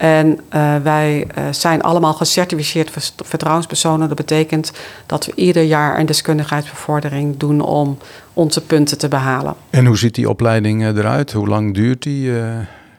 En 0.00 0.40
wij 0.82 1.26
zijn 1.50 1.82
allemaal 1.82 2.14
gecertificeerd 2.14 3.12
vertrouwenspersonen. 3.16 4.08
Dat 4.08 4.16
betekent 4.16 4.72
dat 5.06 5.26
we 5.26 5.32
ieder 5.34 5.62
jaar 5.62 5.98
een 5.98 6.06
deskundigheidsbevordering 6.06 7.36
doen 7.36 7.60
om 7.60 7.98
onze 8.32 8.60
punten 8.60 8.98
te 8.98 9.08
behalen. 9.08 9.54
En 9.70 9.86
hoe 9.86 9.98
ziet 9.98 10.14
die 10.14 10.28
opleiding 10.28 10.86
eruit? 10.86 11.32
Hoe 11.32 11.48
lang 11.48 11.74
duurt 11.74 12.02
die? 12.02 12.32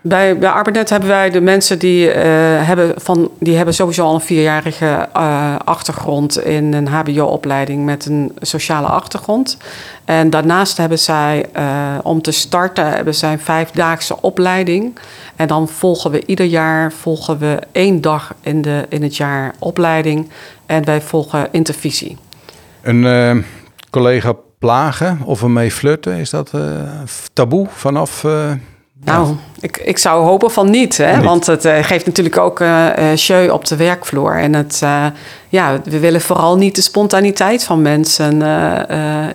Bij, 0.04 0.38
bij 0.38 0.64
hebben 0.84 1.10
wij 1.10 1.30
de 1.30 1.42
mensen 1.42 1.80
die, 1.80 2.08
uh, 2.08 2.14
hebben, 2.68 2.94
van, 2.96 3.32
die 3.40 3.56
hebben 3.56 3.74
sowieso 3.74 4.06
al 4.06 4.14
een 4.14 4.22
vierjarige 4.22 5.10
uh, 5.18 5.56
achtergrond 5.64 6.44
in 6.44 6.74
een 6.74 6.88
HBO-opleiding 6.88 7.86
met 7.86 8.06
een 8.06 8.32
sociale 8.40 8.88
achtergrond. 8.88 9.58
En 10.06 10.30
daarnaast 10.30 10.78
hebben 10.78 11.00
zij, 11.00 11.46
uh, 11.58 11.98
om 12.04 12.22
te 12.22 12.32
starten, 12.32 12.90
hebben 12.90 13.16
zij 13.16 13.32
een 13.32 13.40
vijfdaagse 13.40 14.22
opleiding. 14.22 15.00
En 15.36 15.48
dan 15.48 15.68
volgen 15.68 16.12
we 16.12 16.26
ieder 16.26 16.46
jaar 16.46 16.92
volgen 16.92 17.38
we 17.38 17.60
één 17.72 18.02
dag 18.02 18.34
in, 18.42 18.62
de, 18.62 18.86
in 18.90 19.04
het 19.04 19.18
jaar 19.18 19.56
opleiding. 19.60 20.30
En 20.66 20.86
wij 20.86 21.02
volgen 21.02 21.48
intervisie. 21.52 22.18
Een 22.82 23.46
collega 23.90 24.36
plagen 24.60 25.20
of 25.26 25.42
ermee 25.42 25.72
flirten, 25.72 26.16
is 26.16 26.30
dat 26.30 26.52
taboe 27.34 27.68
vanaf 27.70 28.26
nou, 29.04 29.36
ik, 29.60 29.78
ik 29.78 29.98
zou 29.98 30.24
hopen 30.24 30.52
van 30.52 30.70
niet, 30.70 30.98
hè? 30.98 31.22
want 31.22 31.46
het 31.46 31.66
uh, 31.66 31.84
geeft 31.84 32.06
natuurlijk 32.06 32.38
ook 32.38 32.60
uh, 32.60 32.90
show 33.16 33.52
op 33.52 33.66
de 33.66 33.76
werkvloer. 33.76 34.36
En 34.38 34.54
het, 34.54 34.80
uh, 34.84 35.06
ja, 35.50 35.82
we 35.84 36.00
willen 36.00 36.22
vooral 36.22 36.58
niet 36.58 36.76
de 36.76 36.82
spontaniteit 36.82 37.64
van 37.64 37.82
mensen 37.82 38.40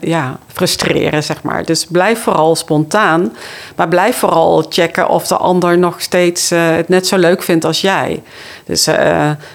ja, 0.01 0.39
frustreren, 0.53 1.23
zeg 1.23 1.43
maar. 1.43 1.64
Dus 1.64 1.87
blijf 1.87 2.23
vooral 2.23 2.57
spontaan, 2.57 3.33
maar 3.77 3.89
blijf 3.89 4.17
vooral 4.17 4.67
checken 4.69 5.09
of 5.09 5.27
de 5.27 5.37
ander 5.37 5.79
nog 5.79 6.01
steeds 6.01 6.51
het 6.51 6.89
net 6.89 7.07
zo 7.07 7.17
leuk 7.17 7.43
vindt 7.43 7.64
als 7.64 7.81
jij. 7.81 8.23
Dus 8.64 8.89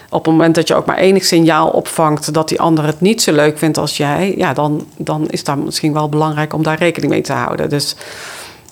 op 0.08 0.24
het 0.24 0.26
moment 0.26 0.54
dat 0.54 0.68
je 0.68 0.74
ook 0.74 0.86
maar 0.86 0.98
enig 0.98 1.24
signaal 1.24 1.68
opvangt 1.68 2.34
dat 2.34 2.48
die 2.48 2.60
ander 2.60 2.86
het 2.86 3.00
niet 3.00 3.22
zo 3.22 3.32
leuk 3.32 3.58
vindt 3.58 3.78
als 3.78 3.96
jij, 3.96 4.34
ja, 4.36 4.52
dan, 4.52 4.86
dan 4.96 5.26
is 5.30 5.44
dat 5.44 5.56
misschien 5.56 5.92
wel 5.92 6.08
belangrijk 6.08 6.54
om 6.54 6.62
daar 6.62 6.78
rekening 6.78 7.12
mee 7.12 7.20
te 7.20 7.32
houden. 7.32 7.68
Dus 7.68 7.96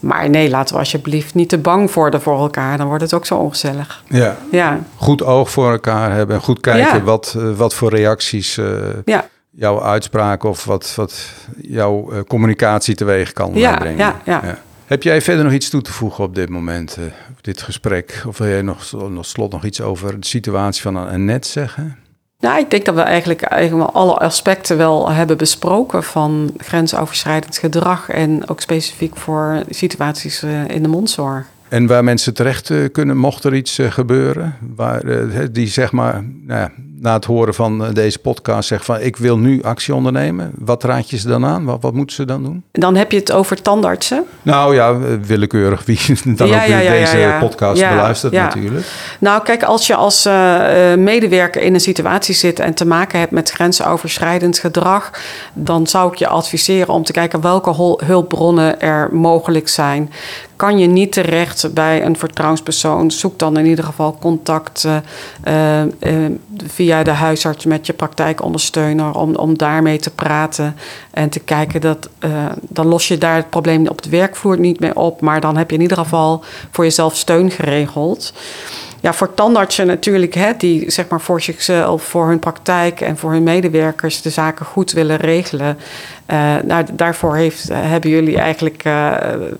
maar 0.00 0.30
nee, 0.30 0.50
laten 0.50 0.74
we 0.74 0.80
alsjeblieft 0.80 1.34
niet 1.34 1.48
te 1.48 1.58
bang 1.58 1.92
worden 1.92 2.22
voor 2.22 2.38
elkaar. 2.38 2.78
Dan 2.78 2.86
wordt 2.86 3.02
het 3.02 3.14
ook 3.14 3.26
zo 3.26 3.36
ongezellig. 3.36 4.04
Ja. 4.08 4.36
ja. 4.50 4.80
Goed 4.96 5.22
oog 5.22 5.50
voor 5.50 5.70
elkaar 5.70 6.12
hebben. 6.12 6.36
En 6.36 6.42
goed 6.42 6.60
kijken 6.60 7.04
wat, 7.04 7.34
uh, 7.36 7.52
wat 7.56 7.74
voor 7.74 7.90
reacties 7.90 8.56
uh, 8.56 8.66
ja. 9.04 9.28
jouw 9.50 9.82
uitspraak 9.82 10.44
of 10.44 10.64
wat, 10.64 10.92
wat 10.96 11.32
jouw 11.60 12.12
uh, 12.12 12.18
communicatie 12.28 12.94
teweeg 12.94 13.32
kan 13.32 13.50
brengen. 13.50 13.96
Ja, 13.96 14.20
ja. 14.24 14.58
Heb 14.86 15.02
jij 15.02 15.22
verder 15.22 15.44
nog 15.44 15.52
iets 15.52 15.68
toe 15.68 15.82
te 15.82 15.92
voegen 15.92 16.24
op 16.24 16.34
dit 16.34 16.48
moment, 16.48 16.98
op 17.30 17.44
dit 17.44 17.62
gesprek? 17.62 18.22
Of 18.26 18.38
wil 18.38 18.48
jij 18.48 18.62
nog, 18.62 18.92
nog 19.08 19.26
slot 19.26 19.52
nog 19.52 19.64
iets 19.64 19.80
over 19.80 20.20
de 20.20 20.26
situatie 20.26 20.82
van 20.82 20.96
Annette 20.96 21.48
zeggen? 21.48 21.96
Nou, 22.40 22.58
ik 22.58 22.70
denk 22.70 22.84
dat 22.84 22.94
we 22.94 23.00
eigenlijk, 23.00 23.42
eigenlijk 23.42 23.90
alle 23.90 24.14
aspecten 24.14 24.76
wel 24.76 25.10
hebben 25.10 25.36
besproken 25.36 26.02
van 26.02 26.52
grensoverschrijdend 26.56 27.58
gedrag 27.58 28.08
en 28.08 28.48
ook 28.48 28.60
specifiek 28.60 29.16
voor 29.16 29.62
situaties 29.68 30.42
eh, 30.42 30.68
in 30.68 30.82
de 30.82 30.88
mondzorg. 30.88 31.46
En 31.68 31.86
waar 31.86 32.04
mensen 32.04 32.34
terecht 32.34 32.70
eh, 32.70 32.78
kunnen, 32.92 33.16
mocht 33.16 33.44
er 33.44 33.54
iets 33.54 33.78
eh, 33.78 33.90
gebeuren, 33.90 34.56
waar 34.76 35.02
die 35.52 35.66
zeg 35.66 35.92
maar 35.92 36.24
nou 36.46 36.60
ja, 36.60 36.70
na 37.00 37.12
het 37.12 37.24
horen 37.24 37.54
van 37.54 37.84
eh, 37.84 37.92
deze 37.92 38.18
podcast 38.18 38.68
zegt 38.68 38.84
van 38.84 39.00
ik 39.00 39.16
wil 39.16 39.38
nu 39.38 39.62
actie 39.62 39.94
ondernemen, 39.94 40.52
wat 40.58 40.84
raad 40.84 41.10
je 41.10 41.18
ze 41.18 41.28
dan 41.28 41.46
aan? 41.46 41.64
Wat, 41.64 41.78
wat 41.80 41.94
moeten 41.94 42.16
ze 42.16 42.24
dan 42.24 42.42
doen? 42.42 42.62
Dan 42.72 42.96
heb 42.96 43.12
je 43.12 43.18
het 43.18 43.32
over 43.32 43.62
tandartsen? 43.62 44.24
Nou 44.42 44.74
ja, 44.74 44.90
eh, 44.90 44.98
willekeurig 45.26 45.84
wie 45.84 45.98
dan 46.36 46.48
ja, 46.48 46.62
ook 46.62 46.68
ja, 46.68 46.78
ja, 46.78 46.90
deze 46.90 47.36
podcast 47.40 47.88
beluistert 47.88 48.32
natuurlijk. 48.32 48.86
Nou 49.18 49.42
kijk, 49.42 49.62
als 49.62 49.86
je 49.86 49.94
als 49.94 50.26
uh, 50.26 50.94
medewerker 50.94 51.62
in 51.62 51.74
een 51.74 51.80
situatie 51.80 52.34
zit 52.34 52.58
en 52.58 52.74
te 52.74 52.86
maken 52.86 53.18
hebt 53.18 53.30
met 53.30 53.50
grensoverschrijdend 53.50 54.58
gedrag, 54.58 55.10
dan 55.52 55.86
zou 55.86 56.12
ik 56.12 56.18
je 56.18 56.26
adviseren 56.26 56.94
om 56.94 57.04
te 57.04 57.12
kijken 57.12 57.40
welke 57.40 57.94
hulpbronnen 58.04 58.80
er 58.80 59.08
mogelijk 59.12 59.68
zijn. 59.68 60.12
Kan 60.56 60.78
je 60.78 60.86
niet 60.86 61.12
terecht 61.12 61.74
bij 61.74 62.04
een 62.04 62.16
vertrouwenspersoon, 62.16 63.10
zoek 63.10 63.38
dan 63.38 63.58
in 63.58 63.66
ieder 63.66 63.84
geval 63.84 64.18
contact 64.20 64.86
uh, 65.44 65.82
via 66.66 66.89
via 66.90 67.02
de 67.02 67.10
huisarts 67.10 67.64
met 67.64 67.86
je 67.86 67.92
praktijkondersteuner 67.92 69.14
om, 69.14 69.34
om 69.34 69.58
daarmee 69.58 69.98
te 69.98 70.10
praten 70.10 70.76
en 71.10 71.28
te 71.28 71.40
kijken 71.40 71.80
dat 71.80 72.08
uh, 72.20 72.46
dan 72.68 72.86
los 72.86 73.08
je 73.08 73.18
daar 73.18 73.36
het 73.36 73.50
probleem 73.50 73.88
op 73.88 74.02
de 74.02 74.10
werkvloer 74.10 74.58
niet 74.58 74.80
mee 74.80 74.96
op, 74.96 75.20
maar 75.20 75.40
dan 75.40 75.56
heb 75.56 75.70
je 75.70 75.76
in 75.76 75.82
ieder 75.82 75.96
geval 75.96 76.44
voor 76.70 76.84
jezelf 76.84 77.16
steun 77.16 77.50
geregeld. 77.50 78.32
Ja, 79.00 79.12
voor 79.12 79.34
tandartsen 79.34 79.86
natuurlijk, 79.86 80.34
hè, 80.34 80.52
die 80.58 80.90
zeg 80.90 81.08
maar 81.08 81.20
voor 81.20 81.40
zichzelf, 81.40 82.02
voor 82.02 82.28
hun 82.28 82.38
praktijk 82.38 83.00
en 83.00 83.16
voor 83.16 83.32
hun 83.32 83.42
medewerkers 83.42 84.22
de 84.22 84.30
zaken 84.30 84.66
goed 84.66 84.92
willen 84.92 85.16
regelen. 85.16 85.78
Uh, 86.30 86.54
nou, 86.64 86.84
daarvoor 86.92 87.36
heeft, 87.36 87.68
hebben 87.72 88.10
jullie 88.10 88.38
eigenlijk 88.38 88.84
uh, 88.86 89.16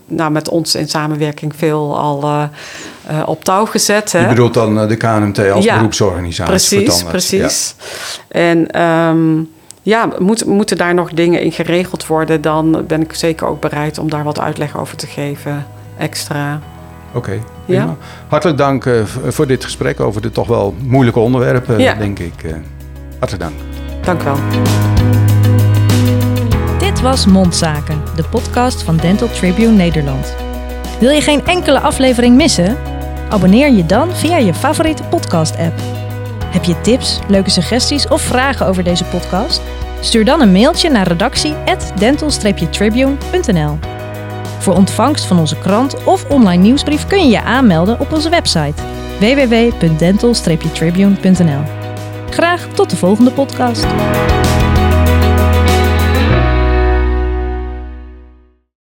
nou, 0.07 0.31
met 0.31 0.49
ons 0.49 0.75
in 0.75 0.89
samenwerking 0.89 1.53
veel 1.57 1.99
al 1.99 2.25
uh, 2.25 3.23
op 3.27 3.45
touw 3.45 3.67
gezet. 3.67 4.13
Hè? 4.13 4.21
Je 4.21 4.29
bedoelt 4.29 4.55
dan 4.55 4.89
de 4.89 4.97
KNMT 4.97 5.51
als 5.51 5.65
ja, 5.65 5.75
beroepsorganisatie 5.75 6.53
precies, 6.53 7.01
voor 7.01 7.11
Precies, 7.11 7.75
ja. 8.29 8.41
En 8.41 8.83
um, 8.83 9.51
ja, 9.83 10.09
moet, 10.19 10.45
moeten 10.45 10.77
daar 10.77 10.95
nog 10.95 11.11
dingen 11.13 11.41
in 11.41 11.53
geregeld 11.53 12.07
worden, 12.07 12.41
dan 12.41 12.85
ben 12.87 13.01
ik 13.01 13.15
zeker 13.15 13.47
ook 13.47 13.61
bereid 13.61 13.99
om 13.99 14.11
daar 14.11 14.25
wat 14.25 14.41
uitleg 14.41 14.79
over 14.79 14.97
te 14.97 15.07
geven, 15.07 15.67
extra. 15.99 16.61
Oké, 17.13 17.19
okay, 17.19 17.43
ja. 17.65 17.97
Hartelijk 18.29 18.59
dank 18.59 18.87
voor 19.27 19.47
dit 19.47 19.65
gesprek 19.65 20.01
over 20.01 20.23
de 20.23 20.31
toch 20.31 20.47
wel 20.47 20.75
moeilijke 20.83 21.21
onderwerpen, 21.21 21.79
ja. 21.79 21.95
denk 21.95 22.19
ik. 22.19 22.33
hartelijk 23.19 23.43
dank. 23.43 23.55
Dank 24.05 24.23
wel. 24.23 24.37
Dit 26.79 27.01
was 27.01 27.27
Mondzaken, 27.27 28.03
de 28.17 28.25
podcast 28.31 28.83
van 28.83 28.97
Dental 28.97 29.29
Tribune 29.29 29.73
Nederland. 29.73 30.35
Wil 31.01 31.11
je 31.11 31.21
geen 31.21 31.47
enkele 31.47 31.81
aflevering 31.81 32.37
missen? 32.37 32.77
Abonneer 33.29 33.71
je 33.71 33.87
dan 33.87 34.13
via 34.13 34.37
je 34.37 34.55
favoriete 34.55 35.03
podcast-app. 35.03 35.81
Heb 36.45 36.65
je 36.65 36.81
tips, 36.81 37.21
leuke 37.29 37.51
suggesties 37.51 38.09
of 38.09 38.23
vragen 38.23 38.67
over 38.67 38.85
deze 38.85 39.05
podcast? 39.05 39.63
Stuur 40.01 40.25
dan 40.25 40.41
een 40.41 40.53
mailtje 40.53 40.91
naar 40.91 41.09
redactie@dental-tribune.nl. 41.09 43.79
Voor 44.61 44.75
ontvangst 44.75 45.27
van 45.27 45.39
onze 45.39 45.59
krant 45.59 46.05
of 46.05 46.31
online 46.31 46.63
nieuwsbrief 46.63 47.07
kun 47.07 47.19
je 47.19 47.29
je 47.29 47.43
aanmelden 47.43 48.01
op 48.01 48.13
onze 48.13 48.31
website 48.31 48.83
www.dental-tribune.nl. 49.19 51.63
Graag 52.31 52.69
tot 52.75 52.91
de 52.91 52.97
volgende 52.97 53.31
podcast. 53.31 53.87